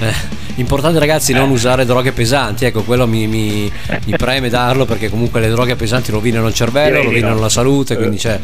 eh, 0.00 0.14
importante 0.56 1.00
ragazzi 1.00 1.32
non 1.32 1.50
usare 1.50 1.84
droghe 1.84 2.12
pesanti, 2.12 2.64
ecco, 2.64 2.82
quello 2.84 3.04
mi, 3.04 3.26
mi- 3.26 3.72
mi 4.04 4.12
preme 4.16 4.48
darlo 4.48 4.84
perché 4.84 5.10
comunque 5.10 5.40
le 5.40 5.48
droghe 5.48 5.74
pesanti 5.74 6.12
rovinano 6.12 6.46
il 6.46 6.54
cervello, 6.54 7.02
rovinano 7.02 7.34
no. 7.34 7.40
la 7.40 7.48
salute, 7.48 7.96
quindi 7.96 8.16
c'è 8.18 8.38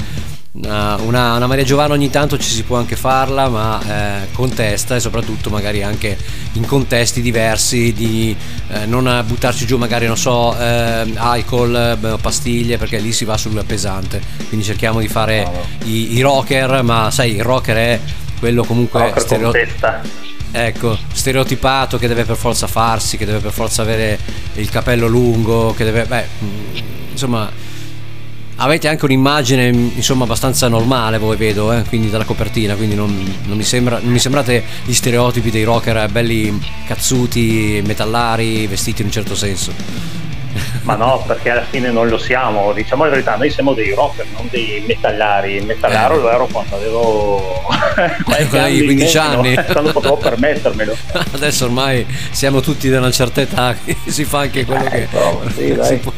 una, 0.52 0.96
una- 0.96 1.36
una 1.36 1.46
Maria 1.46 1.62
Giovanna 1.62 1.94
ogni 1.94 2.10
tanto 2.10 2.36
ci 2.38 2.50
si 2.50 2.64
può 2.64 2.76
anche 2.76 2.96
farla, 2.96 3.48
ma 3.48 3.80
eh, 4.22 4.26
con 4.32 4.52
testa 4.52 4.96
e 4.96 5.00
soprattutto 5.00 5.48
magari 5.48 5.84
anche 5.84 6.18
in 6.54 6.66
contesti 6.66 7.22
diversi 7.22 7.92
di 7.92 8.34
eh, 8.72 8.86
non 8.86 9.22
buttarci 9.24 9.64
giù 9.64 9.76
magari 9.76 10.08
non 10.08 10.16
so 10.16 10.58
eh, 10.58 11.06
alcol, 11.14 11.72
eh, 12.02 12.16
pastiglie 12.20 12.78
perché 12.78 12.98
lì 12.98 13.12
si 13.12 13.24
va 13.24 13.36
sul 13.36 13.62
pesante. 13.64 14.20
Quindi 14.48 14.66
cerchiamo 14.66 14.98
di 14.98 15.06
fare 15.06 15.48
i, 15.84 16.14
i 16.16 16.20
rocker, 16.20 16.82
ma 16.82 17.12
sai, 17.12 17.36
il 17.36 17.44
rocker 17.44 17.76
è 17.76 18.00
quello 18.40 18.64
comunque 18.64 19.00
Rocker 19.00 19.14
con 19.14 19.22
stereo- 19.22 19.50
testa. 19.52 20.02
Ecco, 20.52 20.98
stereotipato 21.12 21.96
che 21.96 22.08
deve 22.08 22.24
per 22.24 22.34
forza 22.34 22.66
farsi, 22.66 23.16
che 23.16 23.24
deve 23.24 23.38
per 23.38 23.52
forza 23.52 23.82
avere 23.82 24.18
il 24.54 24.68
capello 24.68 25.06
lungo, 25.06 25.72
che 25.76 25.84
deve... 25.84 26.04
Beh, 26.06 26.24
mm, 26.42 26.76
insomma, 27.12 27.48
avete 28.56 28.88
anche 28.88 29.04
un'immagine 29.04 29.68
insomma 29.68 30.24
abbastanza 30.24 30.66
normale 30.66 31.18
voi 31.18 31.36
vedo, 31.36 31.72
eh, 31.72 31.84
quindi 31.84 32.10
dalla 32.10 32.24
copertina, 32.24 32.74
quindi 32.74 32.96
non, 32.96 33.14
non 33.44 33.56
mi 33.56 33.62
sembra, 33.62 34.00
non 34.02 34.10
mi 34.10 34.18
sembrate 34.18 34.64
gli 34.84 34.92
stereotipi 34.92 35.50
dei 35.50 35.62
rocker 35.62 36.10
belli 36.10 36.60
cazzuti, 36.84 37.80
metallari, 37.86 38.66
vestiti 38.66 39.02
in 39.02 39.06
un 39.06 39.12
certo 39.12 39.36
senso. 39.36 39.72
Ma 40.82 40.94
no, 40.96 41.22
perché 41.26 41.50
alla 41.50 41.64
fine 41.68 41.90
non 41.90 42.08
lo 42.08 42.18
siamo, 42.18 42.72
diciamo 42.72 43.04
la 43.04 43.10
verità, 43.10 43.36
noi 43.36 43.50
siamo 43.50 43.74
dei 43.74 43.94
rocker, 43.94 44.26
non 44.34 44.48
dei 44.50 44.82
metallari. 44.86 45.54
Il 45.56 45.66
metallaro 45.66 46.16
Eh. 46.16 46.20
lo 46.20 46.30
ero 46.30 46.46
quando 46.46 46.76
avevo 46.76 47.62
qualche 47.94 48.22
Quando 48.24 48.58
avevi 48.58 48.80
anno 48.80 48.90
in 48.90 48.96
15 48.96 49.18
meno, 49.18 49.30
anni. 49.40 49.64
quando 49.72 49.92
potevo 49.92 50.16
permettermelo. 50.16 50.96
Adesso 51.32 51.64
ormai 51.66 52.06
siamo 52.30 52.60
tutti 52.60 52.88
di 52.88 52.94
una 52.94 53.10
certa 53.10 53.40
età, 53.40 53.76
si 54.06 54.24
fa 54.24 54.40
anche 54.40 54.64
quello 54.64 54.84
che... 54.84 55.02
Ecco, 55.02 55.42
sì, 55.54 55.78
si 55.82 55.96
può. 55.96 56.12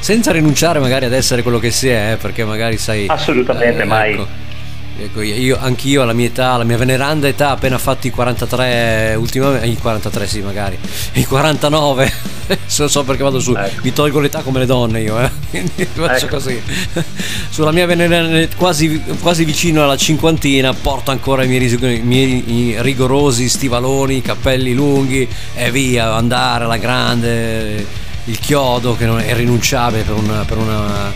Senza 0.00 0.32
rinunciare 0.32 0.80
magari 0.80 1.04
ad 1.04 1.12
essere 1.12 1.42
quello 1.42 1.58
che 1.60 1.70
si 1.70 1.88
è, 1.88 2.12
eh, 2.12 2.16
perché 2.16 2.44
magari 2.44 2.76
sai... 2.76 3.06
Assolutamente, 3.08 3.84
mai. 3.84 4.14
Ecco, 4.14 4.26
Ecco, 4.94 5.22
io, 5.22 5.58
anch'io 5.58 6.02
alla 6.02 6.12
mia 6.12 6.26
età, 6.26 6.52
alla 6.52 6.64
mia 6.64 6.76
veneranda 6.76 7.26
età, 7.26 7.50
appena 7.50 7.78
fatti 7.78 8.08
i 8.08 8.10
43, 8.10 9.14
ultimamente, 9.16 9.66
i 9.66 9.76
43 9.76 10.26
sì 10.26 10.40
magari, 10.40 10.78
i 11.14 11.24
49, 11.24 12.12
so, 12.66 12.86
so 12.88 13.02
perché 13.02 13.22
vado 13.22 13.40
su, 13.40 13.54
Ecco. 13.54 13.80
mi 13.82 13.92
tolgo 13.92 14.20
l'età 14.20 14.42
come 14.42 14.60
le 14.60 14.66
donne 14.66 15.00
io, 15.00 15.18
eh. 15.18 15.30
quindi 15.50 15.88
faccio 15.92 16.26
Ecco. 16.26 16.36
così. 16.36 16.60
Sulla 17.48 17.72
mia 17.72 17.86
veneranda, 17.86 18.46
quasi, 18.54 19.02
quasi 19.20 19.44
vicino 19.44 19.82
alla 19.82 19.96
cinquantina, 19.96 20.72
porto 20.74 21.10
ancora 21.10 21.42
i 21.42 21.48
miei, 21.48 21.72
i 21.72 22.02
miei 22.02 22.44
i 22.52 22.82
rigorosi 22.82 23.48
stivaloni, 23.48 24.18
i 24.18 24.22
capelli 24.22 24.74
lunghi 24.74 25.26
e 25.54 25.70
via, 25.70 26.14
andare 26.14 26.64
alla 26.64 26.76
grande, 26.76 27.84
il 28.24 28.38
chiodo 28.38 28.94
che 28.94 29.06
non 29.06 29.18
è 29.20 29.30
irrinunciabile 29.30 30.02
per, 30.02 30.14
una, 30.14 30.44
per 30.44 30.58
una, 30.58 31.12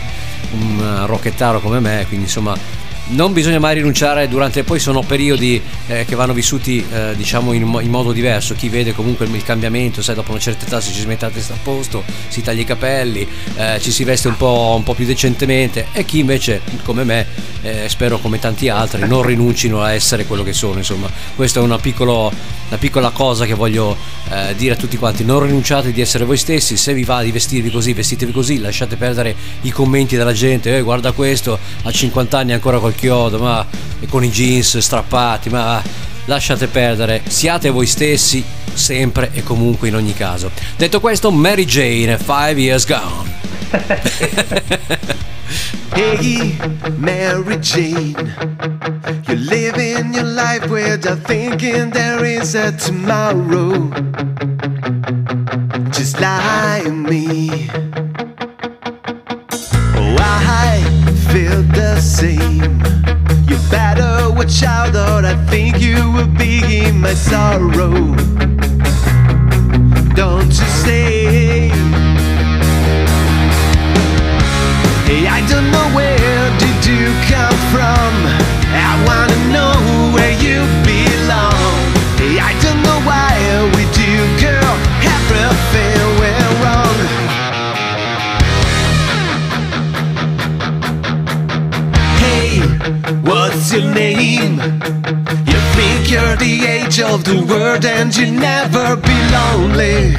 un 0.51 1.03
rocchettaro 1.05 1.61
come 1.61 1.79
me, 1.79 2.05
quindi 2.07 2.25
insomma 2.25 2.85
non 3.09 3.31
bisogna 3.31 3.59
mai 3.59 3.75
rinunciare 3.75 4.27
durante 4.27 4.63
poi 4.63 4.79
sono 4.79 5.01
periodi 5.01 5.61
eh, 5.87 6.03
che 6.05 6.15
vanno 6.15 6.33
vissuti 6.33 6.85
eh, 6.91 7.13
diciamo 7.15 7.53
in, 7.53 7.61
in 7.81 7.89
modo 7.89 8.11
diverso. 8.11 8.53
Chi 8.53 8.69
vede 8.69 8.93
comunque 8.93 9.25
il, 9.25 9.43
cambiamento 9.43 10.01
sai 10.01 10.15
dopo 10.15 10.31
una 10.31 10.39
certa 10.39 10.65
età 10.65 10.81
si 10.81 10.91
ci 10.91 11.05
mette 11.05 11.25
la 11.25 11.31
testa 11.31 11.53
a 11.53 11.57
posto 11.61 12.03
si 12.27 12.41
taglia 12.41 12.61
i 12.61 12.65
capelli 12.65 13.25
eh, 13.55 13.79
ci 13.79 13.91
si 13.91 14.03
veste 14.03 14.27
un 14.27 14.35
po', 14.35 14.73
un 14.75 14.83
po' 14.83 14.93
più 14.93 15.05
decentemente. 15.05 15.87
E 15.93 16.03
chi 16.05 16.19
invece 16.19 16.61
come 16.83 17.03
me 17.03 17.25
eh, 17.61 17.85
spero 17.87 18.17
come 18.17 18.39
tanti 18.39 18.69
altri 18.69 19.07
non 19.07 19.21
rinuncino 19.21 19.81
a 19.81 19.93
essere 19.93 20.25
quello 20.25 20.43
che 20.43 20.53
sono 20.53 20.77
insomma. 20.77 21.09
Questa 21.35 21.59
è 21.59 21.63
una, 21.63 21.77
piccolo- 21.77 22.31
una 22.67 22.77
piccola 22.77 23.11
cosa 23.11 23.45
che 23.45 23.53
voglio 23.53 23.95
eh, 24.29 24.53
dire 24.55 24.73
a 24.73 24.77
tutti 24.77 24.97
quanti. 24.97 25.23
Non 25.23 25.41
rinunciate 25.43 25.93
di 25.93 26.01
essere 26.01 26.25
voi 26.25 26.37
stessi. 26.37 26.75
Se 26.75 26.93
vi 26.93 27.03
va 27.03 27.21
di 27.21 27.31
vestirvi 27.31 27.69
così 27.69 27.93
vestitevi 27.93 28.31
così 28.31 28.59
lasciate 28.59 28.97
perdere 28.97 29.35
i 29.61 29.71
commenti 29.71 30.17
della 30.17 30.33
gente. 30.33 30.75
Eh, 30.75 30.81
guarda 30.81 31.13
questo 31.13 31.57
a 31.83 31.91
50 31.91 32.37
anni 32.37 32.51
ancora 32.51 32.79
col 32.79 32.95
chiodo 32.97 33.37
ma 33.39 33.65
con 34.09 34.23
i 34.23 34.29
jeans 34.29 34.77
strappati 34.79 35.49
ma 35.49 35.81
lasciate 36.25 36.67
perdere 36.67 37.21
siate 37.27 37.69
voi 37.69 37.85
stessi 37.85 38.43
sempre 38.73 39.29
e 39.33 39.43
comunque 39.43 39.87
in 39.87 39.95
ogni 39.95 40.13
caso 40.13 40.51
detto 40.75 40.99
questo 40.99 41.31
Mary 41.31 41.65
Jane 41.65 42.17
5 42.17 42.51
years 42.59 42.85
gone 42.85 43.35
Hey, 45.97 46.55
Mary 46.97 47.57
Jane, 47.57 48.13
you're 49.27 49.37
living 49.37 50.13
your 50.13 50.25
life 50.25 50.69
without 50.69 51.19
thinking 51.25 51.89
there 51.89 52.23
is 52.23 52.53
a 52.53 52.71
tomorrow. 52.73 53.89
Just 55.89 56.19
like 56.19 56.91
me. 56.91 57.86
same. 61.95 62.81
You 63.47 63.57
better 63.71 64.31
watch 64.33 64.61
out, 64.63 64.95
or 64.95 65.25
I 65.25 65.35
think 65.49 65.79
you 65.79 66.11
will 66.11 66.27
be 66.27 66.85
in 66.85 66.99
my 66.99 67.13
sorrow. 67.13 67.93
Don't 70.15 70.53
you 70.59 70.67
say? 70.83 71.69
Hey, 75.07 75.27
I 75.27 75.39
don't 75.47 75.71
know 75.71 75.87
where 75.95 76.47
did 76.59 76.79
you 76.85 77.05
come 77.31 77.57
from. 77.73 78.11
I 78.89 78.93
wanna 79.07 79.39
know 79.53 80.13
where 80.13 80.33
you. 80.41 80.86
What's 93.27 93.73
your 93.73 93.93
name? 93.93 94.59
You 95.51 95.59
think 95.75 96.09
you're 96.09 96.37
the 96.37 96.65
age 96.65 96.99
of 97.01 97.23
the 97.23 97.45
world 97.49 97.85
and 97.85 98.15
you'll 98.15 98.39
never 98.39 98.95
be 98.95 99.17
lonely. 99.37 100.13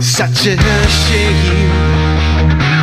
Such 0.00 0.46
a 0.46 0.56
shame. 1.04 2.75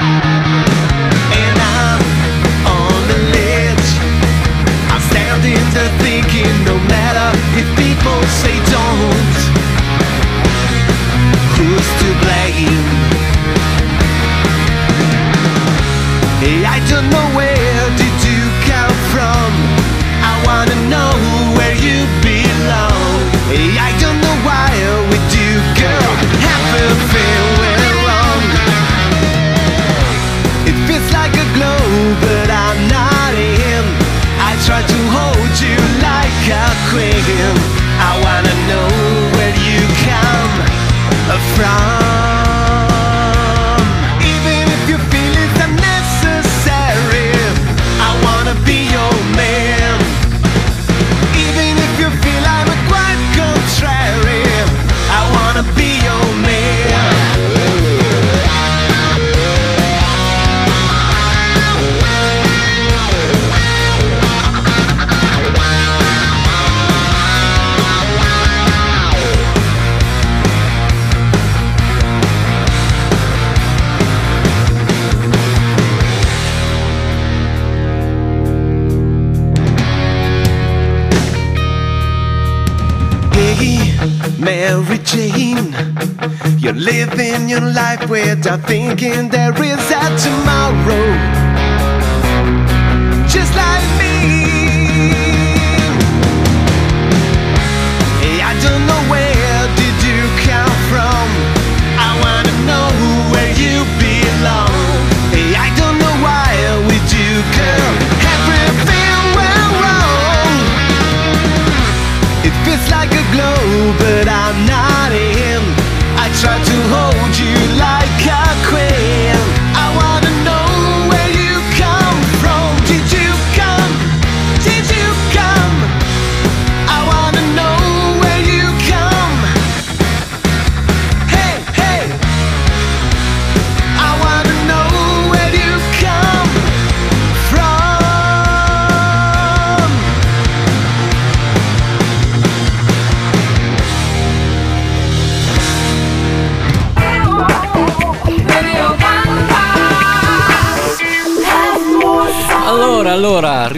Without 88.14 88.61
thinking 88.68 89.27
there 89.27 89.57
is 89.64 89.90
a 89.90 90.03
tomorrow. 90.22 91.62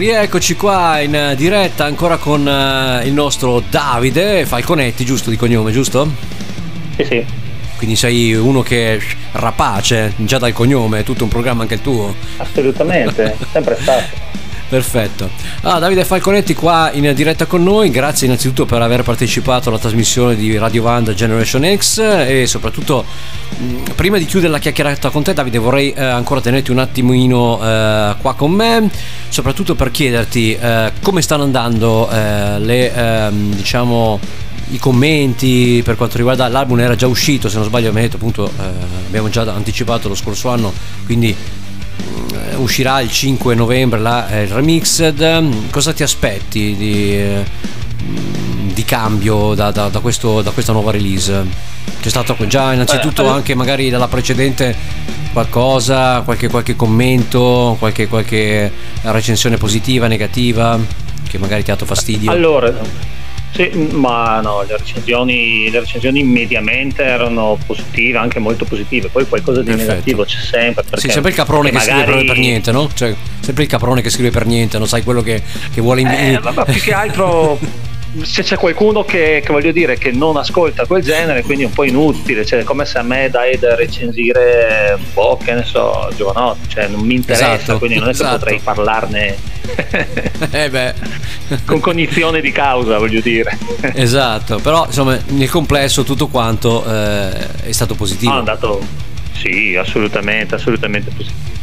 Rieccoci 0.06 0.54
qua 0.54 1.00
in 1.00 1.34
diretta 1.36 1.84
ancora 1.84 2.16
con 2.16 2.46
eh, 2.46 3.04
il 3.06 3.12
nostro 3.12 3.60
Davide 3.68 4.46
Falconetti, 4.46 5.04
giusto 5.04 5.30
di 5.30 5.36
cognome, 5.36 5.72
giusto? 5.72 6.08
Sì, 6.94 7.04
sì. 7.04 7.26
Quindi 7.76 7.96
sei 7.96 8.32
uno 8.32 8.62
che 8.62 8.94
è 8.94 9.00
rapace, 9.32 10.12
già 10.18 10.38
dal 10.38 10.52
cognome, 10.52 11.00
è 11.00 11.02
tutto 11.02 11.24
un 11.24 11.28
programma 11.28 11.62
anche 11.62 11.74
il 11.74 11.80
tuo. 11.80 12.14
Assolutamente, 12.36 13.36
sempre 13.50 13.76
stato. 13.80 14.04
Perfetto. 14.68 15.28
Ah, 15.68 15.80
Davide 15.80 16.04
Falconetti 16.04 16.54
qua 16.54 16.92
in 16.92 17.12
diretta 17.12 17.46
con 17.46 17.64
noi, 17.64 17.90
grazie 17.90 18.28
innanzitutto 18.28 18.66
per 18.66 18.82
aver 18.82 19.02
partecipato 19.02 19.68
alla 19.68 19.80
trasmissione 19.80 20.36
di 20.36 20.56
Radio 20.56 20.82
Vanda 20.82 21.12
Generation 21.12 21.76
X 21.76 21.98
e 21.98 22.46
soprattutto 22.46 23.04
prima 23.96 24.16
di 24.16 24.26
chiudere 24.26 24.52
la 24.52 24.60
chiacchierata 24.60 25.10
con 25.10 25.24
te 25.24 25.34
Davide 25.34 25.58
vorrei 25.58 25.90
eh, 25.90 26.04
ancora 26.04 26.40
tenerti 26.40 26.70
un 26.70 26.78
attimino 26.78 27.58
eh, 27.60 28.14
qua 28.22 28.34
con 28.36 28.52
me, 28.52 28.88
soprattutto 29.28 29.74
per 29.74 29.90
chiederti 29.90 30.54
eh, 30.54 30.92
come 31.02 31.20
stanno 31.20 31.42
andando 31.42 32.08
eh, 32.10 32.60
le 32.60 32.94
ehm, 32.94 33.54
diciamo 33.56 34.20
i 34.68 34.78
commenti 34.78 35.82
per 35.84 35.96
quanto 35.96 36.16
riguarda 36.16 36.46
l'album 36.46 36.78
era 36.78 36.94
già 36.94 37.08
uscito 37.08 37.48
se 37.48 37.56
non 37.56 37.64
sbaglio 37.66 37.90
detto 37.90 38.16
appunto 38.16 38.46
eh, 38.46 38.62
abbiamo 39.08 39.28
già 39.30 39.42
anticipato 39.42 40.06
lo 40.06 40.14
scorso 40.14 40.48
anno 40.48 40.72
quindi 41.04 41.34
uscirà 42.56 43.00
il 43.00 43.10
5 43.10 43.54
novembre 43.54 43.98
la, 44.00 44.28
eh, 44.28 44.42
il 44.42 44.48
remixed. 44.48 45.70
Cosa 45.70 45.92
ti 45.92 46.02
aspetti 46.02 46.74
di, 46.76 47.12
eh, 47.14 47.44
di 48.72 48.84
cambio 48.84 49.54
da, 49.54 49.70
da- 49.70 49.88
da 49.88 50.00
questo- 50.00 50.42
da 50.42 50.50
questa 50.50 50.72
nuova 50.72 50.90
release? 50.90 51.44
C'è 52.00 52.08
stato 52.08 52.36
già 52.46 52.72
innanzitutto 52.72 53.22
Beh, 53.24 53.28
anche 53.30 53.54
magari 53.54 53.90
dalla 53.90 54.06
precedente 54.08 54.74
qualcosa 55.32 56.20
qualche, 56.22 56.48
qualche 56.48 56.76
commento 56.76 57.76
qualche, 57.78 58.06
qualche 58.08 58.70
recensione 59.02 59.56
positiva 59.56 60.06
negativa 60.06 60.78
che 61.28 61.38
magari 61.38 61.62
ti 61.64 61.70
ha 61.70 61.74
dato 61.74 61.84
fastidio? 61.86 62.30
Allora, 62.30 62.72
sì, 63.56 63.70
ma 63.92 64.40
no, 64.42 64.62
le 64.68 64.76
recensioni, 64.76 65.70
le 65.70 65.80
recensioni 65.80 66.22
mediamente 66.22 67.02
erano 67.02 67.58
positive, 67.64 68.18
anche 68.18 68.38
molto 68.38 68.64
positive. 68.66 69.08
Poi 69.08 69.26
qualcosa 69.26 69.60
di 69.60 69.66
Perfetto. 69.70 69.90
negativo 69.92 70.24
c'è 70.24 70.38
sempre. 70.38 70.84
Sì, 70.96 71.08
sempre 71.08 71.30
il 71.30 71.36
caprone 71.36 71.70
che 71.70 71.76
perché 71.76 71.90
scrive 71.90 72.06
magari- 72.06 72.26
per, 72.26 72.38
niente, 72.38 72.72
no? 72.72 72.90
Cioè, 72.92 73.14
sempre 73.40 73.62
il 73.64 73.68
caprone 73.68 74.02
che 74.02 74.10
scrive 74.10 74.30
per 74.30 74.44
niente, 74.46 74.78
non 74.78 74.86
sai 74.86 75.02
quello 75.02 75.22
che, 75.22 75.42
che 75.72 75.80
vuole 75.80 76.02
in- 76.02 76.08
Eh, 76.08 76.40
ma 76.52 76.64
più 76.64 76.80
che 76.80 76.92
altro 76.92 77.58
se 78.22 78.42
c'è 78.42 78.56
qualcuno 78.56 79.04
che, 79.04 79.42
che 79.44 79.52
voglio 79.52 79.72
dire 79.72 79.98
che 79.98 80.10
non 80.12 80.36
ascolta 80.36 80.86
quel 80.86 81.02
genere, 81.02 81.42
quindi 81.42 81.64
è 81.64 81.66
un 81.66 81.72
po' 81.72 81.84
inutile, 81.84 82.44
cioè 82.44 82.64
come 82.64 82.84
se 82.84 82.98
a 82.98 83.02
me 83.02 83.28
dai 83.30 83.58
da 83.58 83.74
recensire, 83.74 84.98
boh, 85.12 85.38
che 85.42 85.52
ne 85.54 85.64
so, 85.64 86.10
giovanotti, 86.16 86.68
cioè 86.68 86.88
non 86.88 87.00
mi 87.00 87.14
interessa, 87.14 87.54
Esatto, 87.54 87.78
quindi 87.78 87.98
non 87.98 88.08
è 88.08 88.12
che 88.12 88.16
esatto. 88.16 88.38
potrei 88.38 88.60
parlarne 88.62 89.36
Eh 90.50 90.94
con 91.64 91.80
cognizione 91.80 92.40
di 92.40 92.52
causa, 92.52 92.98
voglio 92.98 93.20
dire. 93.20 93.56
esatto, 93.94 94.58
però 94.58 94.86
insomma 94.86 95.18
nel 95.28 95.50
complesso 95.50 96.02
tutto 96.02 96.28
quanto 96.28 96.84
eh, 96.84 97.62
è 97.62 97.72
stato 97.72 97.94
positivo. 97.94 98.32
Ah, 98.32 98.36
è 98.36 98.38
andato, 98.38 98.80
sì, 99.32 99.76
assolutamente, 99.76 100.54
assolutamente 100.54 101.10
positivo. 101.10 101.54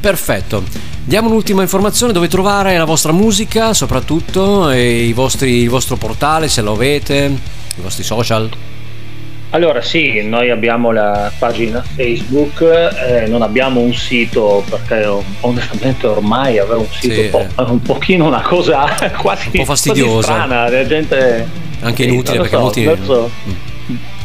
Perfetto. 0.00 0.62
Diamo 1.08 1.28
un'ultima 1.28 1.62
informazione 1.62 2.12
dove 2.12 2.26
trovare 2.26 2.76
la 2.76 2.84
vostra 2.84 3.12
musica, 3.12 3.72
soprattutto 3.74 4.72
i 4.72 5.12
vostri- 5.12 5.60
il 5.62 5.68
vostro 5.68 5.94
portale 5.96 6.48
se 6.48 6.62
lo 6.62 6.72
avete, 6.72 7.32
i 7.76 7.80
vostri 7.80 8.02
social. 8.02 8.50
Allora 9.50 9.80
sì, 9.82 10.20
noi 10.26 10.50
abbiamo 10.50 10.90
la 10.90 11.30
pagina 11.38 11.80
Facebook, 11.94 12.60
eh, 12.60 13.28
non 13.28 13.42
abbiamo 13.42 13.78
un 13.78 13.94
sito 13.94 14.64
perché 14.68 15.08
onestamente 15.40 16.08
ormai 16.08 16.58
avere 16.58 16.78
un 16.80 16.86
sito 16.90 17.14
Sì, 17.14 17.20
un 17.20 17.30
po'- 17.30 17.62
è 17.62 17.66
un 17.70 17.82
pochino 17.82 18.26
una 18.26 18.42
cosa 18.42 18.86
quasi 19.16 19.50
po' 19.50 19.64
fastidiosa. 19.64 20.10
quasi 20.32 20.42
strana, 20.42 20.68
la 20.68 20.86
gente 20.86 21.48
Anche 21.82 22.02
sì, 22.02 22.08
inutile 22.08 22.36
lo 22.38 22.42
perché 22.42 22.56
so, 22.56 22.62
molti 22.62 22.84
non 22.84 22.98
so. 23.04 23.30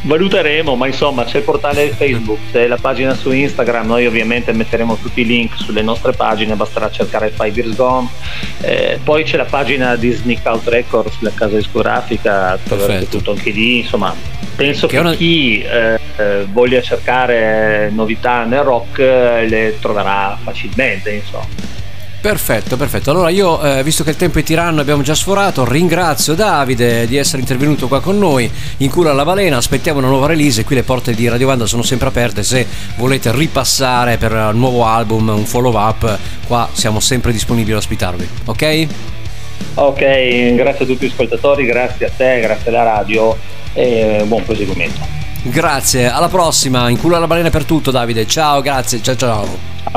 Valuteremo, 0.03 0.75
ma 0.75 0.87
insomma 0.87 1.25
c'è 1.25 1.37
il 1.37 1.43
portale 1.43 1.89
Facebook, 1.89 2.39
c'è 2.51 2.65
la 2.65 2.77
pagina 2.81 3.13
su 3.13 3.31
Instagram, 3.31 3.85
noi 3.85 4.07
ovviamente 4.07 4.51
metteremo 4.51 4.97
tutti 4.99 5.21
i 5.21 5.25
link 5.25 5.55
sulle 5.57 5.83
nostre 5.83 6.11
pagine, 6.13 6.55
basterà 6.55 6.89
cercare 6.89 7.29
Five 7.29 7.51
Years 7.59 7.75
Gone, 7.75 8.07
Eh, 8.61 8.99
poi 9.03 9.23
c'è 9.23 9.37
la 9.37 9.45
pagina 9.45 9.95
di 9.95 10.11
Sneak 10.11 10.45
Out 10.45 10.67
Records, 10.67 11.17
la 11.21 11.31
casa 11.35 11.55
discografica, 11.55 12.57
troverete 12.63 13.09
tutto 13.09 13.31
anche 13.31 13.51
lì, 13.51 13.79
insomma 13.79 14.13
penso 14.55 14.87
Che 14.87 14.95
che, 14.95 14.99
una- 14.99 15.13
chi 15.13 15.61
eh, 15.61 15.99
eh, 16.17 16.45
voglia 16.51 16.81
cercare 16.81 17.89
novità 17.93 18.43
nel 18.43 18.61
rock 18.61 18.99
eh, 18.99 19.47
le 19.47 19.77
troverà 19.79 20.37
facilmente, 20.43 21.11
insomma. 21.11 21.45
Perfetto, 22.21 22.77
perfetto. 22.77 23.09
Allora 23.09 23.29
io, 23.29 23.59
eh, 23.63 23.83
visto 23.83 24.03
che 24.03 24.11
il 24.11 24.15
tempo 24.15 24.37
è 24.37 24.43
tiranno, 24.43 24.79
abbiamo 24.79 25.01
già 25.01 25.15
sforato, 25.15 25.67
ringrazio 25.67 26.35
Davide 26.35 27.07
di 27.07 27.17
essere 27.17 27.41
intervenuto 27.41 27.87
qua 27.87 27.99
con 27.99 28.19
noi, 28.19 28.49
in 28.77 28.91
cura 28.91 29.09
alla 29.09 29.25
balena, 29.25 29.57
aspettiamo 29.57 29.97
una 29.97 30.07
nuova 30.07 30.27
release, 30.27 30.63
qui 30.63 30.75
le 30.75 30.83
porte 30.83 31.15
di 31.15 31.27
Radio 31.27 31.47
Vanda 31.47 31.65
sono 31.65 31.81
sempre 31.81 32.09
aperte, 32.09 32.43
se 32.43 32.67
volete 32.95 33.31
ripassare 33.31 34.17
per 34.17 34.33
un 34.33 34.59
nuovo 34.59 34.85
album, 34.85 35.29
un 35.29 35.45
follow 35.45 35.75
up, 35.75 36.19
qua 36.45 36.69
siamo 36.71 36.99
sempre 36.99 37.31
disponibili 37.31 37.71
ad 37.71 37.79
ospitarvi, 37.79 38.29
ok? 38.45 38.87
Ok, 39.73 40.53
grazie 40.53 40.85
a 40.85 40.87
tutti 40.87 41.07
gli 41.07 41.09
ascoltatori, 41.09 41.65
grazie 41.65 42.05
a 42.05 42.11
te, 42.15 42.39
grazie 42.39 42.69
alla 42.69 42.83
radio 42.83 43.35
e 43.73 44.21
buon 44.27 44.43
proseguimento. 44.43 44.99
Grazie, 45.41 46.07
alla 46.07 46.29
prossima, 46.29 46.87
in 46.87 46.99
culo 46.99 47.15
alla 47.15 47.25
balena 47.25 47.49
per 47.49 47.65
tutto 47.65 47.89
Davide, 47.89 48.27
ciao, 48.27 48.61
grazie, 48.61 49.01
ciao 49.01 49.15
ciao. 49.15 49.47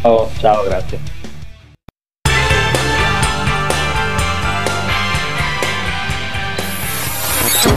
Ciao, 0.00 0.30
ciao, 0.40 0.64
grazie. 0.64 1.23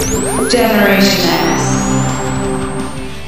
Generation 0.08 1.26
X. 1.26 1.37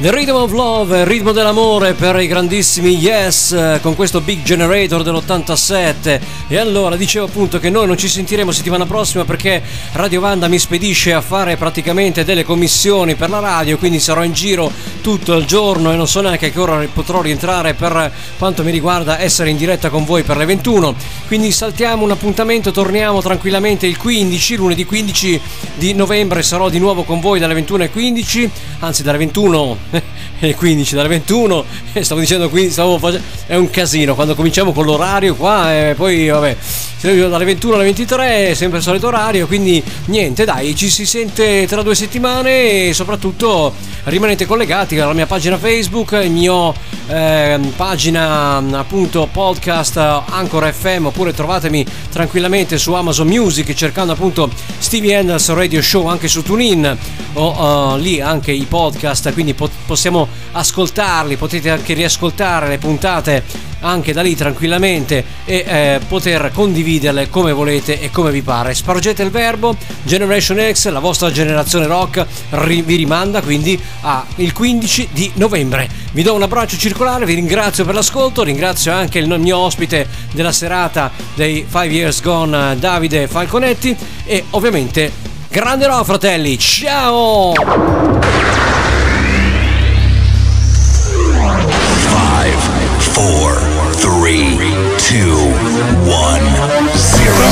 The 0.01 0.11
Rhythm 0.11 0.35
of 0.35 0.53
Love, 0.53 0.99
il 1.01 1.05
ritmo 1.05 1.33
dell'amore 1.33 1.91
per 1.91 2.17
i 2.21 2.27
grandissimi 2.27 2.95
Yes 2.95 3.51
eh, 3.51 3.79
con 3.81 3.95
questo 3.95 4.21
Big 4.21 4.43
Generator 4.43 5.03
dell'87. 5.03 6.21
E 6.47 6.57
allora 6.57 6.95
dicevo 6.95 7.25
appunto 7.25 7.59
che 7.59 7.69
noi 7.69 7.85
non 7.85 7.97
ci 7.97 8.07
sentiremo 8.07 8.53
settimana 8.53 8.85
prossima 8.85 9.25
perché 9.25 9.61
Radio 9.91 10.21
Vanda 10.21 10.47
mi 10.47 10.57
spedisce 10.57 11.13
a 11.13 11.19
fare 11.19 11.57
praticamente 11.57 12.23
delle 12.23 12.45
commissioni 12.45 13.15
per 13.15 13.29
la 13.29 13.39
radio 13.39 13.77
quindi 13.77 13.99
sarò 13.99 14.23
in 14.23 14.31
giro 14.31 14.71
tutto 15.01 15.35
il 15.35 15.45
giorno 15.45 15.91
e 15.91 15.95
non 15.95 16.07
so 16.07 16.21
neanche 16.21 16.47
a 16.47 16.49
che 16.49 16.59
ora 16.59 16.87
potrò 16.91 17.21
rientrare 17.21 17.73
per 17.73 18.11
quanto 18.37 18.63
mi 18.63 18.71
riguarda 18.71 19.19
essere 19.19 19.49
in 19.49 19.57
diretta 19.57 19.89
con 19.89 20.05
voi 20.05 20.23
per 20.23 20.37
le 20.37 20.45
21 20.45 20.95
quindi 21.27 21.51
saltiamo 21.51 22.03
un 22.03 22.11
appuntamento 22.11 22.71
torniamo 22.71 23.21
tranquillamente 23.21 23.85
il 23.85 23.97
15 23.97 24.55
lunedì 24.55 24.85
15 24.85 25.41
di 25.75 25.93
novembre 25.93 26.41
sarò 26.41 26.69
di 26.69 26.79
nuovo 26.79 27.03
con 27.03 27.19
voi 27.19 27.39
dalle 27.39 27.53
21 27.53 27.83
alle 27.83 27.91
15 27.91 28.49
anzi 28.79 29.03
dalle 29.03 29.17
21 29.19 29.77
e 30.39 30.55
15 30.55 30.95
dalle 30.95 31.07
21 31.07 31.65
e 31.93 32.03
stavo 32.03 32.19
dicendo 32.19 32.49
qui 32.49 32.69
stavo 32.69 32.97
facendo 32.97 33.25
è 33.45 33.55
un 33.55 33.69
casino 33.69 34.15
quando 34.15 34.35
cominciamo 34.35 34.71
con 34.71 34.85
l'orario 34.85 35.35
qua 35.35 35.73
e 35.73 35.95
poi 35.95 36.27
vabbè 36.27 36.57
dalle 37.01 37.45
21 37.45 37.75
alle 37.75 37.83
23 37.85 38.55
sempre 38.55 38.79
il 38.79 38.83
solito 38.83 39.07
orario 39.07 39.47
quindi 39.47 39.81
niente 40.05 40.45
dai 40.45 40.75
ci 40.75 40.89
si 40.89 41.05
sente 41.05 41.65
tra 41.65 41.81
due 41.81 41.95
settimane 41.95 42.87
e 42.87 42.93
soprattutto 42.93 43.73
rimanete 44.05 44.45
collegati 44.45 44.99
alla 44.99 45.13
mia 45.13 45.25
pagina 45.25 45.57
Facebook 45.57 46.19
il 46.21 46.31
mio 46.31 46.73
ehm, 47.07 47.73
pagina 47.75 48.57
appunto 48.57 49.27
podcast 49.31 49.97
eh, 49.97 50.21
Anchor 50.29 50.71
FM 50.71 51.05
oppure 51.05 51.33
trovatemi 51.33 51.85
tranquillamente 52.11 52.77
su 52.77 52.93
Amazon 52.93 53.27
Music 53.27 53.73
cercando 53.73 54.13
appunto 54.13 54.49
Stevie 54.77 55.15
Anders 55.15 55.49
Radio 55.53 55.81
Show 55.81 56.07
anche 56.07 56.27
su 56.27 56.43
TuneIn 56.43 56.97
o 57.33 57.95
eh, 57.95 57.99
lì 57.99 58.19
anche 58.19 58.51
i 58.51 58.65
podcast 58.67 59.31
quindi 59.33 59.53
po- 59.53 59.78
possiamo 59.85 60.27
ascoltarli 60.51 61.35
potete 61.35 61.69
anche 61.69 61.93
riascoltare 61.93 62.67
le 62.67 62.77
puntate 62.77 63.43
anche 63.81 64.13
da 64.13 64.21
lì 64.21 64.35
tranquillamente 64.35 65.23
e 65.45 65.63
eh, 65.65 65.99
poter 66.07 66.51
condividerle 66.53 67.29
come 67.29 67.51
volete 67.51 67.99
e 67.99 68.09
come 68.11 68.31
vi 68.31 68.41
pare. 68.41 68.73
Spargete 68.73 69.23
il 69.23 69.29
verbo, 69.29 69.75
Generation 70.03 70.59
X, 70.71 70.89
la 70.89 70.99
vostra 70.99 71.31
generazione 71.31 71.85
rock 71.85 72.25
ri- 72.51 72.81
vi 72.81 72.95
rimanda 72.95 73.41
quindi 73.41 73.79
al 74.01 74.25
15 74.53 75.09
di 75.11 75.31
novembre. 75.35 75.87
Vi 76.11 76.23
do 76.23 76.33
un 76.33 76.41
abbraccio 76.41 76.77
circolare, 76.77 77.25
vi 77.25 77.35
ringrazio 77.35 77.85
per 77.85 77.93
l'ascolto, 77.93 78.43
ringrazio 78.43 78.91
anche 78.91 79.19
il 79.19 79.27
mio 79.39 79.57
ospite 79.57 80.07
della 80.31 80.51
serata 80.51 81.11
dei 81.35 81.65
Five 81.67 81.87
Years 81.87 82.21
Gone, 82.21 82.77
Davide 82.77 83.27
Falconetti 83.27 83.95
e 84.25 84.43
ovviamente 84.51 85.11
grande 85.49 85.87
rock 85.87 86.05
fratelli, 86.05 86.57
ciao! 86.57 87.53
Four, 93.19 93.59
three, 93.95 94.55
two, 94.97 95.35
one, 96.07 96.41
zero. 96.95 97.49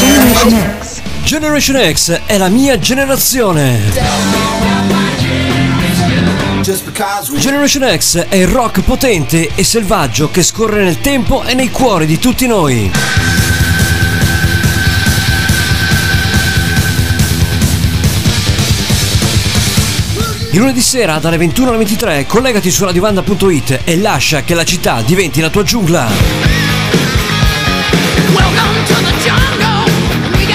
Generation 0.00 0.78
X. 0.80 1.02
Generation 1.22 1.92
X 1.92 2.20
è 2.24 2.38
la 2.38 2.48
mia 2.48 2.78
generazione. 2.78 3.78
Generation 7.36 7.98
X 7.98 8.26
è 8.28 8.36
il 8.36 8.48
rock 8.48 8.80
potente 8.80 9.50
e 9.54 9.62
selvaggio 9.62 10.30
che 10.30 10.42
scorre 10.42 10.82
nel 10.82 11.00
tempo 11.00 11.44
e 11.44 11.52
nei 11.52 11.70
cuori 11.70 12.06
di 12.06 12.18
tutti 12.18 12.46
noi. 12.46 12.90
Il 20.56 20.62
lunedì 20.62 20.80
sera 20.80 21.18
dalle 21.18 21.36
21 21.36 21.68
alle 21.68 21.76
23 21.76 22.24
collegati 22.24 22.70
su 22.70 22.86
radiovanda.it 22.86 23.80
e 23.84 23.98
lascia 23.98 24.42
che 24.42 24.54
la 24.54 24.64
città 24.64 25.02
diventi 25.02 25.42
la 25.42 25.50
tua 25.50 25.62
giungla. 25.62 26.08
Welcome 28.32 28.84
to 28.86 28.94
the 28.94 29.12
jungle. 29.22 29.84
We 30.32 30.46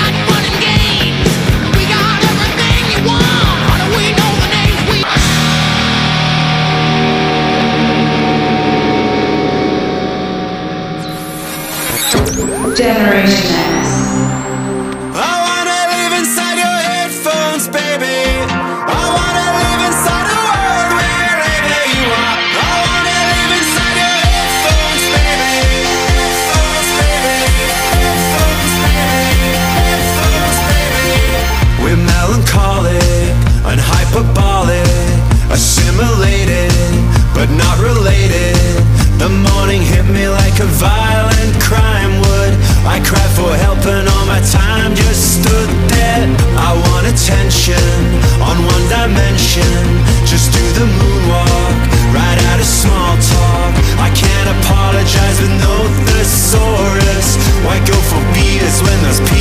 Cause 59.11 59.19
people 59.19 59.40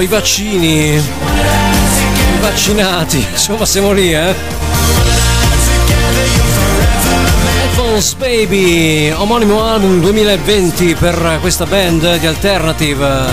i 0.00 0.06
vaccini. 0.06 0.94
I 0.94 1.02
vaccinati, 2.40 3.26
insomma 3.30 3.66
siamo 3.66 3.92
lì, 3.92 4.12
eh. 4.12 4.34
Headphones 7.62 8.14
Baby, 8.14 9.10
omonimo 9.10 9.62
album 9.64 10.00
2020 10.00 10.94
per 10.94 11.38
questa 11.40 11.66
band 11.66 12.18
di 12.18 12.26
alternative. 12.26 13.26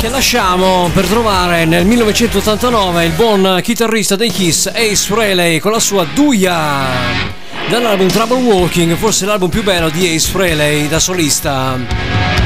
Che 0.00 0.08
lasciamo 0.08 0.90
per 0.92 1.06
trovare 1.06 1.64
nel 1.64 1.86
1989 1.86 3.04
il 3.04 3.12
buon 3.12 3.60
chitarrista 3.62 4.16
dei 4.16 4.30
Kiss 4.30 4.66
Ace 4.66 4.96
Frehley 4.96 5.58
con 5.58 5.72
la 5.72 5.80
sua 5.80 6.06
Duia 6.12 7.32
dall'album 7.68 8.08
Trouble 8.08 8.42
Walking, 8.42 8.94
forse 8.96 9.26
l'album 9.26 9.48
più 9.48 9.62
bello 9.62 9.88
di 9.88 10.06
Ace 10.14 10.30
Frehley 10.30 10.88
da 10.88 10.98
solista. 10.98 12.43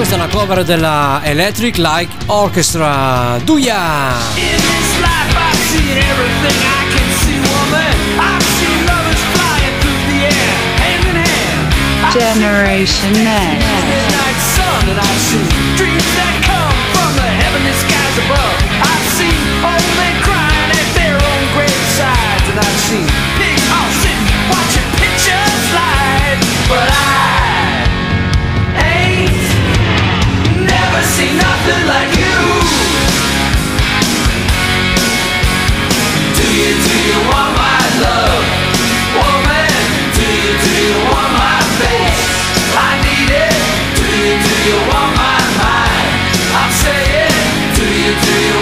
Questa 0.00 0.16
è 0.16 0.22
una 0.22 0.32
cover 0.32 0.64
della 0.64 1.20
Electric 1.24 1.76
Like 1.76 2.10
Orchestra. 2.24 3.38
Duia! 3.44 4.16
In 4.34 4.56
this 4.56 4.96
life 4.96 5.36
I've 5.36 5.60
seen 5.68 5.92
everything 5.92 6.56
I 6.56 6.82
can 6.88 7.08
see, 7.20 7.36
woman. 7.36 7.92
I've 8.16 8.42
seen 8.56 8.80
lovers 8.88 9.20
flying 9.36 9.76
through 9.84 10.00
the 10.08 10.24
air, 10.24 10.56
hand 10.80 11.04
in 11.04 11.16
hand. 11.20 11.74
I've 12.00 12.16
Generation 12.16 13.12
X. 13.12 13.60
and 14.88 14.96
I've 14.96 15.20
seen 15.28 15.44
dreams 15.76 16.08
that 16.16 16.48
come 16.48 16.76
from 16.96 17.10
the 17.20 17.28
heavenly 17.44 17.76
skies 17.76 18.16
above. 18.24 18.56
I've 18.80 19.06
seen 19.20 19.36
old 19.60 19.84
men 20.00 20.16
crying 20.24 20.80
at 20.80 20.90
their 20.96 21.20
own 21.20 21.42
gravesides, 21.52 22.48
and 22.48 22.56
I've 22.56 22.80
seen 22.88 23.04
pigs 23.36 23.68
all 23.68 23.92
sitting 24.00 24.28
watching 24.48 24.88
pictures 24.96 25.60
slide. 25.68 26.40
But 26.72 26.88
I 26.88 27.39
nothing 31.18 31.86
like 31.86 32.12
you. 32.14 32.38
Do 36.38 36.46
you, 36.46 36.70
do 36.86 36.94
you 37.10 37.18
want 37.30 37.50
my 37.58 37.82
love? 37.98 38.44
Woman, 39.18 39.70
do 40.14 40.22
you, 40.22 40.52
do 40.62 40.70
you 40.86 40.94
want 41.10 41.32
my 41.34 41.58
face? 41.82 42.22
I 42.78 42.90
need 43.02 43.30
it. 43.42 43.58
Do 43.98 44.06
you, 44.06 44.34
do 44.38 44.54
you 44.70 44.78
want 44.86 45.10
my 45.18 45.38
mind? 45.58 46.06
I'm 46.54 46.72
saying, 46.78 47.74
do 47.74 47.84
you, 47.84 48.12
do 48.14 48.34
you 48.46 48.59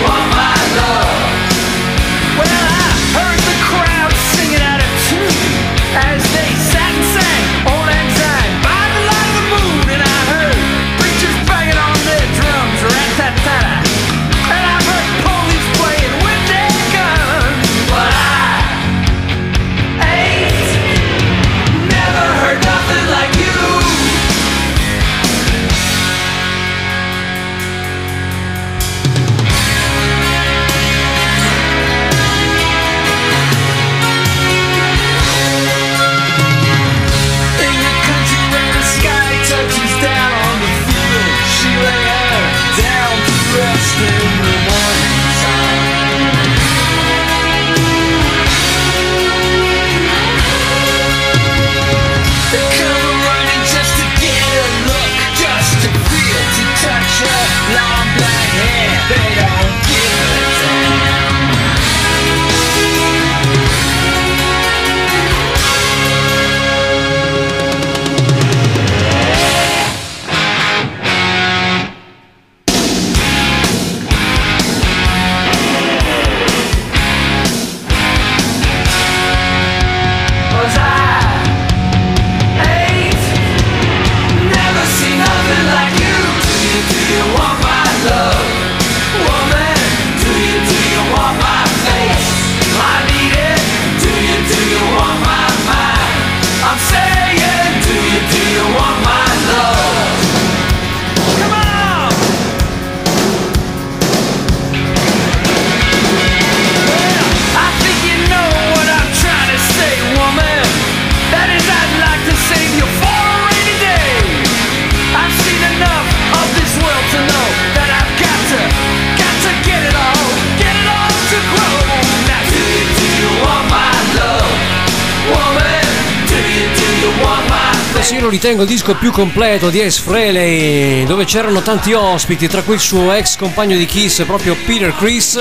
ritengo 128.48 128.62
il 128.62 128.76
disco 128.76 128.94
più 128.94 129.10
completo 129.10 129.68
di 129.68 129.82
Ace 129.82 130.00
Frehley, 130.00 131.04
dove 131.04 131.26
c'erano 131.26 131.60
tanti 131.60 131.92
ospiti, 131.92 132.48
tra 132.48 132.62
cui 132.62 132.74
il 132.74 132.80
suo 132.80 133.12
ex 133.12 133.36
compagno 133.36 133.76
di 133.76 133.84
Kiss, 133.84 134.24
proprio 134.24 134.56
Peter 134.64 134.94
Chris. 134.96 135.38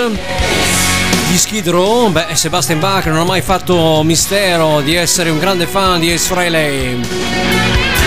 Gli 1.29 1.37
Skid 1.37 1.69
Row, 1.69 2.09
beh, 2.09 2.27
Sebastian 2.33 2.79
Bach 2.79 3.05
non 3.05 3.19
ha 3.19 3.23
mai 3.23 3.41
fatto 3.41 4.01
mistero 4.03 4.81
di 4.81 4.95
essere 4.95 5.29
un 5.29 5.39
grande 5.39 5.67
fan 5.67 6.01
di 6.01 6.11
Ace 6.11 6.25
Frehley. 6.25 6.99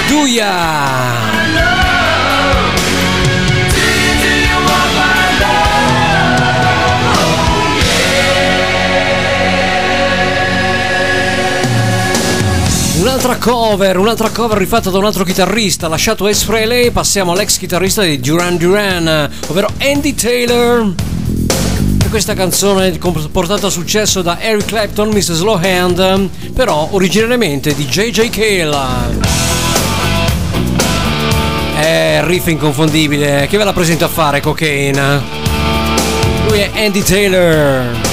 Duia! 0.07 1.90
Un'altra 13.01 13.37
cover, 13.37 13.97
un'altra 13.97 14.29
cover 14.29 14.59
rifatta 14.59 14.91
da 14.91 14.99
un 14.99 15.07
altro 15.07 15.25
chitarrista, 15.25 15.89
lasciato 15.89 16.27
Ace 16.27 16.45
Frehley, 16.45 16.91
passiamo 16.91 17.33
all'ex 17.33 17.57
chitarrista 17.57 18.03
di 18.03 18.21
Duran 18.21 18.59
Duran, 18.59 19.31
ovvero 19.47 19.69
Andy 19.79 20.15
Taylor. 20.15 20.93
E 22.05 22.09
questa 22.11 22.35
canzone 22.35 22.91
portata 23.33 23.69
a 23.69 23.71
successo 23.71 24.21
da 24.21 24.39
Eric 24.39 24.67
Clapton, 24.67 25.09
Mrs. 25.09 25.33
Slowhand, 25.33 26.29
però 26.53 26.89
originariamente 26.91 27.75
di 27.75 27.87
J.J. 27.87 28.29
Cale. 28.29 29.19
È 31.77 32.21
riff 32.25 32.49
inconfondibile, 32.49 33.47
che 33.49 33.57
ve 33.57 33.65
la 33.65 33.73
presento 33.73 34.05
a 34.05 34.09
fare, 34.09 34.43
Cocaine? 34.43 35.23
Lui 36.47 36.59
è 36.59 36.71
Andy 36.75 37.03
Taylor. 37.03 38.10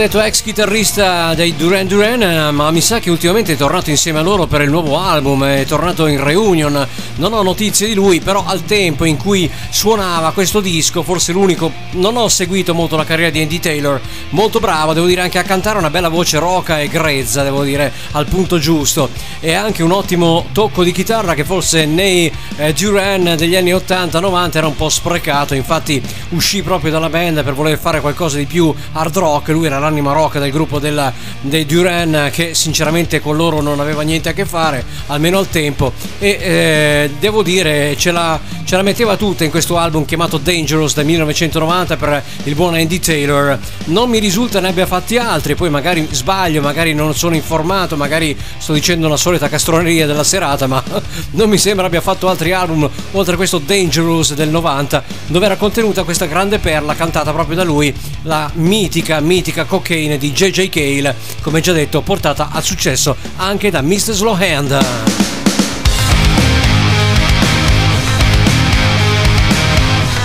Detto 0.00 0.18
ex 0.22 0.40
chitarrista 0.40 1.34
dei 1.34 1.54
Duran 1.54 1.86
Duran, 1.86 2.22
eh, 2.22 2.50
ma 2.52 2.70
mi 2.70 2.80
sa 2.80 3.00
che 3.00 3.10
ultimamente 3.10 3.52
è 3.52 3.56
tornato 3.56 3.90
insieme 3.90 4.20
a 4.20 4.22
loro 4.22 4.46
per 4.46 4.62
il 4.62 4.70
nuovo 4.70 4.98
album, 4.98 5.44
è 5.44 5.66
tornato 5.66 6.06
in 6.06 6.24
reunion. 6.24 6.88
Non 7.16 7.34
ho 7.34 7.42
notizie 7.42 7.86
di 7.86 7.92
lui, 7.92 8.18
però 8.18 8.42
al 8.46 8.64
tempo 8.64 9.04
in 9.04 9.18
cui 9.18 9.50
suonava 9.68 10.32
questo 10.32 10.60
disco, 10.60 11.02
forse 11.02 11.32
l'unico, 11.32 11.70
non 11.92 12.16
ho 12.16 12.28
seguito 12.28 12.72
molto 12.72 12.96
la 12.96 13.04
carriera 13.04 13.30
di 13.30 13.42
Andy 13.42 13.58
Taylor, 13.58 14.00
molto 14.30 14.58
bravo, 14.58 14.94
devo 14.94 15.04
dire 15.04 15.20
anche 15.20 15.38
a 15.38 15.42
cantare 15.42 15.76
una 15.76 15.90
bella 15.90 16.08
voce 16.08 16.38
roca 16.38 16.80
e 16.80 16.88
grezza, 16.88 17.42
devo 17.42 17.62
dire, 17.62 17.92
al 18.12 18.24
punto 18.24 18.58
giusto. 18.58 19.10
E 19.38 19.52
anche 19.52 19.82
un 19.82 19.92
ottimo 19.92 20.46
tocco 20.52 20.82
di 20.82 20.92
chitarra 20.92 21.34
che 21.34 21.44
forse 21.44 21.84
nei 21.84 22.32
eh, 22.60 22.74
Duran 22.74 23.36
degli 23.36 23.56
anni 23.56 23.72
80-90 23.72 24.56
era 24.56 24.66
un 24.66 24.76
po' 24.76 24.90
sprecato, 24.90 25.54
infatti 25.54 26.00
uscì 26.30 26.62
proprio 26.62 26.90
dalla 26.90 27.08
band 27.08 27.42
per 27.42 27.54
voler 27.54 27.78
fare 27.78 28.00
qualcosa 28.02 28.36
di 28.36 28.44
più 28.44 28.72
hard 28.92 29.16
rock, 29.16 29.48
lui 29.48 29.66
era 29.66 29.78
l'anima 29.78 30.12
rock 30.12 30.38
del 30.38 30.50
gruppo 30.50 30.78
della, 30.78 31.10
dei 31.40 31.64
Duran 31.64 32.28
che 32.30 32.54
sinceramente 32.54 33.20
con 33.20 33.36
loro 33.36 33.62
non 33.62 33.80
aveva 33.80 34.02
niente 34.02 34.28
a 34.28 34.32
che 34.32 34.44
fare, 34.44 34.84
almeno 35.06 35.38
al 35.38 35.48
tempo, 35.48 35.92
e 36.18 36.38
eh, 36.40 37.10
devo 37.18 37.42
dire 37.42 37.96
ce 37.96 38.10
la, 38.10 38.38
ce 38.64 38.76
la 38.76 38.82
metteva 38.82 39.16
tutta 39.16 39.44
in 39.44 39.50
questo 39.50 39.78
album 39.78 40.04
chiamato 40.04 40.36
Dangerous 40.36 40.94
del 40.94 41.06
1990 41.06 41.96
per 41.96 42.22
il 42.44 42.54
buon 42.54 42.74
Andy 42.74 42.98
Taylor, 42.98 43.58
non 43.86 44.10
mi 44.10 44.18
risulta 44.18 44.60
ne 44.60 44.68
abbia 44.68 44.86
fatti 44.86 45.16
altri, 45.16 45.54
poi 45.54 45.70
magari 45.70 46.06
sbaglio, 46.10 46.60
magari 46.60 46.92
non 46.92 47.14
sono 47.14 47.34
informato, 47.34 47.96
magari 47.96 48.36
sto 48.58 48.74
dicendo 48.74 49.06
una 49.06 49.16
solita 49.16 49.48
castroneria 49.48 50.06
della 50.06 50.24
serata, 50.24 50.66
ma 50.66 50.82
non 51.32 51.48
mi 51.48 51.56
sembra 51.56 51.86
abbia 51.86 52.02
fatto 52.02 52.28
altri 52.28 52.49
album 52.52 52.88
oltre 53.12 53.34
a 53.34 53.36
questo 53.36 53.58
Dangerous 53.58 54.34
del 54.34 54.48
90 54.48 55.02
dove 55.26 55.46
era 55.46 55.56
contenuta 55.56 56.02
questa 56.04 56.26
grande 56.26 56.58
perla 56.58 56.94
cantata 56.94 57.32
proprio 57.32 57.56
da 57.56 57.64
lui, 57.64 57.94
la 58.22 58.50
mitica, 58.54 59.20
mitica 59.20 59.64
cocaine 59.64 60.18
di 60.18 60.32
JJ 60.32 60.68
Cale, 60.68 61.14
come 61.42 61.60
già 61.60 61.72
detto, 61.72 62.00
portata 62.02 62.50
al 62.52 62.62
successo 62.62 63.16
anche 63.36 63.70
da 63.70 63.82
Mr. 63.82 64.12
Slowhand. 64.12 64.84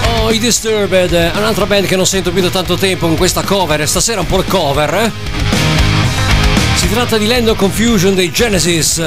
Oh, 0.07 0.31
i 0.31 0.39
Disturbed, 0.39 1.11
un'altra 1.35 1.65
band 1.65 1.85
che 1.85 1.95
non 1.95 2.07
sento 2.07 2.31
più 2.31 2.41
da 2.41 2.49
tanto 2.49 2.75
tempo 2.75 3.05
con 3.07 3.15
questa 3.15 3.43
cover, 3.43 3.87
stasera 3.87 4.21
un 4.21 4.25
po' 4.25 4.39
il 4.39 4.45
cover. 4.47 4.93
eh? 4.95 5.11
Si 6.75 6.89
tratta 6.89 7.17
di 7.17 7.27
Land 7.27 7.49
of 7.49 7.57
Confusion 7.57 8.15
dei 8.15 8.31
Genesis. 8.31 8.99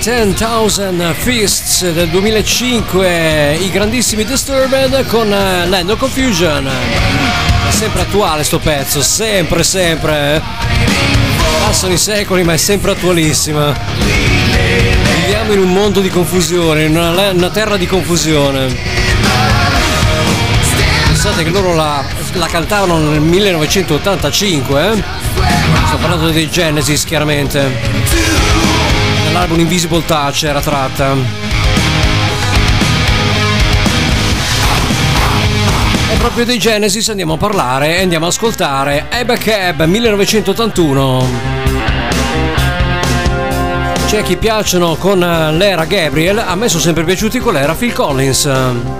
10,000 0.00 1.12
Fists 1.12 1.90
del 1.90 2.08
2005, 2.08 3.58
i 3.60 3.70
grandissimi 3.70 4.24
Disturbed 4.24 5.06
con 5.06 5.32
eh, 5.32 5.66
Land 5.66 5.90
of 5.90 5.98
Confusion. 5.98 6.66
È 6.66 7.70
sempre 7.70 8.02
attuale 8.02 8.44
sto 8.44 8.60
pezzo, 8.60 9.02
sempre, 9.02 9.64
sempre. 9.64 10.40
Passano 11.64 11.92
i 11.92 11.98
secoli, 11.98 12.44
ma 12.44 12.52
è 12.52 12.56
sempre 12.56 12.92
attualissima. 12.92 13.76
Viviamo 15.20 15.52
in 15.52 15.58
un 15.58 15.72
mondo 15.72 16.00
di 16.00 16.08
confusione, 16.08 16.84
in 16.84 16.96
una, 16.96 17.30
una 17.30 17.50
terra 17.50 17.76
di 17.76 17.86
confusione. 17.86 18.74
Pensate 21.06 21.42
che 21.42 21.50
loro 21.50 21.74
la, 21.74 22.04
la 22.34 22.46
cantavano 22.46 22.98
nel 23.10 23.20
1985, 23.20 24.90
eh? 24.90 25.02
Sto 25.88 25.96
parlando 25.96 26.30
dei 26.30 26.48
Genesis 26.48 27.04
chiaramente. 27.04 28.37
Nell'album 29.38 29.60
Invisible 29.60 30.04
Touch 30.04 30.42
era 30.42 30.60
tratta. 30.60 31.14
E 36.10 36.16
proprio 36.16 36.44
dei 36.44 36.58
Genesis 36.58 37.08
andiamo 37.08 37.34
a 37.34 37.36
parlare 37.36 37.98
e 37.98 38.02
andiamo 38.02 38.26
ad 38.26 38.32
ascoltare 38.32 39.06
Ebba 39.10 39.36
Cab 39.36 39.84
1981. 39.84 41.26
C'è 44.08 44.24
chi 44.24 44.36
piacciono 44.36 44.96
con 44.96 45.20
l'era 45.20 45.84
Gabriel, 45.84 46.38
a 46.38 46.56
me 46.56 46.68
sono 46.68 46.82
sempre 46.82 47.04
piaciuti 47.04 47.38
con 47.38 47.52
l'era 47.52 47.74
Phil 47.74 47.92
Collins. 47.92 48.44
Non 48.44 48.96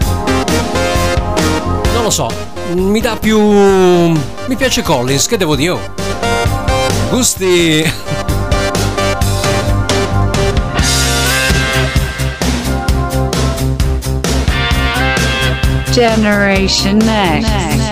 lo 2.00 2.10
so, 2.10 2.30
mi 2.74 3.00
dà 3.00 3.16
più... 3.16 3.40
mi 3.40 4.56
piace 4.56 4.82
Collins, 4.82 5.26
che 5.26 5.36
devo 5.36 5.56
dire? 5.56 5.76
Gusti... 7.10 8.07
Generation 15.98 17.00
Next. 17.00 17.87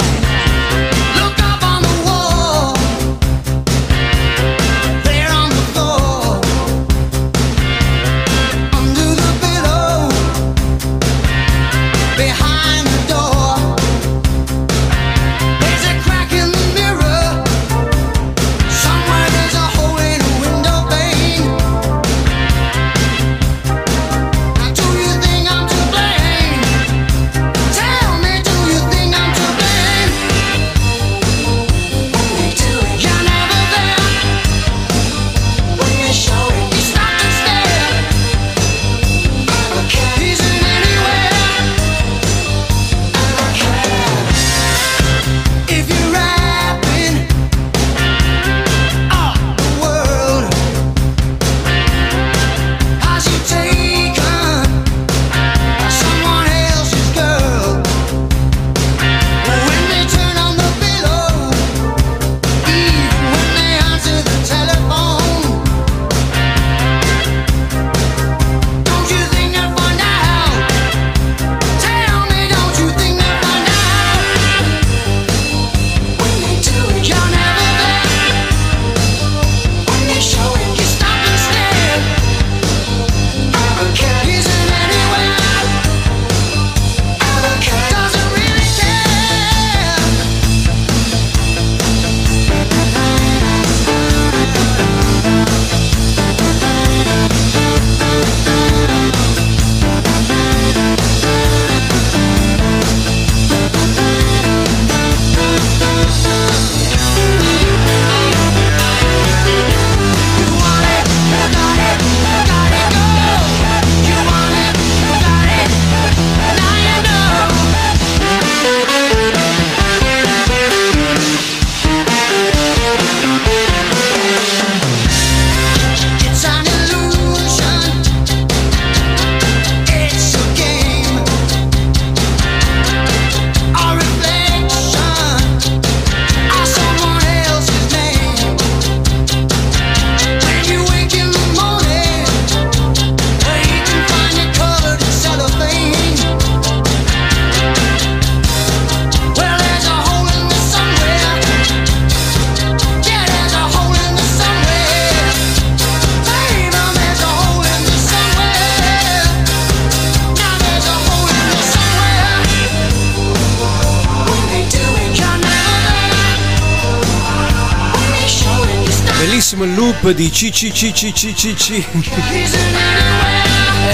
Loop 170.07 170.11
di 170.11 170.31
CCCCCCC. 170.31 171.85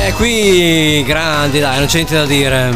Eh, 0.05 0.13
qui 0.13 1.03
grandi, 1.07 1.59
dai, 1.59 1.79
non 1.79 1.87
c'è 1.87 1.97
niente 1.97 2.15
da 2.15 2.27
dire. 2.27 2.71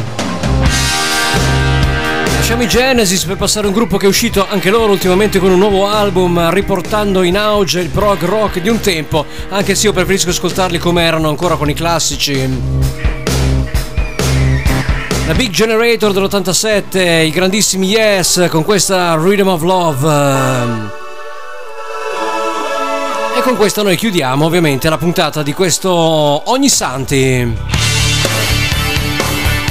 Lasciamo 2.36 2.62
i 2.62 2.68
Genesis 2.68 3.24
per 3.24 3.36
passare 3.36 3.66
a 3.66 3.68
un 3.68 3.74
gruppo 3.74 3.98
che 3.98 4.06
è 4.06 4.08
uscito 4.08 4.46
anche 4.48 4.70
loro 4.70 4.92
ultimamente 4.92 5.38
con 5.38 5.50
un 5.50 5.58
nuovo 5.58 5.86
album, 5.88 6.50
riportando 6.50 7.22
in 7.22 7.36
auge 7.36 7.80
il 7.80 7.90
prog 7.90 8.22
rock 8.24 8.60
di 8.60 8.68
un 8.68 8.80
tempo, 8.80 9.26
anche 9.50 9.74
se 9.74 9.86
io 9.86 9.92
preferisco 9.92 10.30
ascoltarli 10.30 10.78
come 10.78 11.02
erano 11.02 11.28
ancora 11.28 11.56
con 11.56 11.68
i 11.68 11.74
classici. 11.74 12.48
La 15.26 15.34
Big 15.34 15.50
Generator 15.50 16.12
dell'87, 16.12 17.24
i 17.24 17.30
grandissimi 17.30 17.88
Yes 17.88 18.46
con 18.48 18.62
questa 18.64 19.14
Rhythm 19.16 19.48
of 19.48 19.62
Love. 19.62 21.05
Con 23.47 23.55
questo 23.55 23.85
noi 23.85 23.97
chiudiamo 23.97 24.44
ovviamente 24.44 24.89
la 24.89 24.98
puntata 24.98 25.44
di 25.44 25.52
questo 25.52 25.89
Ogni 25.93 26.68
Santi. 26.68 27.56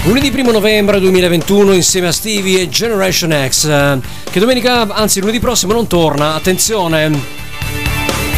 Lunedì 0.06 0.32
1 0.34 0.50
novembre 0.50 0.98
2021 1.02 1.74
insieme 1.74 2.08
a 2.08 2.14
Stevie 2.14 2.62
e 2.62 2.70
Generation 2.70 3.36
X, 3.50 3.66
eh, 3.66 4.00
che 4.32 4.40
domenica, 4.40 4.88
anzi 4.94 5.20
lunedì 5.20 5.42
prossimo 5.42 5.74
non 5.74 5.88
torna, 5.88 6.36
attenzione, 6.36 7.12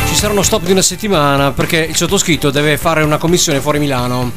ci 0.08 0.16
sarà 0.16 0.34
uno 0.34 0.42
stop 0.42 0.64
di 0.64 0.72
una 0.72 0.82
settimana 0.82 1.52
perché 1.52 1.86
il 1.88 1.96
sottoscritto 1.96 2.50
deve 2.50 2.76
fare 2.78 3.04
una 3.04 3.18
commissione 3.18 3.62
fuori 3.62 3.78
Milano. 3.78 4.32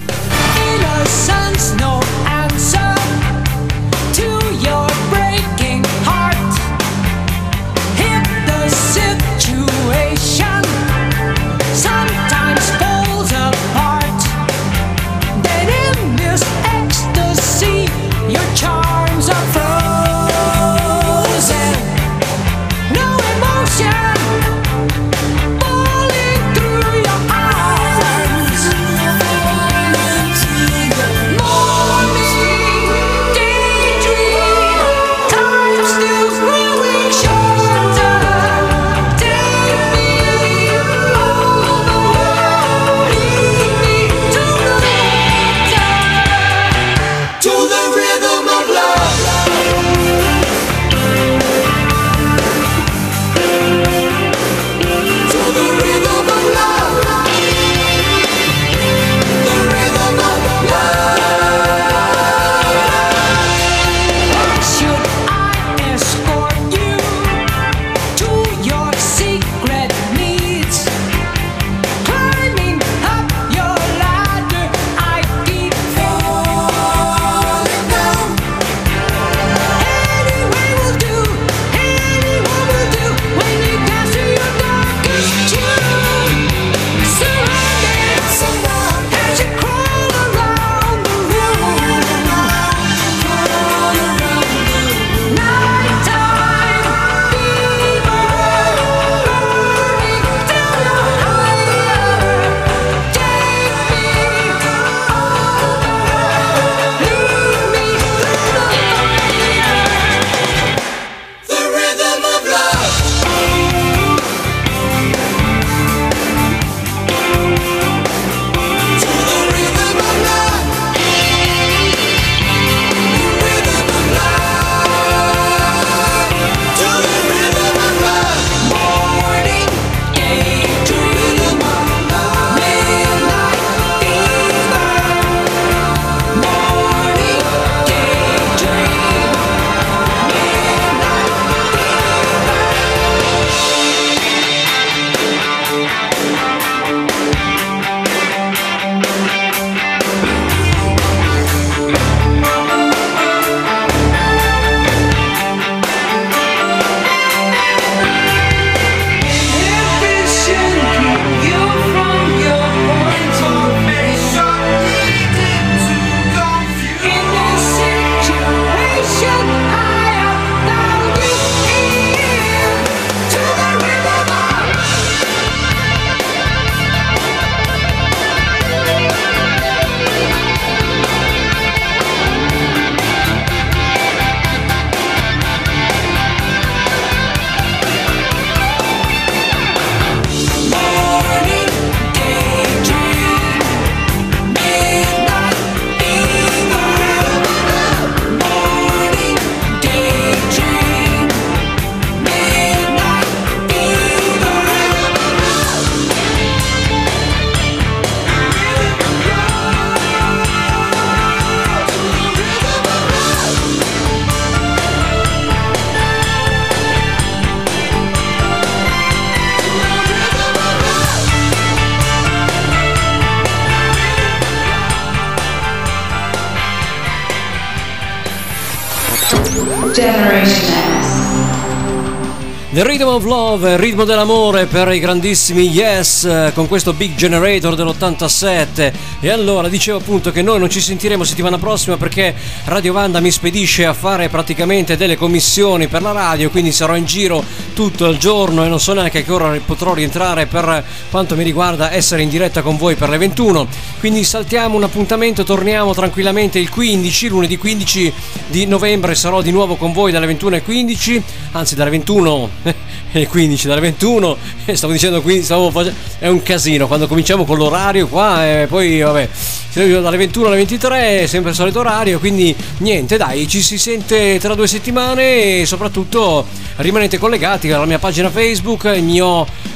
Rhythm 233.10 233.24
of 233.24 233.24
Love, 233.24 233.76
ritmo 233.76 234.04
dell'amore 234.04 234.66
per 234.66 234.92
i 234.92 235.00
grandissimi 235.00 235.68
Yes 235.68 236.22
eh, 236.24 236.52
con 236.54 236.68
questo 236.68 236.92
Big 236.92 237.16
Generator 237.16 237.74
dell'87. 237.74 238.92
E 239.18 239.30
allora 239.30 239.68
dicevo 239.68 239.98
appunto 239.98 240.30
che 240.30 240.42
noi 240.42 240.60
non 240.60 240.70
ci 240.70 240.80
sentiremo 240.80 241.24
settimana 241.24 241.58
prossima 241.58 241.96
perché 241.96 242.32
Radio 242.66 242.92
Vanda 242.92 243.18
mi 243.18 243.32
spedisce 243.32 243.84
a 243.84 243.94
fare 243.94 244.28
praticamente 244.28 244.96
delle 244.96 245.16
commissioni 245.16 245.88
per 245.88 246.02
la 246.02 246.12
radio 246.12 246.50
quindi 246.50 246.70
sarò 246.70 246.94
in 246.94 247.04
giro 247.04 247.42
tutto 247.74 248.06
il 248.06 248.16
giorno 248.16 248.64
e 248.64 248.68
non 248.68 248.78
so 248.78 248.92
neanche 248.92 249.18
a 249.18 249.22
che 249.22 249.32
ora 249.32 249.58
potrò 249.64 249.92
rientrare 249.92 250.46
per 250.46 250.84
quanto 251.10 251.34
mi 251.34 251.42
riguarda 251.42 251.92
essere 251.92 252.22
in 252.22 252.28
diretta 252.28 252.62
con 252.62 252.76
voi 252.76 252.94
per 252.94 253.08
le 253.08 253.18
21 253.18 253.66
quindi 253.98 254.22
saltiamo 254.24 254.76
un 254.76 254.84
appuntamento 254.84 255.42
torniamo 255.42 255.94
tranquillamente 255.94 256.58
il 256.58 256.70
15 256.70 257.28
lunedì 257.28 257.58
15 257.58 258.12
di 258.46 258.66
novembre 258.66 259.14
sarò 259.14 259.42
di 259.42 259.50
nuovo 259.50 259.76
con 259.76 259.92
voi 259.92 260.12
dalle 260.12 260.32
21.15 260.32 261.22
anzi 261.52 261.74
dalle 261.74 261.90
21 261.90 262.50
e 263.12 263.26
15 263.26 263.66
dalle 263.66 263.80
21 263.80 264.36
e 264.64 264.76
stavo 264.76 264.92
dicendo 264.92 265.20
qui 265.20 265.42
stavo 265.42 265.70
face- 265.70 265.94
è 266.18 266.28
un 266.28 266.42
casino 266.42 266.86
quando 266.86 267.06
cominciamo 267.06 267.44
con 267.44 267.58
l'orario 267.58 268.06
qua 268.06 268.46
e 268.46 268.66
poi 268.66 269.00
vabbè 269.00 269.28
dalle 269.72 270.16
21 270.16 270.46
alle 270.46 270.56
23 270.56 271.26
sempre 271.26 271.50
il 271.50 271.56
solito 271.56 271.80
orario 271.80 272.18
quindi 272.18 272.54
niente 272.78 273.16
dai 273.16 273.46
ci 273.46 273.62
si 273.62 273.78
sente 273.78 274.38
tra 274.38 274.54
due 274.54 274.66
settimane 274.66 275.60
e 275.60 275.66
soprattutto 275.66 276.46
rimanete 276.76 277.18
collegati 277.18 277.70
alla 277.70 277.86
mia 277.86 277.98
pagina 277.98 278.30
Facebook 278.30 278.90
il 278.94 279.02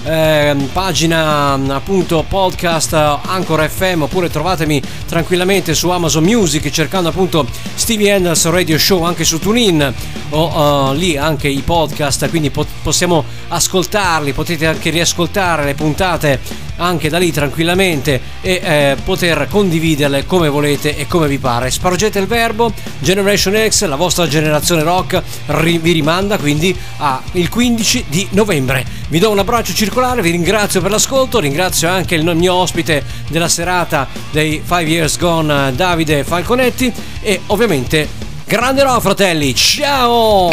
ehm, 0.04 0.66
pagina 0.72 1.52
appunto 1.52 2.24
podcast 2.28 2.92
Anchor 2.92 3.68
FM 3.68 4.02
oppure 4.02 4.30
trovatemi 4.30 4.80
tranquillamente 5.06 5.74
su 5.74 5.88
Amazon 5.90 6.24
Music 6.24 6.70
cercando 6.70 7.08
appunto 7.08 7.46
Stevie 7.74 8.12
Anders 8.12 8.48
Radio 8.50 8.78
Show 8.78 9.02
anche 9.02 9.24
su 9.24 9.38
TuneIn 9.38 9.94
o 10.30 10.92
eh, 10.92 10.96
lì 10.96 11.16
anche 11.16 11.48
i 11.48 11.60
podcast 11.60 12.28
quindi 12.28 12.50
pot- 12.50 12.68
possiamo 12.82 13.24
ascoltarli 13.48 14.32
potete 14.32 14.66
anche 14.66 14.90
riascoltare 14.90 15.64
le 15.64 15.74
puntate 15.74 16.40
anche 16.76 17.08
da 17.08 17.18
lì 17.18 17.32
tranquillamente 17.32 18.20
e 18.40 18.60
eh, 18.62 18.96
poter 19.02 19.46
condividerle 19.48 20.26
come 20.26 20.48
volete 20.48 20.96
e 20.96 21.06
come 21.06 21.28
vi 21.28 21.38
pare. 21.38 21.70
Spargete 21.70 22.18
il 22.18 22.26
verbo, 22.26 22.72
Generation 22.98 23.54
X, 23.68 23.84
la 23.84 23.96
vostra 23.96 24.26
generazione 24.26 24.82
rock 24.82 25.22
ri- 25.46 25.78
vi 25.78 25.92
rimanda 25.92 26.38
quindi 26.38 26.76
al 26.98 27.48
15 27.48 28.04
di 28.08 28.26
novembre. 28.30 28.84
Vi 29.08 29.18
do 29.18 29.30
un 29.30 29.38
abbraccio 29.38 29.72
circolare, 29.72 30.22
vi 30.22 30.30
ringrazio 30.30 30.80
per 30.80 30.90
l'ascolto, 30.90 31.38
ringrazio 31.38 31.88
anche 31.88 32.14
il 32.14 32.24
mio 32.34 32.54
ospite 32.54 33.02
della 33.28 33.48
serata 33.48 34.08
dei 34.30 34.62
Five 34.64 34.84
Years 34.84 35.18
Gone, 35.18 35.72
Davide 35.74 36.24
Falconetti 36.24 36.92
e 37.20 37.40
ovviamente 37.46 38.08
grande 38.44 38.82
rock 38.82 39.00
fratelli, 39.00 39.54
ciao! 39.54 40.50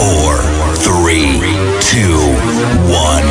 Four, 0.00 0.49
three, 1.10 1.40
two, 1.80 2.14
one, 2.86 3.26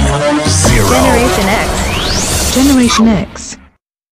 zero. 0.50 0.90
Generation 0.90 1.46
X. 1.48 2.54
Generation 2.54 3.08
X. 3.08 3.58